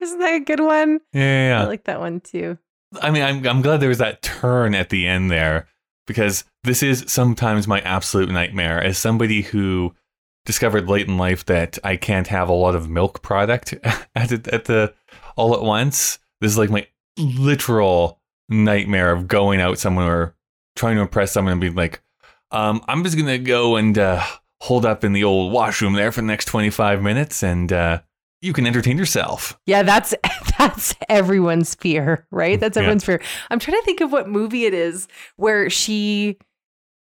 Isn't 0.00 0.18
that 0.18 0.34
a 0.34 0.40
good 0.40 0.60
one? 0.60 1.00
Yeah, 1.14 1.20
yeah, 1.22 1.48
yeah. 1.48 1.62
I 1.62 1.64
like 1.64 1.84
that 1.84 2.00
one 2.00 2.20
too. 2.20 2.58
I 3.00 3.10
mean, 3.10 3.22
I'm 3.22 3.46
I'm 3.46 3.62
glad 3.62 3.80
there 3.80 3.88
was 3.88 3.96
that 3.96 4.20
turn 4.20 4.74
at 4.74 4.90
the 4.90 5.06
end 5.06 5.30
there 5.30 5.68
because 6.06 6.44
this 6.66 6.82
is 6.82 7.04
sometimes 7.06 7.66
my 7.66 7.80
absolute 7.80 8.28
nightmare 8.30 8.82
as 8.82 8.98
somebody 8.98 9.42
who 9.42 9.94
discovered 10.44 10.88
late 10.88 11.08
in 11.08 11.16
life 11.18 11.44
that 11.46 11.78
I 11.82 11.96
can't 11.96 12.26
have 12.28 12.48
a 12.48 12.52
lot 12.52 12.74
of 12.74 12.88
milk 12.88 13.22
product 13.22 13.72
at 14.14 14.28
the, 14.28 14.50
at 14.52 14.64
the 14.66 14.94
all 15.36 15.54
at 15.54 15.62
once. 15.62 16.18
This 16.40 16.52
is 16.52 16.58
like 16.58 16.70
my 16.70 16.86
literal 17.18 18.20
nightmare 18.48 19.12
of 19.12 19.28
going 19.28 19.60
out 19.60 19.78
somewhere, 19.78 20.34
trying 20.76 20.96
to 20.96 21.02
impress 21.02 21.32
someone 21.32 21.52
and 21.52 21.60
being 21.60 21.74
like, 21.74 22.02
um, 22.50 22.82
I'm 22.88 23.02
just 23.04 23.16
gonna 23.16 23.38
go 23.38 23.76
and 23.76 23.98
uh, 23.98 24.22
hold 24.60 24.84
up 24.86 25.04
in 25.04 25.12
the 25.12 25.24
old 25.24 25.52
washroom 25.52 25.94
there 25.94 26.12
for 26.12 26.20
the 26.20 26.26
next 26.26 26.44
25 26.46 27.02
minutes 27.02 27.42
and 27.42 27.72
uh, 27.72 28.00
you 28.40 28.52
can 28.52 28.66
entertain 28.66 28.98
yourself. 28.98 29.58
Yeah, 29.66 29.82
that's 29.82 30.14
that's 30.58 30.94
everyone's 31.08 31.74
fear, 31.74 32.26
right? 32.30 32.58
That's 32.60 32.76
Yeah. 32.76 32.82
everyone's 32.82 33.04
fear. 33.04 33.20
I'm 33.50 33.58
trying 33.58 33.78
to 33.78 33.84
think 33.84 34.00
of 34.00 34.12
what 34.12 34.28
movie 34.28 34.64
it 34.66 34.74
is 34.74 35.08
where 35.36 35.68
she 35.70 36.38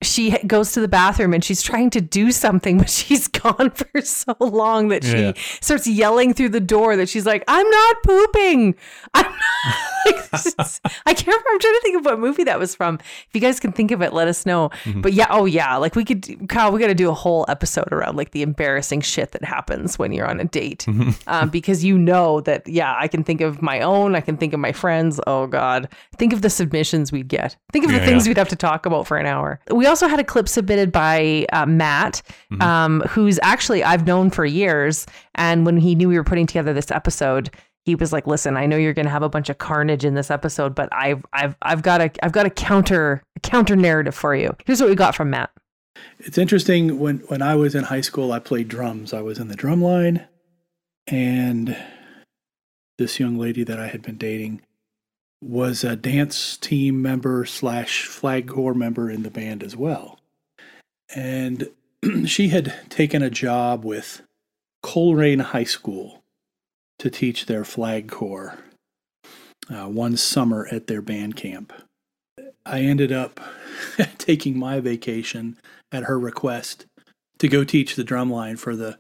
she 0.02 0.32
goes 0.46 0.74
to 0.74 0.82
the 0.82 0.88
bathroom 0.88 1.34
and 1.34 1.44
she's 1.44 1.62
trying 1.62 1.90
to 1.92 2.02
do 2.02 2.32
something, 2.32 2.78
but 2.78 2.90
she's 2.90 3.28
gone 3.44 3.70
for 3.72 4.02
so 4.02 4.36
long 4.40 4.90
that 4.90 5.04
she 5.04 5.18
Yeah. 5.18 5.32
starts 5.62 5.88
yelling 5.88 6.34
through 6.34 6.50
the 6.50 6.60
door 6.60 6.96
that 6.98 7.08
she's 7.10 7.26
like, 7.26 7.44
"I'm 7.48 7.68
not 7.70 8.04
pooping." 8.04 8.76
I'm 9.14 9.24
not. 9.32 9.76
like, 10.06 10.16
is- 10.34 10.82
I 11.06 11.14
can't 11.14 11.28
remember. 11.28 11.50
I'm 11.52 11.60
trying 11.60 11.74
to 11.74 11.80
think 11.82 11.98
of 11.98 12.06
what 12.06 12.20
movie 12.20 12.44
that 12.44 12.60
was 12.60 12.76
from. 12.76 12.96
If 12.96 13.30
you 13.34 13.42
guys 13.42 13.60
can 13.60 13.72
think 13.72 13.92
of 13.92 14.02
it, 14.02 14.14
let 14.14 14.28
us 14.28 14.46
know. 14.46 14.70
But 14.98 15.14
yeah, 15.14 15.28
oh 15.30 15.46
yeah, 15.46 15.78
like 15.78 15.96
we 15.96 16.04
could, 16.06 16.48
Kyle, 16.50 16.72
we 16.72 16.80
got 16.80 16.88
to 16.88 16.94
do 16.96 17.10
a 17.10 17.14
whole 17.14 17.46
episode 17.48 17.92
around 17.92 18.16
like 18.18 18.32
the 18.32 18.42
embarrassing 18.42 19.02
shit 19.02 19.32
that 19.32 19.44
happens 19.44 19.98
when 19.98 20.12
you're 20.12 20.28
on 20.28 20.40
a 20.40 20.46
date, 20.46 20.86
um, 21.28 21.50
because 21.50 21.84
you 21.84 21.98
know 21.98 22.42
that. 22.42 22.68
Yeah, 22.68 22.96
I 23.00 23.08
can 23.08 23.24
think 23.24 23.42
of 23.42 23.62
my 23.62 23.80
own. 23.82 24.16
I 24.16 24.22
can 24.22 24.38
think 24.38 24.54
of 24.54 24.60
my 24.60 24.72
friends. 24.74 25.20
Oh 25.26 25.48
God, 25.48 25.88
think 26.18 26.34
of 26.34 26.42
the 26.42 26.50
submissions 26.50 27.12
we'd 27.12 27.28
get. 27.30 27.56
Think 27.72 27.86
of 27.86 27.92
the 27.92 28.00
things 28.00 28.26
yeah. 28.26 28.32
we'd 28.32 28.38
have 28.38 28.50
to 28.50 28.56
talk 28.56 28.86
about 28.86 29.08
for 29.08 29.18
an 29.18 29.26
hour. 29.26 29.60
We 29.72 29.85
also 29.86 30.08
had 30.08 30.20
a 30.20 30.24
clip 30.24 30.48
submitted 30.48 30.92
by 30.92 31.46
uh, 31.54 31.66
Matt, 31.66 32.22
um, 32.62 33.02
who's 33.02 33.40
actually 33.42 33.84
I've 33.84 34.06
known 34.06 34.30
for 34.30 34.46
years, 34.46 35.06
and 35.36 35.66
when 35.66 35.78
he 35.78 35.96
knew 35.96 36.10
we 36.10 36.18
were 36.18 36.24
putting 36.24 36.48
together 36.48 36.74
this 36.74 36.92
episode. 36.92 37.50
He 37.86 37.94
was 37.94 38.12
like, 38.12 38.26
"Listen, 38.26 38.58
I 38.58 38.66
know 38.66 38.78
you're 38.78 38.94
going 38.94 39.06
to 39.06 39.12
have 39.12 39.22
a 39.22 39.30
bunch 39.30 39.48
of 39.50 39.60
carnage 39.60 40.04
in 40.04 40.16
this 40.16 40.32
episode, 40.32 40.74
but 40.74 40.90
I've 40.92 41.24
I've 41.34 41.56
I've 41.62 41.84
got 41.84 42.02
a 42.02 42.10
I've 42.24 42.32
got 42.32 42.48
a 42.48 42.50
counter 42.50 43.22
a 43.36 43.40
counter 43.42 43.76
narrative 43.76 44.16
for 44.16 44.36
you. 44.36 44.56
Here's 44.66 44.82
what 44.82 44.90
we 44.90 44.96
got 44.96 45.14
from 45.14 45.30
Matt. 45.30 45.52
It's 46.20 46.38
interesting 46.38 47.00
when 47.00 47.20
when 47.28 47.42
I 47.44 47.56
was 47.56 47.76
in 47.76 47.84
high 47.84 48.02
school, 48.02 48.32
I 48.32 48.40
played 48.40 48.68
drums. 48.68 49.14
I 49.14 49.22
was 49.22 49.38
in 49.38 49.50
the 49.50 49.56
drum 49.56 49.84
line, 49.84 50.26
and 51.08 51.78
this 52.98 53.20
young 53.20 53.38
lady 53.38 53.64
that 53.64 53.80
I 53.80 53.88
had 53.88 54.02
been 54.02 54.18
dating 54.18 54.62
was 55.46 55.84
a 55.84 55.96
dance 55.96 56.58
team 56.58 57.02
member 57.02 57.46
slash 57.46 58.06
flag 58.06 58.48
corps 58.48 58.74
member 58.74 59.12
in 59.12 59.22
the 59.22 59.30
band 59.30 59.62
as 59.62 59.76
well. 59.76 60.20
And 61.16 61.70
she 62.26 62.50
had 62.50 62.74
taken 62.90 63.22
a 63.22 63.30
job 63.30 63.86
with 63.86 64.24
Colerain 64.84 65.42
High 65.42 65.66
School 65.66 66.24
to 66.98 67.10
teach 67.10 67.46
their 67.46 67.64
flag 67.64 68.10
corps 68.10 68.58
uh, 69.70 69.86
one 69.86 70.18
summer 70.18 70.68
at 70.72 70.88
their 70.88 71.02
band 71.02 71.36
camp. 71.36 71.74
I 72.66 72.82
ended 72.82 73.12
up 73.12 73.40
taking 74.18 74.58
my 74.58 74.80
vacation 74.80 75.58
at 75.92 76.04
her 76.04 76.20
request 76.20 76.88
to 77.38 77.48
go 77.48 77.64
teach 77.64 77.96
the 77.96 78.04
drumline 78.04 78.58
for 78.58 78.76
the 78.76 78.98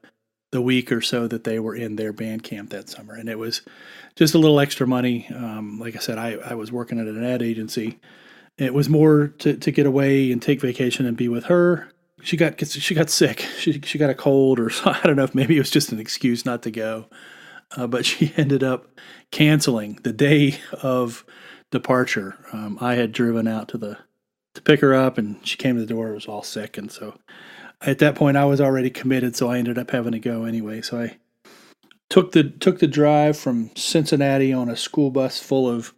the 0.55 0.61
week 0.61 0.89
or 0.89 1.01
so 1.01 1.27
that 1.27 1.43
they 1.43 1.59
were 1.59 1.75
in 1.75 1.97
their 1.97 2.13
band 2.13 2.41
camp 2.41 2.69
that 2.69 2.87
summer, 2.87 3.13
and 3.13 3.27
it 3.27 3.37
was 3.37 3.61
just 4.15 4.33
a 4.33 4.37
little 4.37 4.61
extra 4.61 4.87
money. 4.87 5.27
Um, 5.35 5.79
like 5.79 5.97
I 5.97 5.99
said, 5.99 6.17
I, 6.17 6.35
I 6.35 6.53
was 6.53 6.71
working 6.71 6.97
at 6.97 7.07
an 7.07 7.25
ad 7.25 7.41
agency. 7.41 7.99
It 8.57 8.73
was 8.73 8.87
more 8.87 9.27
to, 9.39 9.57
to 9.57 9.71
get 9.71 9.85
away 9.85 10.31
and 10.31 10.41
take 10.41 10.61
vacation 10.61 11.05
and 11.05 11.17
be 11.17 11.27
with 11.27 11.45
her. 11.45 11.89
She 12.21 12.37
got 12.37 12.65
she 12.65 12.95
got 12.95 13.09
sick. 13.09 13.45
She 13.59 13.81
she 13.81 13.97
got 13.97 14.09
a 14.09 14.15
cold, 14.15 14.57
or 14.61 14.71
I 14.85 15.01
don't 15.03 15.17
know 15.17 15.25
if 15.25 15.35
maybe 15.35 15.57
it 15.57 15.59
was 15.59 15.69
just 15.69 15.91
an 15.91 15.99
excuse 15.99 16.45
not 16.45 16.63
to 16.63 16.71
go. 16.71 17.07
Uh, 17.75 17.87
but 17.87 18.05
she 18.05 18.33
ended 18.37 18.63
up 18.63 18.87
canceling 19.31 19.99
the 20.03 20.13
day 20.13 20.59
of 20.81 21.25
departure. 21.69 22.37
Um, 22.53 22.77
I 22.79 22.95
had 22.95 23.11
driven 23.11 23.45
out 23.45 23.67
to 23.69 23.77
the 23.77 23.97
to 24.53 24.61
pick 24.61 24.79
her 24.79 24.93
up, 24.93 25.17
and 25.17 25.45
she 25.45 25.57
came 25.57 25.75
to 25.75 25.81
the 25.81 25.93
door. 25.93 26.13
Was 26.13 26.27
all 26.27 26.43
sick, 26.43 26.77
and 26.77 26.89
so 26.89 27.19
at 27.85 27.99
that 27.99 28.15
point 28.15 28.37
I 28.37 28.45
was 28.45 28.59
already 28.59 28.89
committed. 28.89 29.35
So 29.35 29.49
I 29.49 29.57
ended 29.57 29.77
up 29.77 29.91
having 29.91 30.11
to 30.11 30.19
go 30.19 30.43
anyway. 30.43 30.81
So 30.81 30.99
I 30.99 31.17
took 32.09 32.31
the 32.31 32.43
took 32.43 32.79
the 32.79 32.87
drive 32.87 33.37
from 33.37 33.71
Cincinnati 33.75 34.51
on 34.53 34.69
a 34.69 34.75
school 34.75 35.11
bus 35.11 35.39
full 35.39 35.69
of 35.69 35.93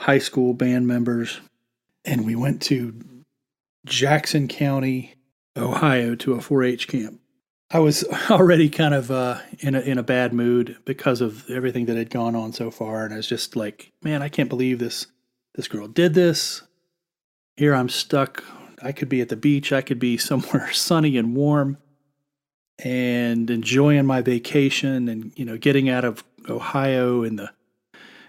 high 0.00 0.18
school 0.18 0.54
band 0.54 0.86
members, 0.86 1.40
and 2.04 2.26
we 2.26 2.36
went 2.36 2.62
to 2.62 2.94
Jackson 3.86 4.48
County, 4.48 5.14
Ohio, 5.56 6.14
to 6.16 6.34
a 6.34 6.38
4-H 6.38 6.88
camp. 6.88 7.20
I 7.70 7.78
was 7.78 8.04
already 8.30 8.68
kind 8.68 8.94
of 8.94 9.10
uh, 9.10 9.38
in 9.60 9.74
a 9.74 9.80
in 9.80 9.98
a 9.98 10.02
bad 10.02 10.32
mood 10.32 10.76
because 10.84 11.20
of 11.20 11.48
everything 11.50 11.86
that 11.86 11.96
had 11.96 12.10
gone 12.10 12.36
on 12.36 12.52
so 12.52 12.70
far, 12.70 13.04
and 13.04 13.14
I 13.14 13.18
was 13.18 13.28
just 13.28 13.56
like, 13.56 13.92
man, 14.02 14.22
I 14.22 14.28
can't 14.28 14.48
believe 14.48 14.78
this 14.78 15.06
this 15.54 15.68
girl 15.68 15.88
did 15.88 16.14
this. 16.14 16.62
Here 17.56 17.74
I'm 17.74 17.88
stuck. 17.88 18.44
I 18.82 18.92
could 18.92 19.08
be 19.08 19.20
at 19.20 19.28
the 19.28 19.36
beach. 19.36 19.72
I 19.72 19.80
could 19.80 19.98
be 19.98 20.16
somewhere 20.18 20.72
sunny 20.72 21.16
and 21.16 21.34
warm, 21.34 21.78
and 22.78 23.50
enjoying 23.50 24.06
my 24.06 24.22
vacation. 24.22 25.08
And 25.08 25.32
you 25.36 25.44
know, 25.44 25.58
getting 25.58 25.88
out 25.88 26.04
of 26.04 26.24
Ohio 26.48 27.22
in 27.22 27.36
the 27.36 27.50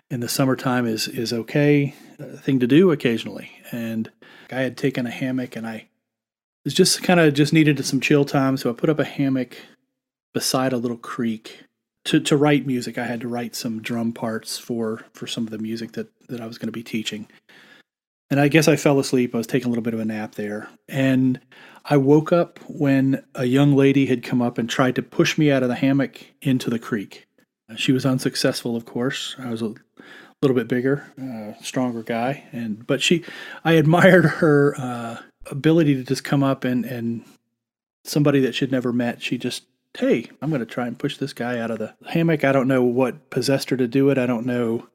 in 0.10 0.20
the 0.20 0.30
summertime 0.30 0.86
is 0.86 1.08
is 1.08 1.34
okay 1.34 1.94
uh, 2.20 2.38
thing 2.38 2.60
to 2.60 2.68
do 2.68 2.92
occasionally. 2.92 3.52
And 3.72 4.12
I 4.52 4.62
had 4.62 4.78
taken 4.78 5.06
a 5.06 5.12
hammock, 5.12 5.56
and 5.56 5.68
I 5.68 5.88
was 6.64 6.74
just 6.74 7.04
kind 7.04 7.20
of 7.20 7.34
just 7.34 7.54
needed 7.54 7.84
some 7.86 8.02
chill 8.02 8.26
time, 8.26 8.58
so 8.58 8.70
I 8.70 8.74
put 8.74 8.90
up 8.90 9.00
a 9.00 9.06
hammock 9.06 9.58
beside 10.34 10.74
a 10.74 10.78
little 10.78 10.98
creek 10.98 11.64
to 12.06 12.20
to 12.20 12.38
write 12.38 12.66
music. 12.66 12.98
I 12.98 13.06
had 13.06 13.22
to 13.22 13.28
write 13.28 13.56
some 13.56 13.82
drum 13.82 14.14
parts 14.14 14.58
for 14.58 15.06
for 15.14 15.28
some 15.28 15.44
of 15.44 15.50
the 15.50 15.58
music 15.58 15.94
that 15.94 16.08
that 16.30 16.42
I 16.42 16.48
was 16.48 16.58
going 16.58 16.68
to 16.68 16.74
be 16.74 16.84
teaching. 16.84 17.28
And 18.30 18.40
I 18.40 18.50
guess 18.50 18.68
I 18.68 18.76
fell 18.76 19.00
asleep. 19.00 19.34
I 19.34 19.38
was 19.38 19.48
taking 19.48 19.68
a 19.68 19.70
little 19.70 19.84
bit 19.84 19.94
of 19.94 20.02
a 20.02 20.06
nap 20.06 20.36
there, 20.36 20.70
and 20.90 21.40
I 21.86 21.96
woke 21.96 22.34
up 22.34 22.60
when 22.68 23.24
a 23.36 23.46
young 23.46 23.74
lady 23.74 24.06
had 24.06 24.22
come 24.22 24.42
up 24.42 24.58
and 24.58 24.70
tried 24.70 24.96
to 24.96 25.02
push 25.02 25.38
me 25.38 25.50
out 25.50 25.64
of 25.64 25.70
the 25.70 25.76
hammock 25.76 26.26
into 26.42 26.70
the 26.70 26.80
creek. 26.80 27.26
She 27.78 27.94
was 27.94 28.06
unsuccessful, 28.06 28.76
of 28.76 28.86
course. 28.86 29.36
I 29.40 29.50
was 29.50 29.62
a 29.62 29.74
little 30.42 30.56
bit 30.56 30.68
bigger, 30.68 31.12
uh, 31.22 31.62
stronger 31.64 32.04
guy, 32.04 32.44
and 32.52 32.86
but 32.86 33.02
she, 33.02 33.24
I 33.64 33.74
admired 33.74 34.26
her 34.26 34.76
uh, 34.78 35.18
ability 35.50 35.96
to 35.96 36.04
just 36.04 36.24
come 36.24 36.44
up 36.44 36.64
and 36.64 36.86
and 36.86 37.24
somebody 38.04 38.40
that 38.42 38.56
she'd 38.56 38.72
never 38.72 38.94
met. 38.94 39.22
She 39.22 39.38
just, 39.38 39.66
hey, 39.98 40.30
I'm 40.42 40.50
going 40.50 40.60
to 40.60 40.66
try 40.66 40.88
and 40.88 40.98
push 40.98 41.18
this 41.18 41.34
guy 41.34 41.60
out 41.60 41.72
of 41.72 41.80
the 41.80 41.94
hammock. 42.08 42.44
I 42.44 42.52
don't 42.52 42.68
know 42.68 42.84
what 42.84 43.30
possessed 43.30 43.70
her 43.70 43.78
to 43.78 43.88
do 43.88 44.10
it. 44.10 44.18
I 44.18 44.26
don't 44.26 44.46
know 44.46 44.88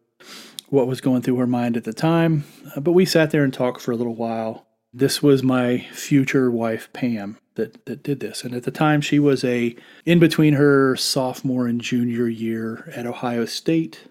what 0.73 0.87
was 0.87 1.03
going 1.03 1.21
through 1.21 1.37
her 1.37 1.47
mind 1.47 1.77
at 1.77 1.85
the 1.85 1.93
time, 1.93 2.45
uh, 2.75 2.81
but 2.81 2.93
we 2.93 3.05
sat 3.05 3.31
there 3.31 3.45
and 3.45 3.53
talked 3.53 3.79
for 3.79 3.93
a 3.93 3.97
little 3.97 4.15
while. 4.15 4.67
This 4.91 5.23
was 5.23 5.43
my 5.43 5.87
future 5.93 6.51
wife, 6.51 6.91
Pam, 6.95 7.37
that, 7.57 7.85
that 7.85 8.03
did 8.03 8.21
this. 8.21 8.43
And 8.43 8.55
at 8.55 8.63
the 8.63 8.71
time, 8.71 9.03
she 9.03 9.19
was 9.19 9.45
a 9.45 9.77
in 10.07 10.19
between 10.19 10.55
her 10.55 10.97
sophomore 10.97 11.67
and 11.67 11.79
junior 11.79 12.27
year 12.27 12.91
at 12.97 13.05
Ohio 13.05 13.45
State, 13.45 14.05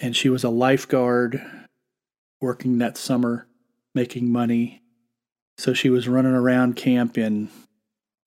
and 0.00 0.16
she 0.16 0.28
was 0.28 0.42
a 0.42 0.48
lifeguard 0.48 1.40
working 2.40 2.78
that 2.78 2.96
summer, 2.96 3.46
making 3.94 4.32
money. 4.32 4.82
So 5.56 5.72
she 5.72 5.88
was 5.88 6.08
running 6.08 6.34
around 6.34 6.74
camp 6.74 7.16
in 7.16 7.48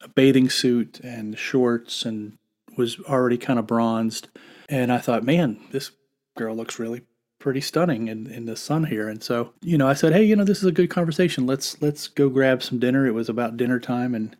a 0.02 0.08
bathing 0.08 0.50
suit 0.50 1.02
and 1.02 1.38
shorts 1.38 2.06
and 2.06 2.38
was 2.78 3.02
already 3.02 3.38
kind 3.38 3.60
of 3.60 3.68
bronzed. 3.68 4.30
And 4.70 4.94
I 4.94 5.00
thought, 5.00 5.26
man, 5.26 5.60
this 5.72 5.92
girl 6.38 6.56
looks 6.56 6.80
really 6.80 7.02
pretty 7.42 7.62
stunning 7.62 8.08
in, 8.08 8.28
in 8.28 8.46
the 8.46 8.56
sun 8.56 8.86
here. 8.86 9.10
And 9.10 9.22
so, 9.22 9.54
you 9.62 9.78
know, 9.78 9.88
I 9.88 9.94
said, 9.94 10.14
hey, 10.14 10.24
you 10.24 10.36
know, 10.36 10.44
this 10.44 10.60
is 10.60 10.66
a 10.66 10.72
good 10.72 10.89
conversation. 10.89 11.46
Let's 11.46 11.82
let's 11.82 12.08
go 12.08 12.30
grab 12.30 12.64
some 12.64 12.80
dinner. 12.80 13.06
It 13.06 13.14
was 13.14 13.28
about 13.28 13.58
dinner 13.58 13.80
time, 13.80 14.16
and 14.16 14.36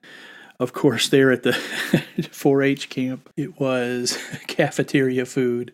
of 0.60 0.74
course, 0.74 1.10
there 1.10 1.32
at 1.32 1.44
the 1.44 1.52
4-H 2.20 2.90
camp, 2.90 3.30
it 3.36 3.60
was 3.60 4.18
cafeteria 4.48 5.26
food 5.26 5.74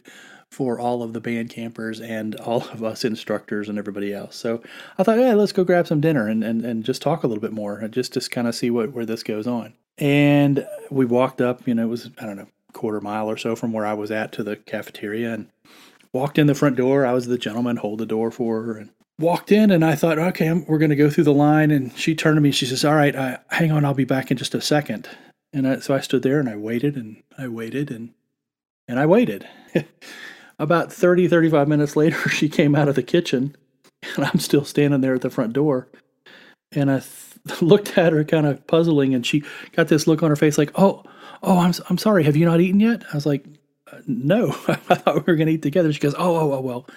for 0.49 0.79
all 0.79 1.03
of 1.03 1.11
the 1.11 1.19
band 1.19 1.49
campers 1.49 1.99
and 1.99 2.35
all 2.35 2.63
of 2.69 2.81
us 2.81 3.03
instructors 3.03 3.67
and 3.67 3.77
everybody 3.77 4.13
else. 4.13 4.37
So 4.37 4.63
I 4.97 5.03
thought, 5.03 5.19
yeah, 5.19 5.33
let's 5.33 5.51
go 5.51 5.65
grab 5.65 5.87
some 5.87 5.99
dinner 5.99 6.29
and, 6.29 6.41
and, 6.41 6.65
and 6.65 6.85
just 6.85 7.01
talk 7.01 7.23
a 7.23 7.27
little 7.27 7.41
bit 7.41 7.51
more 7.51 7.77
and 7.77 7.93
just, 7.93 8.13
just 8.13 8.31
kind 8.31 8.47
of 8.47 8.55
see 8.55 8.71
what 8.71 8.93
where 8.93 9.05
this 9.05 9.23
goes 9.23 9.45
on. 9.45 9.73
And 9.97 10.65
we 10.89 11.05
walked 11.05 11.41
up, 11.41 11.67
you 11.67 11.75
know, 11.75 11.83
it 11.83 11.89
was, 11.89 12.09
I 12.17 12.25
don't 12.25 12.37
know, 12.37 12.47
quarter 12.71 13.01
mile 13.01 13.29
or 13.29 13.37
so 13.37 13.55
from 13.55 13.73
where 13.73 13.85
I 13.85 13.93
was 13.93 14.09
at 14.09 14.31
to 14.33 14.43
the 14.43 14.55
cafeteria 14.55 15.33
and 15.33 15.49
walked 16.13 16.37
in 16.37 16.47
the 16.47 16.55
front 16.55 16.75
door. 16.75 17.05
I 17.05 17.13
was 17.13 17.27
the 17.27 17.37
gentleman, 17.37 17.77
hold 17.77 17.99
the 17.99 18.05
door 18.05 18.31
for 18.31 18.63
her 18.63 18.77
and 18.77 18.89
walked 19.19 19.51
in 19.51 19.71
and 19.71 19.83
I 19.83 19.95
thought, 19.95 20.19
okay, 20.19 20.47
I'm, 20.47 20.65
we're 20.65 20.77
going 20.77 20.89
to 20.89 20.95
go 20.95 21.09
through 21.09 21.23
the 21.25 21.33
line. 21.33 21.71
And 21.71 21.95
she 21.97 22.15
turned 22.15 22.37
to 22.37 22.41
me. 22.41 22.51
She 22.51 22.65
says, 22.65 22.85
all 22.85 22.95
right, 22.95 23.15
uh, 23.15 23.37
hang 23.49 23.71
on. 23.71 23.85
I'll 23.85 23.93
be 23.93 24.05
back 24.05 24.31
in 24.31 24.37
just 24.37 24.55
a 24.55 24.61
second. 24.61 25.09
And 25.53 25.67
I, 25.67 25.79
so 25.79 25.95
I 25.95 26.01
stood 26.01 26.23
there 26.23 26.39
and 26.39 26.49
I 26.49 26.55
waited 26.55 26.95
and 26.95 27.23
I 27.37 27.47
waited 27.47 27.89
and, 27.89 28.13
and 28.87 28.99
I 28.99 29.05
waited. 29.05 29.47
About 30.59 30.91
30, 30.91 31.27
35 31.27 31.67
minutes 31.67 31.95
later, 31.95 32.29
she 32.29 32.49
came 32.49 32.75
out 32.75 32.87
of 32.87 32.95
the 32.95 33.03
kitchen 33.03 33.55
and 34.15 34.25
I'm 34.25 34.39
still 34.39 34.65
standing 34.65 35.01
there 35.01 35.15
at 35.15 35.21
the 35.21 35.29
front 35.29 35.53
door. 35.53 35.87
And 36.71 36.91
I 36.91 36.99
th- 36.99 37.61
looked 37.61 37.97
at 37.97 38.13
her 38.13 38.23
kind 38.23 38.45
of 38.45 38.65
puzzling 38.67 39.15
and 39.15 39.25
she 39.25 39.43
got 39.71 39.87
this 39.87 40.07
look 40.07 40.21
on 40.21 40.29
her 40.29 40.35
face 40.35 40.57
like, 40.57 40.71
oh, 40.75 41.03
oh, 41.43 41.59
I'm, 41.59 41.73
I'm 41.89 41.97
sorry. 41.97 42.23
Have 42.23 42.35
you 42.35 42.45
not 42.45 42.61
eaten 42.61 42.79
yet? 42.79 43.03
I 43.11 43.15
was 43.15 43.25
like, 43.25 43.45
no, 44.05 44.49
I 44.67 44.75
thought 44.75 45.15
we 45.15 45.31
were 45.31 45.35
going 45.35 45.47
to 45.47 45.53
eat 45.53 45.61
together. 45.61 45.91
She 45.91 45.99
goes, 45.99 46.15
oh, 46.15 46.35
oh, 46.35 46.53
oh, 46.53 46.61
well, 46.61 46.87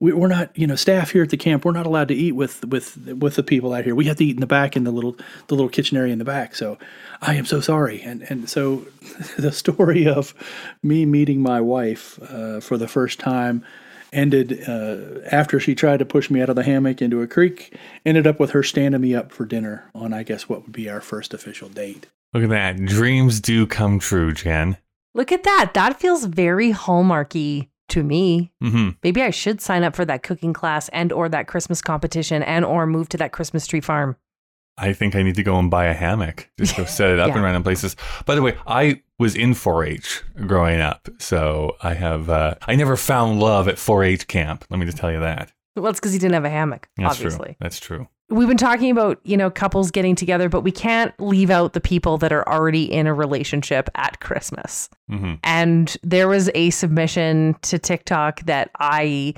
we, 0.00 0.12
we're 0.12 0.28
not, 0.28 0.56
you 0.56 0.66
know, 0.66 0.76
staff 0.76 1.10
here 1.10 1.22
at 1.22 1.30
the 1.30 1.36
camp. 1.36 1.64
We're 1.64 1.72
not 1.72 1.86
allowed 1.86 2.08
to 2.08 2.14
eat 2.14 2.32
with 2.32 2.64
with 2.66 2.96
with 3.06 3.36
the 3.36 3.42
people 3.42 3.74
out 3.74 3.84
here. 3.84 3.94
We 3.94 4.06
have 4.06 4.16
to 4.16 4.24
eat 4.24 4.36
in 4.36 4.40
the 4.40 4.46
back 4.46 4.76
in 4.76 4.84
the 4.84 4.90
little 4.90 5.16
the 5.48 5.54
little 5.54 5.68
kitchen 5.68 5.96
area 5.96 6.12
in 6.12 6.18
the 6.18 6.24
back. 6.24 6.54
So, 6.54 6.78
I 7.20 7.34
am 7.34 7.44
so 7.44 7.60
sorry. 7.60 8.00
And 8.00 8.22
and 8.30 8.48
so, 8.48 8.86
the 9.38 9.52
story 9.52 10.08
of 10.08 10.34
me 10.82 11.04
meeting 11.04 11.42
my 11.42 11.60
wife 11.60 12.18
uh, 12.22 12.60
for 12.60 12.78
the 12.78 12.88
first 12.88 13.20
time 13.20 13.64
ended 14.12 14.68
uh, 14.68 15.20
after 15.30 15.60
she 15.60 15.74
tried 15.74 15.98
to 15.98 16.04
push 16.04 16.30
me 16.30 16.40
out 16.40 16.48
of 16.48 16.56
the 16.56 16.64
hammock 16.64 17.02
into 17.02 17.22
a 17.22 17.26
creek. 17.26 17.76
Ended 18.04 18.26
up 18.26 18.40
with 18.40 18.50
her 18.50 18.62
standing 18.62 19.00
me 19.00 19.14
up 19.14 19.30
for 19.32 19.44
dinner 19.44 19.90
on, 19.94 20.12
I 20.12 20.22
guess, 20.22 20.48
what 20.48 20.62
would 20.62 20.72
be 20.72 20.88
our 20.88 21.00
first 21.00 21.34
official 21.34 21.68
date. 21.68 22.06
Look 22.32 22.44
at 22.44 22.50
that. 22.50 22.76
Dreams 22.84 23.40
do 23.40 23.66
come 23.66 23.98
true, 23.98 24.32
Jen. 24.32 24.76
Look 25.14 25.32
at 25.32 25.42
that. 25.44 25.72
That 25.74 25.98
feels 26.00 26.24
very 26.24 26.72
hallmarky 26.72 27.68
to 27.88 28.02
me. 28.02 28.52
Mm-hmm. 28.62 28.90
Maybe 29.02 29.22
I 29.22 29.30
should 29.30 29.60
sign 29.60 29.82
up 29.82 29.96
for 29.96 30.04
that 30.04 30.22
cooking 30.22 30.52
class 30.52 30.88
and 30.90 31.12
or 31.12 31.28
that 31.28 31.48
Christmas 31.48 31.82
competition 31.82 32.42
and 32.42 32.64
or 32.64 32.86
move 32.86 33.08
to 33.10 33.16
that 33.18 33.32
Christmas 33.32 33.66
tree 33.66 33.80
farm. 33.80 34.16
I 34.78 34.92
think 34.92 35.14
I 35.14 35.22
need 35.22 35.34
to 35.34 35.42
go 35.42 35.58
and 35.58 35.70
buy 35.70 35.86
a 35.86 35.92
hammock. 35.94 36.48
Just 36.58 36.76
go 36.76 36.84
set 36.84 37.10
it 37.10 37.18
up 37.18 37.28
Yeah. 37.30 37.36
in 37.38 37.42
random 37.42 37.62
places. 37.62 37.96
By 38.24 38.34
the 38.34 38.42
way, 38.42 38.56
I 38.66 39.02
was 39.18 39.34
in 39.34 39.50
4-H 39.50 40.22
growing 40.46 40.80
up, 40.80 41.08
so 41.18 41.76
I 41.82 41.94
have 41.94 42.30
uh, 42.30 42.54
I 42.62 42.76
never 42.76 42.96
found 42.96 43.40
love 43.40 43.68
at 43.68 43.74
4-H 43.76 44.26
camp. 44.28 44.64
Let 44.70 44.78
me 44.78 44.86
just 44.86 44.96
tell 44.96 45.10
you 45.12 45.20
that. 45.20 45.52
Well, 45.76 45.88
it's 45.88 46.00
because 46.00 46.12
he 46.12 46.18
didn't 46.18 46.34
have 46.34 46.44
a 46.44 46.50
hammock, 46.50 46.88
That's 46.96 47.16
obviously. 47.16 47.46
true. 47.48 47.56
That's 47.60 47.80
true. 47.80 48.08
We've 48.30 48.48
been 48.48 48.56
talking 48.56 48.90
about, 48.90 49.20
you 49.24 49.36
know, 49.36 49.50
couples 49.50 49.90
getting 49.90 50.14
together, 50.14 50.48
but 50.48 50.60
we 50.62 50.70
can't 50.70 51.12
leave 51.18 51.50
out 51.50 51.72
the 51.72 51.80
people 51.80 52.16
that 52.18 52.32
are 52.32 52.48
already 52.48 52.84
in 52.90 53.06
a 53.06 53.14
relationship 53.14 53.90
at 53.94 54.20
Christmas. 54.20 54.88
hmm 55.08 55.34
And 55.42 55.96
there 56.02 56.28
was 56.28 56.50
a 56.54 56.70
submission 56.70 57.56
to 57.62 57.78
TikTok 57.78 58.42
that 58.42 58.70
I 58.78 59.34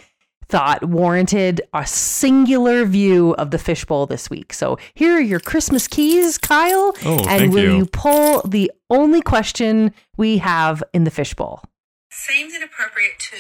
thought 0.48 0.84
warranted 0.84 1.62
a 1.72 1.86
singular 1.86 2.84
view 2.84 3.34
of 3.36 3.50
the 3.50 3.58
fishbowl 3.58 4.04
this 4.04 4.28
week. 4.28 4.52
So 4.52 4.76
here 4.92 5.16
are 5.16 5.20
your 5.20 5.40
Christmas 5.40 5.88
keys, 5.88 6.36
Kyle. 6.36 6.92
Oh, 7.06 7.16
and 7.16 7.24
thank 7.24 7.54
will 7.54 7.64
you. 7.64 7.76
you 7.78 7.86
pull 7.86 8.42
the 8.42 8.70
only 8.90 9.22
question 9.22 9.94
we 10.18 10.36
have 10.38 10.82
in 10.92 11.04
the 11.04 11.10
fishbowl? 11.10 11.62
Seems 12.10 12.54
inappropriate 12.54 13.18
to 13.18 13.36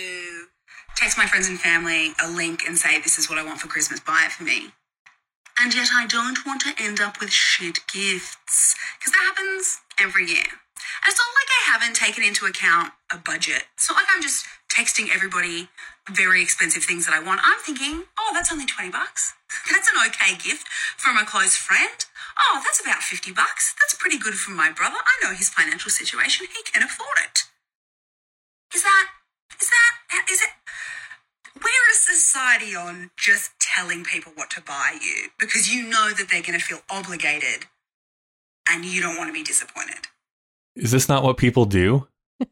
text 0.96 1.18
my 1.18 1.26
friends 1.26 1.48
and 1.48 1.60
family 1.60 2.12
a 2.22 2.30
link 2.30 2.62
and 2.66 2.78
say, 2.78 2.98
This 3.00 3.18
is 3.18 3.28
what 3.28 3.38
I 3.38 3.44
want 3.44 3.60
for 3.60 3.68
Christmas, 3.68 4.00
buy 4.00 4.22
it 4.24 4.32
for 4.32 4.44
me. 4.44 4.70
And 5.62 5.72
yet 5.72 5.94
I 5.94 6.06
don't 6.06 6.44
want 6.44 6.60
to 6.62 6.74
end 6.82 6.98
up 6.98 7.20
with 7.20 7.30
shit 7.30 7.78
gifts. 7.86 8.74
Because 8.98 9.14
that 9.14 9.30
happens 9.30 9.78
every 9.94 10.26
year. 10.26 10.42
And 10.42 11.06
it's 11.06 11.22
not 11.22 11.38
like 11.38 11.50
I 11.54 11.62
haven't 11.70 11.94
taken 11.94 12.24
into 12.24 12.46
account 12.46 12.92
a 13.14 13.16
budget. 13.16 13.70
It's 13.78 13.88
not 13.88 13.94
like 13.94 14.10
I'm 14.10 14.22
just 14.22 14.44
texting 14.66 15.14
everybody 15.14 15.68
very 16.10 16.42
expensive 16.42 16.82
things 16.82 17.06
that 17.06 17.14
I 17.14 17.22
want. 17.22 17.40
I'm 17.44 17.60
thinking, 17.62 18.10
oh, 18.18 18.30
that's 18.34 18.50
only 18.50 18.66
20 18.66 18.90
bucks. 18.90 19.34
That's 19.70 19.86
an 19.86 20.00
okay 20.08 20.34
gift 20.34 20.66
from 20.96 21.18
a 21.18 21.24
close 21.28 21.54
friend. 21.54 21.92
Oh, 22.40 22.62
that's 22.64 22.80
about 22.80 23.04
50 23.04 23.36
bucks. 23.36 23.76
That's 23.78 23.92
pretty 23.92 24.16
good 24.16 24.32
for 24.32 24.50
my 24.50 24.72
brother. 24.72 24.96
I 24.96 25.14
know 25.22 25.36
his 25.36 25.50
financial 25.50 25.90
situation. 25.90 26.48
He 26.48 26.62
can 26.64 26.82
afford 26.82 27.20
it. 27.20 27.44
Is 28.74 28.82
that, 28.82 29.06
is 29.60 29.68
that, 29.68 30.24
is 30.32 30.40
it, 30.40 30.56
where 31.62 31.90
is 31.92 32.00
society 32.00 32.74
on 32.74 33.10
just 33.16 33.50
telling 33.60 34.04
people 34.04 34.32
what 34.34 34.50
to 34.50 34.60
buy 34.60 34.98
you 35.00 35.28
because 35.38 35.72
you 35.72 35.84
know 35.88 36.10
that 36.10 36.28
they're 36.30 36.42
going 36.42 36.58
to 36.58 36.64
feel 36.64 36.80
obligated 36.90 37.66
and 38.68 38.84
you 38.84 39.00
don't 39.00 39.16
want 39.16 39.28
to 39.28 39.32
be 39.34 39.42
disappointed? 39.42 40.06
Is 40.76 40.90
this 40.90 41.08
not 41.08 41.22
what 41.22 41.36
people 41.36 41.64
do? 41.64 42.08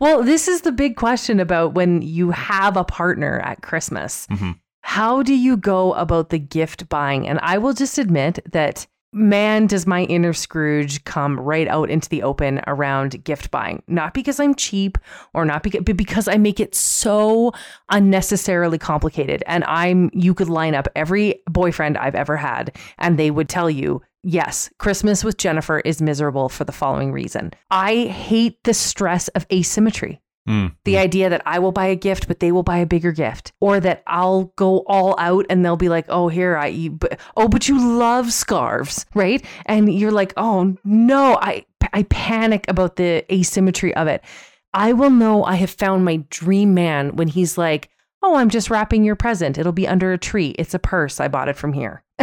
Well, 0.00 0.22
this 0.22 0.46
is 0.46 0.60
the 0.60 0.70
big 0.70 0.94
question 0.94 1.40
about 1.40 1.74
when 1.74 2.02
you 2.02 2.30
have 2.30 2.76
a 2.76 2.84
partner 2.84 3.40
at 3.40 3.62
Christmas. 3.62 4.28
Mhm. 4.28 4.60
How 4.82 5.24
do 5.24 5.34
you 5.34 5.56
go 5.56 5.92
about 5.94 6.30
the 6.30 6.38
gift 6.38 6.88
buying? 6.88 7.26
And 7.26 7.40
I 7.42 7.58
will 7.58 7.72
just 7.72 7.98
admit 7.98 8.38
that, 8.52 8.86
man, 9.12 9.66
does 9.66 9.86
my 9.86 10.04
inner 10.04 10.32
Scrooge 10.32 11.02
come 11.04 11.38
right 11.38 11.68
out 11.68 11.90
into 11.90 12.08
the 12.08 12.22
open 12.22 12.60
around 12.66 13.22
gift 13.24 13.50
buying. 13.50 13.82
Not 13.88 14.14
because 14.14 14.38
I'm 14.38 14.54
cheap 14.54 14.98
or 15.34 15.44
not 15.44 15.62
because, 15.62 15.82
but 15.84 15.96
because 15.96 16.28
I 16.28 16.36
make 16.36 16.60
it 16.60 16.74
so 16.74 17.52
unnecessarily 17.90 18.78
complicated. 18.78 19.42
And 19.46 19.64
I'm, 19.64 20.10
you 20.12 20.34
could 20.34 20.48
line 20.48 20.74
up 20.74 20.88
every 20.94 21.42
boyfriend 21.48 21.96
I've 21.96 22.14
ever 22.14 22.36
had, 22.36 22.76
and 22.98 23.18
they 23.18 23.30
would 23.30 23.48
tell 23.48 23.70
you, 23.70 24.02
Yes, 24.24 24.68
Christmas 24.78 25.22
with 25.22 25.36
Jennifer 25.36 25.78
is 25.78 26.02
miserable 26.02 26.48
for 26.48 26.64
the 26.64 26.72
following 26.72 27.12
reason. 27.12 27.52
I 27.70 28.06
hate 28.06 28.62
the 28.64 28.74
stress 28.74 29.28
of 29.28 29.46
asymmetry. 29.52 30.20
Mm. 30.48 30.74
The 30.84 30.96
idea 30.96 31.28
that 31.28 31.42
I 31.44 31.58
will 31.58 31.72
buy 31.72 31.86
a 31.86 31.94
gift, 31.94 32.26
but 32.26 32.40
they 32.40 32.52
will 32.52 32.62
buy 32.62 32.78
a 32.78 32.86
bigger 32.86 33.12
gift, 33.12 33.52
or 33.60 33.80
that 33.80 34.02
I'll 34.06 34.44
go 34.56 34.78
all 34.86 35.14
out 35.18 35.44
and 35.50 35.62
they'll 35.62 35.76
be 35.76 35.90
like, 35.90 36.06
"Oh, 36.08 36.28
here 36.28 36.56
I, 36.56 36.68
you, 36.68 36.92
but, 36.92 37.20
oh, 37.36 37.48
but 37.48 37.68
you 37.68 37.98
love 37.98 38.32
scarves, 38.32 39.04
right?" 39.14 39.44
And 39.66 39.92
you're 39.92 40.10
like, 40.10 40.32
"Oh 40.38 40.74
no, 40.84 41.38
I, 41.42 41.66
I 41.92 42.04
panic 42.04 42.64
about 42.68 42.96
the 42.96 43.24
asymmetry 43.32 43.94
of 43.94 44.08
it." 44.08 44.24
I 44.72 44.94
will 44.94 45.10
know 45.10 45.44
I 45.44 45.56
have 45.56 45.70
found 45.70 46.04
my 46.04 46.24
dream 46.30 46.72
man 46.72 47.16
when 47.16 47.28
he's 47.28 47.58
like, 47.58 47.90
"Oh, 48.22 48.36
I'm 48.36 48.48
just 48.48 48.70
wrapping 48.70 49.04
your 49.04 49.16
present. 49.16 49.58
It'll 49.58 49.72
be 49.72 49.88
under 49.88 50.12
a 50.12 50.18
tree. 50.18 50.54
It's 50.58 50.74
a 50.74 50.78
purse. 50.78 51.20
I 51.20 51.28
bought 51.28 51.48
it 51.48 51.56
from 51.56 51.74
here." 51.74 52.02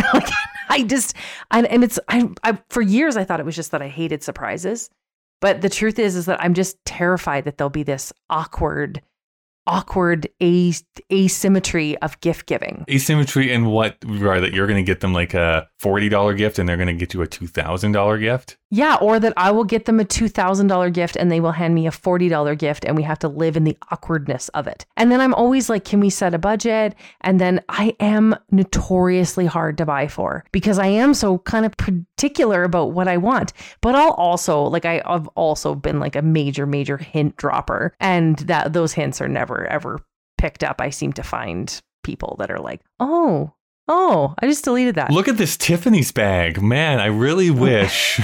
I 0.68 0.84
just, 0.84 1.16
and, 1.52 1.68
and 1.68 1.84
it's, 1.84 2.00
I, 2.10 2.28
I, 2.44 2.58
for 2.70 2.82
years 2.82 3.16
I 3.16 3.24
thought 3.24 3.40
it 3.40 3.46
was 3.46 3.56
just 3.56 3.72
that 3.72 3.84
I 3.84 3.88
hated 3.88 4.24
surprises. 4.24 4.90
But 5.42 5.62
the 5.62 5.70
truth 5.70 6.00
is, 6.00 6.16
is 6.16 6.26
that 6.26 6.42
I'm 6.42 6.54
just 6.54 6.84
terrified 6.86 7.46
that 7.46 7.58
there'll 7.58 7.70
be 7.70 7.84
this 7.84 8.14
awkward 8.30 9.02
awkward 9.68 10.28
asymmetry 10.42 11.98
of 11.98 12.20
gift 12.22 12.46
giving. 12.46 12.86
Asymmetry 12.90 13.52
in 13.52 13.66
what 13.66 13.98
regard 14.06 14.44
that 14.44 14.54
you're 14.54 14.68
going 14.68 14.84
to 14.84 14.84
get 14.84 15.00
them 15.00 15.14
like 15.14 15.34
a 15.34 15.68
$40 15.82 16.38
gift 16.38 16.60
and 16.60 16.70
they're 16.70 16.78
going 16.78 16.88
to 16.88 16.94
get 16.94 17.14
you 17.14 17.22
a 17.22 17.28
$2,000 17.28 18.20
gift? 18.20 18.58
Yeah, 18.72 18.96
or 18.96 19.20
that 19.20 19.34
I 19.38 19.52
will 19.52 19.64
get 19.64 19.86
them 19.86 20.00
a 20.00 20.06
$2,000 20.06 20.92
gift 20.92 21.16
and 21.16 21.32
they 21.32 21.40
will 21.40 21.52
hand 21.52 21.76
me 21.76 21.88
a 21.88 21.92
$40 21.92 22.58
gift 22.58 22.84
and 22.84 22.98
we 22.98 23.04
have 23.04 23.20
to 23.20 23.28
live 23.28 23.56
in 23.56 23.64
the 23.64 23.78
awkwardness 23.92 24.50
of 24.50 24.68
it. 24.68 24.86
And 24.98 25.12
then 25.12 25.22
I'm 25.22 25.34
always 25.36 25.70
like, 25.70 25.86
can 25.86 26.00
we 26.00 26.10
set 26.10 26.34
a 26.34 26.40
budget? 26.40 26.96
And 27.22 27.40
then 27.40 27.62
I 27.70 27.96
am 28.00 28.36
notoriously 28.52 29.46
hard 29.46 29.78
to 29.78 29.86
buy 29.86 30.08
for 30.08 30.46
because 30.52 30.80
I 30.80 30.88
am 30.88 31.14
so 31.14 31.38
kind 31.40 31.66
of 31.66 31.78
particular 31.78 32.64
about 32.64 32.92
what 32.92 33.08
I 33.08 33.18
want. 33.18 33.54
But 33.82 33.96
I'll 33.96 34.14
also, 34.14 34.64
like, 34.64 34.86
I, 34.86 35.02
I've 35.06 35.28
also 35.30 35.76
been 35.76 36.00
like 36.00 36.16
a 36.16 36.22
major, 36.24 36.66
major 36.66 36.98
hint 36.98 37.38
dropper. 37.38 37.94
And 38.00 38.38
that 38.40 38.74
those 38.74 38.94
hints 38.94 39.22
are 39.22 39.30
never, 39.30 39.68
ever 39.68 40.00
picked 40.38 40.64
up. 40.64 40.82
I 40.82 40.90
seem 40.90 41.14
to 41.14 41.24
find 41.24 41.82
people 42.04 42.36
that 42.40 42.52
are 42.52 42.60
like, 42.60 42.82
oh, 43.00 43.54
oh, 43.88 44.34
I 44.40 44.48
just 44.48 44.64
deleted 44.64 44.96
that. 44.96 45.12
Look 45.12 45.28
at 45.28 45.38
this 45.38 45.56
Tiffany's 45.56 46.12
bag. 46.12 46.62
Man, 46.62 47.00
I 47.00 47.06
really 47.06 47.52
wish 47.52 48.20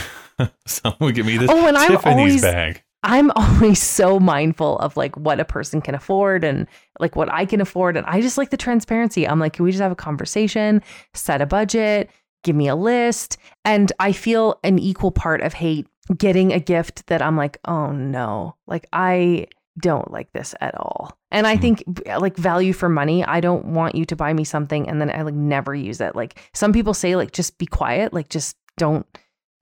someone 0.66 1.14
give 1.14 1.26
me 1.26 1.38
this 1.38 1.50
Oh, 1.50 1.68
and 1.68 1.78
I'm 1.78 1.92
Tiffany's 1.92 2.18
always- 2.18 2.42
bag. 2.42 2.84
I'm 3.04 3.32
always 3.36 3.82
so 3.82 4.20
mindful 4.20 4.78
of 4.78 4.96
like 4.96 5.18
what 5.18 5.40
a 5.40 5.46
person 5.46 5.82
can 5.82 5.96
afford 5.96 6.44
and 6.44 6.68
like 7.00 7.16
what 7.16 7.34
I 7.34 7.46
can 7.46 7.60
afford. 7.60 7.98
And 7.98 8.06
I 8.06 8.22
just 8.22 8.38
like 8.38 8.52
the 8.52 8.58
transparency. 8.58 9.28
I'm 9.28 9.40
like, 9.40 9.54
can 9.54 9.66
we 9.66 9.72
just 9.72 9.82
have 9.82 9.92
a 9.92 9.96
conversation, 9.96 10.84
set 11.16 11.42
a 11.42 11.48
budget, 11.48 12.12
give 12.44 12.56
me 12.56 12.68
a 12.68 12.76
list? 12.76 13.38
And 13.66 13.92
I 14.00 14.12
feel 14.12 14.60
an 14.64 14.78
equal 14.78 15.12
part 15.12 15.42
of 15.42 15.54
hate 15.54 15.88
getting 16.16 16.54
a 16.54 16.60
gift 16.60 17.08
that 17.08 17.22
I'm 17.22 17.38
like, 17.38 17.58
oh 17.66 17.92
no, 17.92 18.56
like 18.68 18.86
I 18.94 19.48
don't 19.80 20.12
like 20.12 20.32
this 20.34 20.54
at 20.62 20.76
all. 20.76 21.18
And 21.32 21.48
I 21.48 21.56
hmm. 21.56 21.62
think 21.62 21.84
like 22.20 22.38
value 22.38 22.74
for 22.74 22.90
money, 22.90 23.24
I 23.24 23.40
don't 23.40 23.66
want 23.66 23.96
you 23.96 24.06
to 24.06 24.16
buy 24.16 24.34
me 24.34 24.44
something 24.44 24.88
and 24.88 25.02
then 25.02 25.10
I 25.10 25.22
like 25.24 25.34
never 25.34 25.74
use 25.74 26.02
it. 26.02 26.16
Like 26.16 26.40
some 26.54 26.74
people 26.74 26.94
say, 26.94 27.16
like, 27.16 27.32
just 27.32 27.58
be 27.58 27.66
quiet, 27.66 28.14
like, 28.14 28.30
just 28.30 28.58
don't 28.78 29.06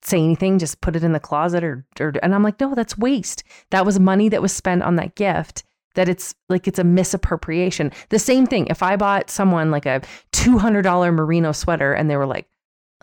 say 0.01 0.17
anything, 0.17 0.59
just 0.59 0.81
put 0.81 0.95
it 0.95 1.03
in 1.03 1.13
the 1.13 1.19
closet 1.19 1.63
or, 1.63 1.85
or 1.99 2.13
and 2.23 2.33
I'm 2.33 2.43
like, 2.43 2.59
no, 2.59 2.75
that's 2.75 2.97
waste. 2.97 3.43
That 3.71 3.85
was 3.85 3.99
money 3.99 4.29
that 4.29 4.41
was 4.41 4.53
spent 4.53 4.83
on 4.83 4.95
that 4.95 5.15
gift. 5.15 5.63
That 5.95 6.07
it's 6.07 6.35
like 6.49 6.67
it's 6.67 6.79
a 6.79 6.83
misappropriation. 6.83 7.91
The 8.09 8.19
same 8.19 8.45
thing. 8.45 8.67
If 8.67 8.83
I 8.83 8.95
bought 8.95 9.29
someone 9.29 9.71
like 9.71 9.85
a 9.85 10.01
two 10.31 10.57
hundred 10.57 10.83
dollar 10.83 11.11
merino 11.11 11.51
sweater 11.51 11.93
and 11.93 12.09
they 12.09 12.15
were 12.15 12.27
like, 12.27 12.47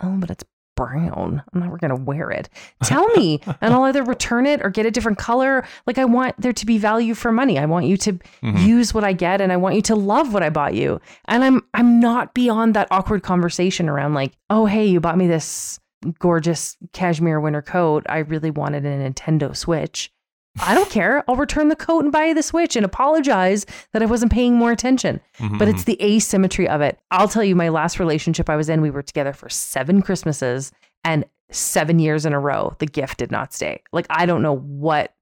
oh, 0.02 0.16
but 0.18 0.30
it's 0.30 0.44
brown. 0.76 1.42
I'm 1.52 1.60
never 1.60 1.78
gonna 1.78 1.96
wear 1.96 2.30
it. 2.30 2.48
Tell 2.84 3.08
me, 3.08 3.40
and 3.60 3.74
I'll 3.74 3.84
either 3.84 4.04
return 4.04 4.46
it 4.46 4.62
or 4.62 4.70
get 4.70 4.86
a 4.86 4.90
different 4.90 5.18
color. 5.18 5.66
Like 5.86 5.98
I 5.98 6.04
want 6.04 6.40
there 6.40 6.52
to 6.52 6.66
be 6.66 6.78
value 6.78 7.14
for 7.14 7.32
money. 7.32 7.58
I 7.58 7.66
want 7.66 7.86
you 7.86 7.96
to 7.96 8.12
mm-hmm. 8.12 8.56
use 8.58 8.94
what 8.94 9.02
I 9.02 9.12
get, 9.12 9.40
and 9.40 9.50
I 9.52 9.56
want 9.56 9.74
you 9.74 9.82
to 9.82 9.96
love 9.96 10.32
what 10.32 10.44
I 10.44 10.50
bought 10.50 10.74
you. 10.74 11.00
And 11.26 11.42
I'm 11.42 11.62
I'm 11.74 11.98
not 11.98 12.34
beyond 12.34 12.74
that 12.74 12.88
awkward 12.90 13.22
conversation 13.24 13.88
around 13.88 14.14
like, 14.14 14.32
oh 14.48 14.66
hey, 14.66 14.86
you 14.86 15.00
bought 15.00 15.18
me 15.18 15.26
this 15.26 15.80
gorgeous 16.18 16.76
cashmere 16.92 17.40
winter 17.40 17.62
coat. 17.62 18.04
I 18.08 18.18
really 18.18 18.50
wanted 18.50 18.84
a 18.84 18.88
Nintendo 18.88 19.56
Switch. 19.56 20.12
I 20.60 20.74
don't 20.74 20.90
care. 20.90 21.22
I'll 21.28 21.36
return 21.36 21.68
the 21.68 21.76
coat 21.76 22.02
and 22.02 22.12
buy 22.12 22.26
you 22.26 22.34
the 22.34 22.42
Switch 22.42 22.76
and 22.76 22.84
apologize 22.84 23.66
that 23.92 24.02
I 24.02 24.06
wasn't 24.06 24.32
paying 24.32 24.54
more 24.54 24.72
attention. 24.72 25.20
Mm-hmm, 25.38 25.58
but 25.58 25.68
it's 25.68 25.82
mm-hmm. 25.84 25.92
the 25.92 26.14
asymmetry 26.14 26.68
of 26.68 26.80
it. 26.80 26.98
I'll 27.10 27.28
tell 27.28 27.44
you, 27.44 27.54
my 27.54 27.68
last 27.68 27.98
relationship 27.98 28.48
I 28.48 28.56
was 28.56 28.68
in, 28.68 28.80
we 28.80 28.90
were 28.90 29.02
together 29.02 29.32
for 29.32 29.48
seven 29.48 30.00
Christmases 30.00 30.72
and 31.04 31.26
seven 31.50 31.98
years 31.98 32.24
in 32.24 32.32
a 32.32 32.40
row. 32.40 32.74
The 32.78 32.86
gift 32.86 33.18
did 33.18 33.30
not 33.30 33.52
stay. 33.52 33.82
Like, 33.92 34.06
I 34.08 34.24
don't 34.24 34.42
know 34.42 34.56
what 34.56 35.14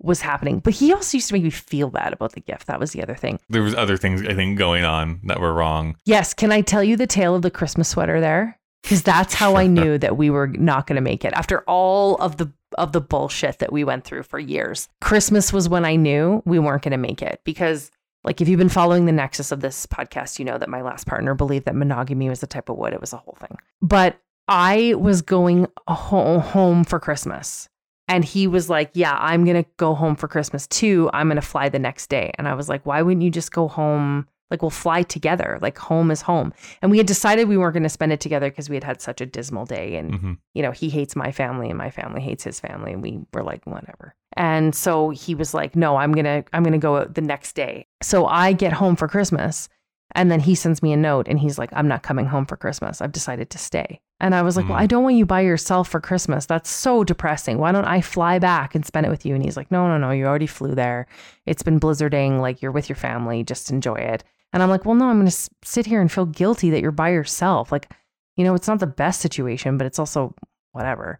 was 0.00 0.20
happening. 0.20 0.60
But 0.60 0.74
he 0.74 0.92
also 0.92 1.16
used 1.16 1.28
to 1.28 1.34
make 1.34 1.42
me 1.42 1.50
feel 1.50 1.90
bad 1.90 2.12
about 2.12 2.32
the 2.32 2.40
gift. 2.40 2.66
That 2.66 2.80
was 2.80 2.92
the 2.92 3.02
other 3.02 3.14
thing. 3.14 3.40
There 3.48 3.62
was 3.62 3.74
other 3.74 3.96
things 3.96 4.22
I 4.22 4.34
think 4.34 4.58
going 4.58 4.84
on 4.84 5.20
that 5.24 5.40
were 5.40 5.52
wrong. 5.52 5.96
Yes. 6.04 6.34
Can 6.34 6.52
I 6.52 6.60
tell 6.60 6.84
you 6.84 6.96
the 6.96 7.06
tale 7.06 7.34
of 7.34 7.42
the 7.42 7.50
Christmas 7.50 7.88
sweater 7.88 8.20
there? 8.20 8.58
Because 8.88 9.02
that's 9.02 9.34
how 9.34 9.56
I 9.56 9.66
knew 9.66 9.98
that 9.98 10.16
we 10.16 10.30
were 10.30 10.46
not 10.46 10.86
going 10.86 10.96
to 10.96 11.02
make 11.02 11.22
it 11.22 11.34
after 11.34 11.60
all 11.66 12.16
of 12.16 12.38
the 12.38 12.50
of 12.78 12.92
the 12.92 13.02
bullshit 13.02 13.58
that 13.58 13.70
we 13.70 13.84
went 13.84 14.04
through 14.04 14.22
for 14.22 14.38
years. 14.38 14.88
Christmas 15.02 15.52
was 15.52 15.68
when 15.68 15.84
I 15.84 15.96
knew 15.96 16.42
we 16.46 16.58
weren't 16.58 16.82
going 16.82 16.92
to 16.92 16.98
make 16.98 17.20
it 17.20 17.40
because 17.44 17.90
like 18.24 18.40
if 18.40 18.48
you've 18.48 18.58
been 18.58 18.70
following 18.70 19.04
the 19.04 19.12
nexus 19.12 19.52
of 19.52 19.60
this 19.60 19.84
podcast, 19.84 20.38
you 20.38 20.44
know 20.46 20.56
that 20.56 20.70
my 20.70 20.80
last 20.80 21.06
partner 21.06 21.34
believed 21.34 21.66
that 21.66 21.76
monogamy 21.76 22.30
was 22.30 22.40
the 22.40 22.46
type 22.46 22.70
of 22.70 22.78
wood. 22.78 22.94
It 22.94 23.00
was 23.00 23.12
a 23.12 23.18
whole 23.18 23.36
thing. 23.38 23.58
But 23.82 24.18
I 24.48 24.94
was 24.94 25.20
going 25.20 25.66
home 25.86 26.84
for 26.84 26.98
Christmas. 26.98 27.68
And 28.08 28.24
he 28.24 28.46
was 28.46 28.70
like, 28.70 28.90
Yeah, 28.94 29.16
I'm 29.20 29.44
going 29.44 29.62
to 29.62 29.68
go 29.76 29.94
home 29.94 30.16
for 30.16 30.28
Christmas 30.28 30.66
too. 30.66 31.10
I'm 31.12 31.28
going 31.28 31.36
to 31.36 31.42
fly 31.42 31.68
the 31.68 31.78
next 31.78 32.08
day. 32.08 32.32
And 32.38 32.48
I 32.48 32.54
was 32.54 32.68
like, 32.68 32.86
Why 32.86 33.02
wouldn't 33.02 33.22
you 33.22 33.30
just 33.30 33.52
go 33.52 33.68
home? 33.68 34.26
Like, 34.50 34.62
we'll 34.62 34.70
fly 34.70 35.02
together. 35.02 35.58
Like, 35.60 35.76
home 35.78 36.10
is 36.10 36.22
home. 36.22 36.52
And 36.82 36.90
we 36.90 36.98
had 36.98 37.06
decided 37.06 37.48
we 37.48 37.56
weren't 37.58 37.74
going 37.74 37.82
to 37.82 37.88
spend 37.88 38.12
it 38.12 38.20
together 38.20 38.48
because 38.50 38.68
we 38.68 38.76
had 38.76 38.84
had 38.84 39.00
such 39.02 39.20
a 39.20 39.26
dismal 39.26 39.64
day. 39.66 39.96
And, 39.96 40.14
hmm 40.14 40.32
you 40.54 40.62
know, 40.62 40.72
he 40.72 40.88
hates 40.88 41.14
my 41.14 41.30
family 41.30 41.68
and 41.68 41.78
my 41.78 41.90
family 41.90 42.20
hates 42.20 42.42
his 42.42 42.58
family. 42.58 42.92
And 42.92 43.00
we 43.02 43.20
were 43.32 43.44
like, 43.44 43.64
whatever. 43.64 44.14
And 44.36 44.74
so 44.74 45.10
he 45.10 45.34
was 45.36 45.54
like, 45.54 45.76
No, 45.76 45.96
I'm 45.96 46.12
going 46.12 46.24
to, 46.24 46.44
I'm 46.52 46.62
going 46.64 46.72
to 46.72 46.78
go 46.78 46.96
out 46.96 47.14
the 47.14 47.20
next 47.20 47.52
day. 47.54 47.86
So 48.02 48.26
I 48.26 48.52
get 48.54 48.72
home 48.72 48.96
for 48.96 49.06
Christmas. 49.06 49.68
And 50.14 50.30
then 50.32 50.40
he 50.40 50.54
sends 50.54 50.82
me 50.82 50.92
a 50.92 50.96
note 50.96 51.28
and 51.28 51.38
he's 51.38 51.58
like, 51.58 51.68
I'm 51.74 51.86
not 51.86 52.02
coming 52.02 52.26
home 52.26 52.46
for 52.46 52.56
Christmas. 52.56 53.00
I've 53.02 53.12
decided 53.12 53.50
to 53.50 53.58
stay. 53.58 54.00
And 54.20 54.34
I 54.34 54.42
was 54.42 54.56
like, 54.56 54.68
Well, 54.68 54.78
Mm. 54.78 54.82
I 54.82 54.86
don't 54.86 55.04
want 55.04 55.16
you 55.16 55.26
by 55.26 55.42
yourself 55.42 55.86
for 55.88 56.00
Christmas. 56.00 56.46
That's 56.46 56.70
so 56.70 57.04
depressing. 57.04 57.58
Why 57.58 57.70
don't 57.72 57.84
I 57.84 58.00
fly 58.00 58.38
back 58.40 58.74
and 58.74 58.84
spend 58.86 59.06
it 59.06 59.10
with 59.10 59.24
you? 59.26 59.34
And 59.34 59.44
he's 59.44 59.56
like, 59.56 59.70
No, 59.70 59.86
no, 59.86 59.96
no. 59.98 60.10
You 60.10 60.24
already 60.26 60.46
flew 60.48 60.74
there. 60.74 61.06
It's 61.46 61.62
been 61.62 61.78
blizzarding. 61.78 62.40
Like 62.40 62.62
you're 62.62 62.72
with 62.72 62.88
your 62.88 62.96
family. 62.96 63.44
Just 63.44 63.70
enjoy 63.70 63.96
it. 63.96 64.24
And 64.52 64.62
I'm 64.62 64.68
like, 64.70 64.84
Well, 64.84 64.94
no, 64.94 65.06
I'm 65.08 65.18
going 65.20 65.30
to 65.30 65.50
sit 65.64 65.86
here 65.86 66.00
and 66.00 66.10
feel 66.10 66.26
guilty 66.26 66.70
that 66.70 66.80
you're 66.80 66.90
by 66.90 67.10
yourself. 67.10 67.70
Like, 67.72 67.90
you 68.36 68.44
know, 68.44 68.54
it's 68.54 68.68
not 68.68 68.80
the 68.80 68.86
best 68.86 69.20
situation, 69.20 69.78
but 69.78 69.86
it's 69.86 69.98
also 69.98 70.34
whatever. 70.72 71.18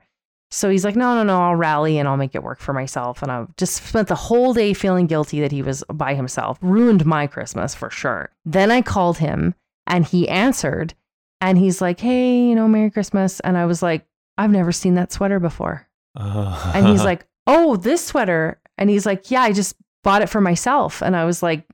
So 0.51 0.71
he's 0.71 0.85
like, 0.85 0.97
no, 0.97 1.15
no, 1.15 1.25
no, 1.25 1.43
I'll 1.43 1.57
rally 1.57 1.99
and 1.99 2.09
I'll 2.09 2.17
make 2.17 2.35
it 2.35 2.43
work 2.43 2.59
for 2.59 2.73
myself. 2.73 3.23
And 3.23 3.31
I've 3.31 3.55
just 3.57 3.85
spent 3.85 4.09
the 4.09 4.15
whole 4.15 4.55
day 4.55 4.73
feeling 4.73 5.07
guilty 5.07 5.41
that 5.41 5.53
he 5.53 5.61
was 5.61 5.85
by 5.93 6.15
himself. 6.15 6.59
Ruined 6.63 7.05
my 7.05 7.27
Christmas 7.27 7.75
for 7.75 7.91
sure. 7.91 8.31
Then 8.47 8.71
I 8.71 8.81
called 8.81 9.19
him 9.19 9.55
and 9.87 10.07
he 10.07 10.27
answered 10.29 10.95
and 11.43 11.59
he's 11.59 11.83
like, 11.83 12.01
hey, 12.01 12.39
you 12.49 12.55
know, 12.55 12.67
Merry 12.67 12.91
Christmas. 12.91 13.41
And 13.41 13.59
I 13.59 13.67
was 13.67 13.83
like, 13.83 14.07
I've 14.39 14.51
never 14.51 14.73
seen 14.73 14.95
that 14.95 15.13
sweater 15.13 15.39
before. 15.39 15.87
Uh, 16.17 16.73
And 16.75 16.87
he's 16.87 17.05
like, 17.11 17.27
oh, 17.47 17.77
this 17.77 18.03
sweater. 18.07 18.59
And 18.79 18.89
he's 18.89 19.05
like, 19.05 19.31
yeah, 19.31 19.43
I 19.43 19.53
just 19.53 19.77
bought 20.03 20.23
it 20.23 20.31
for 20.31 20.41
myself. 20.41 21.03
And 21.03 21.15
I 21.15 21.27
was 21.27 21.43
like, 21.43 21.67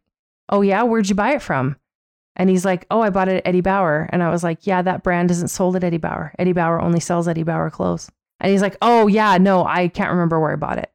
oh, 0.48 0.62
yeah, 0.62 0.82
where'd 0.82 1.08
you 1.08 1.14
buy 1.14 1.34
it 1.34 1.42
from? 1.42 1.76
And 2.36 2.50
he's 2.50 2.64
like, 2.64 2.86
oh, 2.90 3.00
I 3.00 3.10
bought 3.10 3.28
it 3.28 3.36
at 3.36 3.46
Eddie 3.46 3.60
Bauer. 3.60 4.08
And 4.12 4.22
I 4.22 4.30
was 4.30 4.42
like, 4.42 4.66
yeah, 4.66 4.82
that 4.82 5.02
brand 5.02 5.30
isn't 5.30 5.48
sold 5.48 5.76
at 5.76 5.84
Eddie 5.84 5.98
Bauer. 5.98 6.32
Eddie 6.38 6.52
Bauer 6.52 6.80
only 6.80 7.00
sells 7.00 7.28
Eddie 7.28 7.44
Bauer 7.44 7.70
clothes. 7.70 8.10
And 8.40 8.50
he's 8.50 8.62
like, 8.62 8.76
oh, 8.82 9.06
yeah, 9.06 9.38
no, 9.38 9.64
I 9.64 9.88
can't 9.88 10.10
remember 10.10 10.40
where 10.40 10.52
I 10.52 10.56
bought 10.56 10.78
it. 10.78 10.92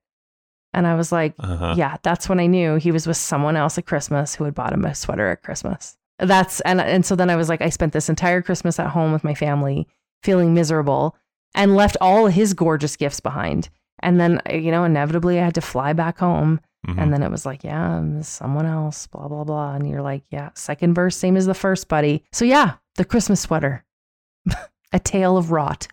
And 0.73 0.85
I 0.85 0.95
was 0.95 1.11
like, 1.11 1.33
uh-huh. 1.39 1.75
yeah, 1.77 1.97
that's 2.03 2.29
when 2.29 2.39
I 2.39 2.45
knew 2.45 2.75
he 2.75 2.91
was 2.91 3.07
with 3.07 3.17
someone 3.17 3.55
else 3.55 3.77
at 3.77 3.85
Christmas 3.85 4.35
who 4.35 4.43
had 4.43 4.53
bought 4.53 4.73
him 4.73 4.85
a 4.85 4.93
sweater 4.93 5.27
at 5.29 5.41
Christmas. 5.43 5.97
That's 6.19 6.59
and 6.61 6.81
and 6.81 7.05
so 7.05 7.15
then 7.15 7.29
I 7.29 7.37
was 7.37 7.49
like, 7.49 7.61
I 7.61 7.69
spent 7.69 7.93
this 7.93 8.09
entire 8.09 8.41
Christmas 8.41 8.77
at 8.77 8.89
home 8.89 9.13
with 9.13 9.23
my 9.23 9.33
family, 9.33 9.87
feeling 10.21 10.53
miserable, 10.53 11.15
and 11.55 11.75
left 11.75 11.97
all 12.01 12.27
his 12.27 12.53
gorgeous 12.53 12.97
gifts 12.97 13.21
behind. 13.21 13.69
And 14.01 14.19
then 14.19 14.41
you 14.51 14.69
know, 14.69 14.83
inevitably, 14.83 15.39
I 15.39 15.45
had 15.45 15.55
to 15.55 15.61
fly 15.61 15.93
back 15.93 16.19
home. 16.19 16.59
Mhm. 16.95 17.01
And 17.01 17.13
then 17.13 17.23
it 17.23 17.31
was 17.31 17.45
like, 17.45 17.63
yeah, 17.63 18.01
someone 18.21 18.65
else, 18.65 19.07
blah 19.07 19.27
blah 19.27 19.43
blah. 19.43 19.75
And 19.75 19.89
you're 19.89 20.01
like, 20.01 20.23
yeah, 20.29 20.49
second 20.55 20.93
verse, 20.93 21.15
same 21.17 21.35
as 21.37 21.45
the 21.45 21.53
first, 21.53 21.87
buddy. 21.87 22.23
So 22.31 22.45
yeah, 22.45 22.73
the 22.95 23.05
Christmas 23.05 23.41
sweater, 23.41 23.83
a 24.93 24.99
tale 24.99 25.37
of 25.37 25.51
rot. 25.51 25.87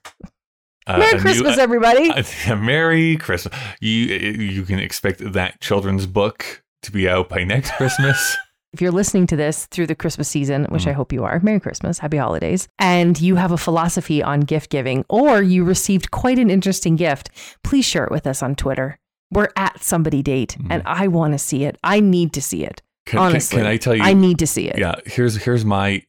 Uh, 0.87 0.99
Merry 0.99 1.11
a 1.11 1.15
new- 1.15 1.21
Christmas, 1.21 1.59
uh, 1.59 1.63
everybody. 1.63 2.11
uh, 2.49 2.57
Merry 2.57 3.17
Christmas. 3.17 3.53
You 3.81 3.91
you 4.07 4.63
can 4.63 4.79
expect 4.79 5.33
that 5.33 5.61
children's 5.61 6.07
book 6.07 6.63
to 6.83 6.93
be 6.93 7.09
out 7.09 7.29
by 7.29 7.43
next 7.45 7.73
Christmas. 7.77 8.37
if 8.73 8.81
you're 8.81 8.93
listening 8.93 9.27
to 9.27 9.37
this 9.37 9.67
through 9.67 9.87
the 9.89 9.95
Christmas 9.95 10.29
season, 10.29 10.67
which 10.67 10.85
Mm. 10.85 10.89
I 10.91 10.93
hope 10.93 11.13
you 11.13 11.25
are, 11.25 11.41
Merry 11.41 11.59
Christmas, 11.61 11.99
Happy 11.99 12.19
Holidays, 12.19 12.69
and 12.79 13.19
you 13.21 13.37
have 13.37 13.51
a 13.51 13.57
philosophy 13.57 14.23
on 14.23 14.41
gift 14.41 14.71
giving, 14.71 15.05
or 15.09 15.43
you 15.43 15.65
received 15.65 16.11
quite 16.13 16.39
an 16.39 16.51
interesting 16.51 16.95
gift, 16.95 17.31
please 17.65 17.85
share 17.87 18.05
it 18.05 18.11
with 18.13 18.27
us 18.27 18.43
on 18.43 18.55
Twitter. 18.55 18.99
We're 19.31 19.49
at 19.57 19.83
somebody 19.83 20.23
date, 20.23 20.57
mm-hmm. 20.59 20.73
and 20.73 20.83
I 20.87 21.09
want 21.09 21.35
to 21.35 21.39
see 21.39 21.65
it. 21.65 21.79
I 21.83 22.01
need 22.01 22.33
to 22.35 22.43
see 22.43 22.65
it. 22.65 22.83
Can, 23.07 23.19
can- 23.19 23.27
Honestly, 23.27 23.59
can 23.59 23.67
I 23.67 23.77
tell 23.77 23.95
you? 23.95 24.03
I 24.03 24.13
need 24.13 24.39
to 24.41 24.47
see 24.47 24.69
it. 24.69 24.79
Yeah, 24.79 24.97
here's 25.05 25.37
here's 25.37 25.65
my. 25.65 26.03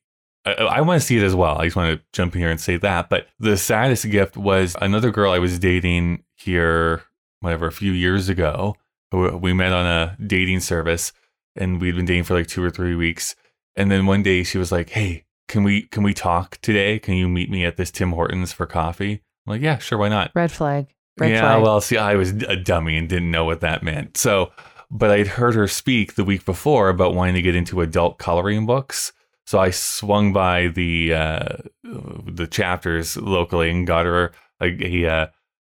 I, 0.45 0.53
I 0.53 0.81
want 0.81 1.01
to 1.01 1.05
see 1.05 1.17
it 1.17 1.23
as 1.23 1.35
well. 1.35 1.59
I 1.59 1.65
just 1.65 1.75
want 1.75 1.97
to 1.97 2.05
jump 2.13 2.35
in 2.35 2.41
here 2.41 2.49
and 2.49 2.59
say 2.59 2.77
that. 2.77 3.09
But 3.09 3.27
the 3.39 3.57
saddest 3.57 4.09
gift 4.09 4.37
was 4.37 4.75
another 4.81 5.11
girl 5.11 5.31
I 5.31 5.39
was 5.39 5.59
dating 5.59 6.23
here, 6.35 7.03
whatever, 7.39 7.67
a 7.67 7.71
few 7.71 7.91
years 7.91 8.29
ago. 8.29 8.75
We 9.11 9.53
met 9.53 9.71
on 9.71 9.85
a 9.85 10.17
dating 10.25 10.59
service, 10.59 11.13
and 11.55 11.79
we'd 11.79 11.95
been 11.95 12.05
dating 12.05 12.25
for 12.25 12.33
like 12.33 12.47
two 12.47 12.63
or 12.63 12.69
three 12.69 12.95
weeks. 12.95 13.35
And 13.75 13.91
then 13.91 14.05
one 14.05 14.23
day 14.23 14.43
she 14.43 14.57
was 14.57 14.71
like, 14.71 14.89
"Hey, 14.89 15.25
can 15.47 15.63
we 15.63 15.83
can 15.83 16.03
we 16.03 16.13
talk 16.13 16.57
today? 16.61 16.99
Can 16.99 17.15
you 17.15 17.27
meet 17.27 17.49
me 17.49 17.63
at 17.65 17.77
this 17.77 17.91
Tim 17.91 18.11
Hortons 18.11 18.51
for 18.53 18.65
coffee?" 18.65 19.21
I'm 19.45 19.51
like, 19.51 19.61
"Yeah, 19.61 19.77
sure, 19.77 19.97
why 19.97 20.09
not?" 20.09 20.31
Red 20.35 20.51
flag. 20.51 20.87
Yeah, 21.19 21.57
well, 21.57 21.81
see, 21.81 21.97
I 21.97 22.15
was 22.15 22.31
a 22.31 22.55
dummy 22.55 22.97
and 22.97 23.09
didn't 23.09 23.31
know 23.31 23.45
what 23.45 23.61
that 23.61 23.83
meant. 23.83 24.17
So 24.17 24.51
but 24.89 25.11
I'd 25.11 25.27
heard 25.27 25.55
her 25.55 25.67
speak 25.67 26.15
the 26.15 26.23
week 26.23 26.45
before 26.45 26.89
about 26.89 27.13
wanting 27.13 27.35
to 27.35 27.41
get 27.41 27.55
into 27.55 27.81
adult 27.81 28.17
coloring 28.17 28.65
books. 28.65 29.13
So 29.45 29.59
I 29.59 29.69
swung 29.71 30.33
by 30.33 30.67
the 30.67 31.13
uh, 31.13 31.57
the 31.83 32.47
chapters 32.47 33.15
locally 33.17 33.69
and 33.69 33.87
got 33.87 34.05
her 34.05 34.31
like 34.59 34.81
a 34.81 35.07
uh, 35.07 35.27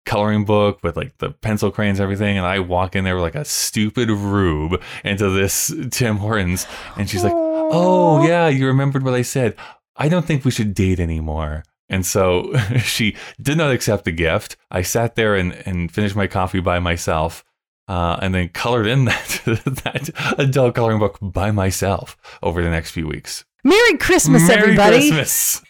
coloring 0.06 0.46
book 0.46 0.82
with 0.84 0.98
like 0.98 1.18
the 1.18 1.32
pencil 1.32 1.72
crayons 1.72 2.00
and 2.00 2.04
everything. 2.04 2.38
And 2.38 2.46
I 2.46 2.60
walk 2.60 2.96
in 2.96 3.04
there 3.04 3.16
with 3.16 3.24
like 3.24 3.36
a 3.36 3.46
stupid 3.46 4.10
rube 4.10 4.82
into 5.04 5.30
this 5.30 5.74
Tim 5.92 6.18
Hortons, 6.18 6.66
and 6.98 7.10
she's 7.10 7.24
like, 7.24 7.34
"Oh 7.36 8.26
yeah, 8.28 8.48
you 8.48 8.68
remembered 8.68 9.04
what 9.04 9.14
I 9.14 9.22
said. 9.22 9.56
I 9.96 10.10
don't 10.10 10.26
think 10.26 10.46
we 10.46 10.52
should 10.52 10.74
date 10.74 11.00
anymore." 11.00 11.64
And 11.90 12.06
so 12.06 12.56
she 12.84 13.16
did 13.42 13.58
not 13.58 13.72
accept 13.72 14.06
the 14.06 14.12
gift. 14.12 14.58
I 14.72 14.82
sat 14.82 15.16
there 15.16 15.36
and, 15.36 15.54
and 15.66 15.92
finished 15.92 16.16
my 16.16 16.28
coffee 16.28 16.60
by 16.60 16.80
myself. 16.80 17.44
Uh, 17.88 18.20
and 18.22 18.36
then 18.36 18.50
colored 18.50 18.86
in 18.86 19.06
that 19.06 19.42
that 19.46 20.36
adult 20.38 20.76
coloring 20.76 21.00
book 21.00 21.18
by 21.20 21.50
myself 21.50 22.16
over 22.44 22.62
the 22.62 22.70
next 22.70 22.92
few 22.92 23.08
weeks. 23.08 23.46
Merry 23.64 23.98
Christmas, 23.98 24.48
Merry 24.48 24.62
everybody. 24.62 25.10
Christmas. 25.10 25.64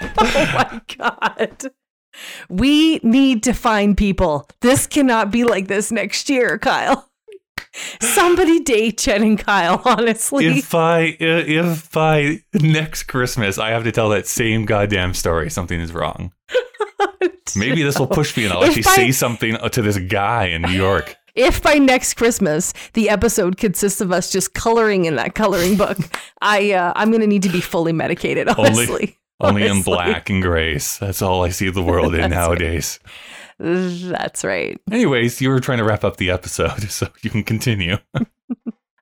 oh 0.18 0.52
my 0.54 0.80
God. 0.96 1.72
We 2.48 2.98
need 3.02 3.42
to 3.42 3.52
find 3.52 3.96
people. 3.96 4.48
This 4.60 4.86
cannot 4.86 5.30
be 5.30 5.44
like 5.44 5.66
this 5.68 5.90
next 5.90 6.30
year, 6.30 6.58
Kyle. 6.58 7.07
Somebody 8.00 8.60
date 8.60 8.98
Jen 8.98 9.22
and 9.22 9.38
Kyle, 9.38 9.80
honestly. 9.84 10.46
If 10.46 10.74
I 10.74 11.16
if 11.20 11.90
by 11.92 12.40
next 12.54 13.04
Christmas 13.04 13.58
I 13.58 13.70
have 13.70 13.84
to 13.84 13.92
tell 13.92 14.08
that 14.10 14.26
same 14.26 14.64
goddamn 14.64 15.14
story, 15.14 15.50
something 15.50 15.80
is 15.80 15.92
wrong. 15.92 16.32
Maybe 17.56 17.82
this 17.82 17.98
will 17.98 18.06
push 18.06 18.36
me 18.36 18.44
and 18.44 18.52
I'll 18.52 18.62
If 18.62 18.68
actually 18.70 18.82
by- 18.82 18.94
say 18.94 19.10
something 19.12 19.56
to 19.70 19.82
this 19.82 19.98
guy 19.98 20.46
in 20.46 20.62
New 20.62 20.72
York. 20.72 21.16
if 21.34 21.62
by 21.62 21.74
next 21.74 22.14
Christmas 22.14 22.74
the 22.92 23.08
episode 23.08 23.56
consists 23.56 24.00
of 24.00 24.12
us 24.12 24.30
just 24.30 24.52
coloring 24.54 25.06
in 25.06 25.16
that 25.16 25.34
coloring 25.34 25.76
book, 25.76 25.96
I 26.42 26.72
uh, 26.72 26.92
I'm 26.94 27.10
gonna 27.10 27.26
need 27.26 27.42
to 27.44 27.48
be 27.48 27.60
fully 27.60 27.92
medicated, 27.92 28.48
honestly. 28.48 29.16
Only 29.40 29.62
in 29.64 29.70
Honestly. 29.70 29.92
black 29.92 30.30
and 30.30 30.42
grays. 30.42 30.98
That's 30.98 31.22
all 31.22 31.44
I 31.44 31.50
see 31.50 31.70
the 31.70 31.82
world 31.82 32.12
in 32.16 32.28
nowadays. 32.32 32.98
Nowadays. 33.58 34.08
That's 34.08 34.44
right. 34.44 34.80
Anyways, 34.90 35.40
you 35.40 35.48
were 35.50 35.60
trying 35.60 35.78
to 35.78 35.84
wrap 35.84 36.04
up 36.04 36.16
the 36.16 36.30
episode, 36.30 36.82
so 36.90 37.08
you 37.22 37.30
can 37.30 37.42
continue. 37.42 37.98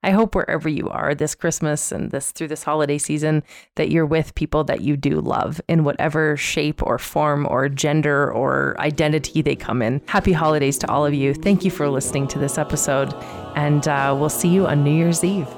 I 0.02 0.10
hope 0.10 0.36
wherever 0.36 0.68
you 0.68 0.88
are 0.88 1.16
this 1.16 1.34
Christmas 1.34 1.90
and 1.90 2.12
this 2.12 2.30
through 2.30 2.46
this 2.46 2.62
holiday 2.62 2.96
season 2.96 3.42
that 3.74 3.90
you're 3.90 4.06
with 4.06 4.36
people 4.36 4.62
that 4.64 4.80
you 4.80 4.96
do 4.96 5.20
love 5.20 5.60
in 5.66 5.82
whatever 5.82 6.36
shape 6.36 6.80
or 6.80 6.96
form 6.96 7.44
or 7.50 7.68
gender 7.68 8.30
or 8.30 8.76
identity 8.78 9.42
they 9.42 9.56
come 9.56 9.82
in. 9.82 10.00
Happy 10.06 10.32
holidays 10.32 10.78
to 10.78 10.88
all 10.88 11.04
of 11.04 11.12
you. 11.12 11.34
Thank 11.34 11.64
you 11.64 11.72
for 11.72 11.88
listening 11.88 12.28
to 12.28 12.38
this 12.38 12.56
episode, 12.56 13.12
and 13.56 13.88
uh, 13.88 14.14
we'll 14.16 14.28
see 14.28 14.48
you 14.48 14.68
on 14.68 14.84
New 14.84 14.94
Year's 14.94 15.24
Eve. 15.24 15.48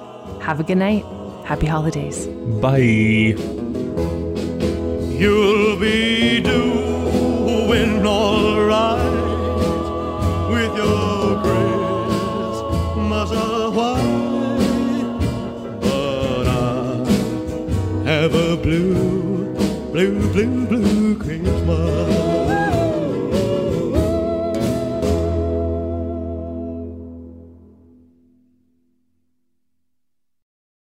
Have 0.41 0.61
a 0.61 0.65
good 0.65 0.79
night. 0.79 1.05
Happy 1.45 1.67
holidays. 1.67 2.27
Bye. 2.63 3.35
You'll 5.19 5.79
be 5.79 6.41
doing 6.41 8.07
all 8.07 8.37
right 8.37 8.38
with 10.69 10.77
your 10.77 11.43
Christmas 11.43 13.31
white, 13.75 15.19
but 15.81 16.47
I 16.47 17.05
have 18.05 18.35
a 18.35 18.57
blue, 18.57 19.55
blue, 19.93 20.33
blue, 20.33 20.67
blue. 20.67 20.98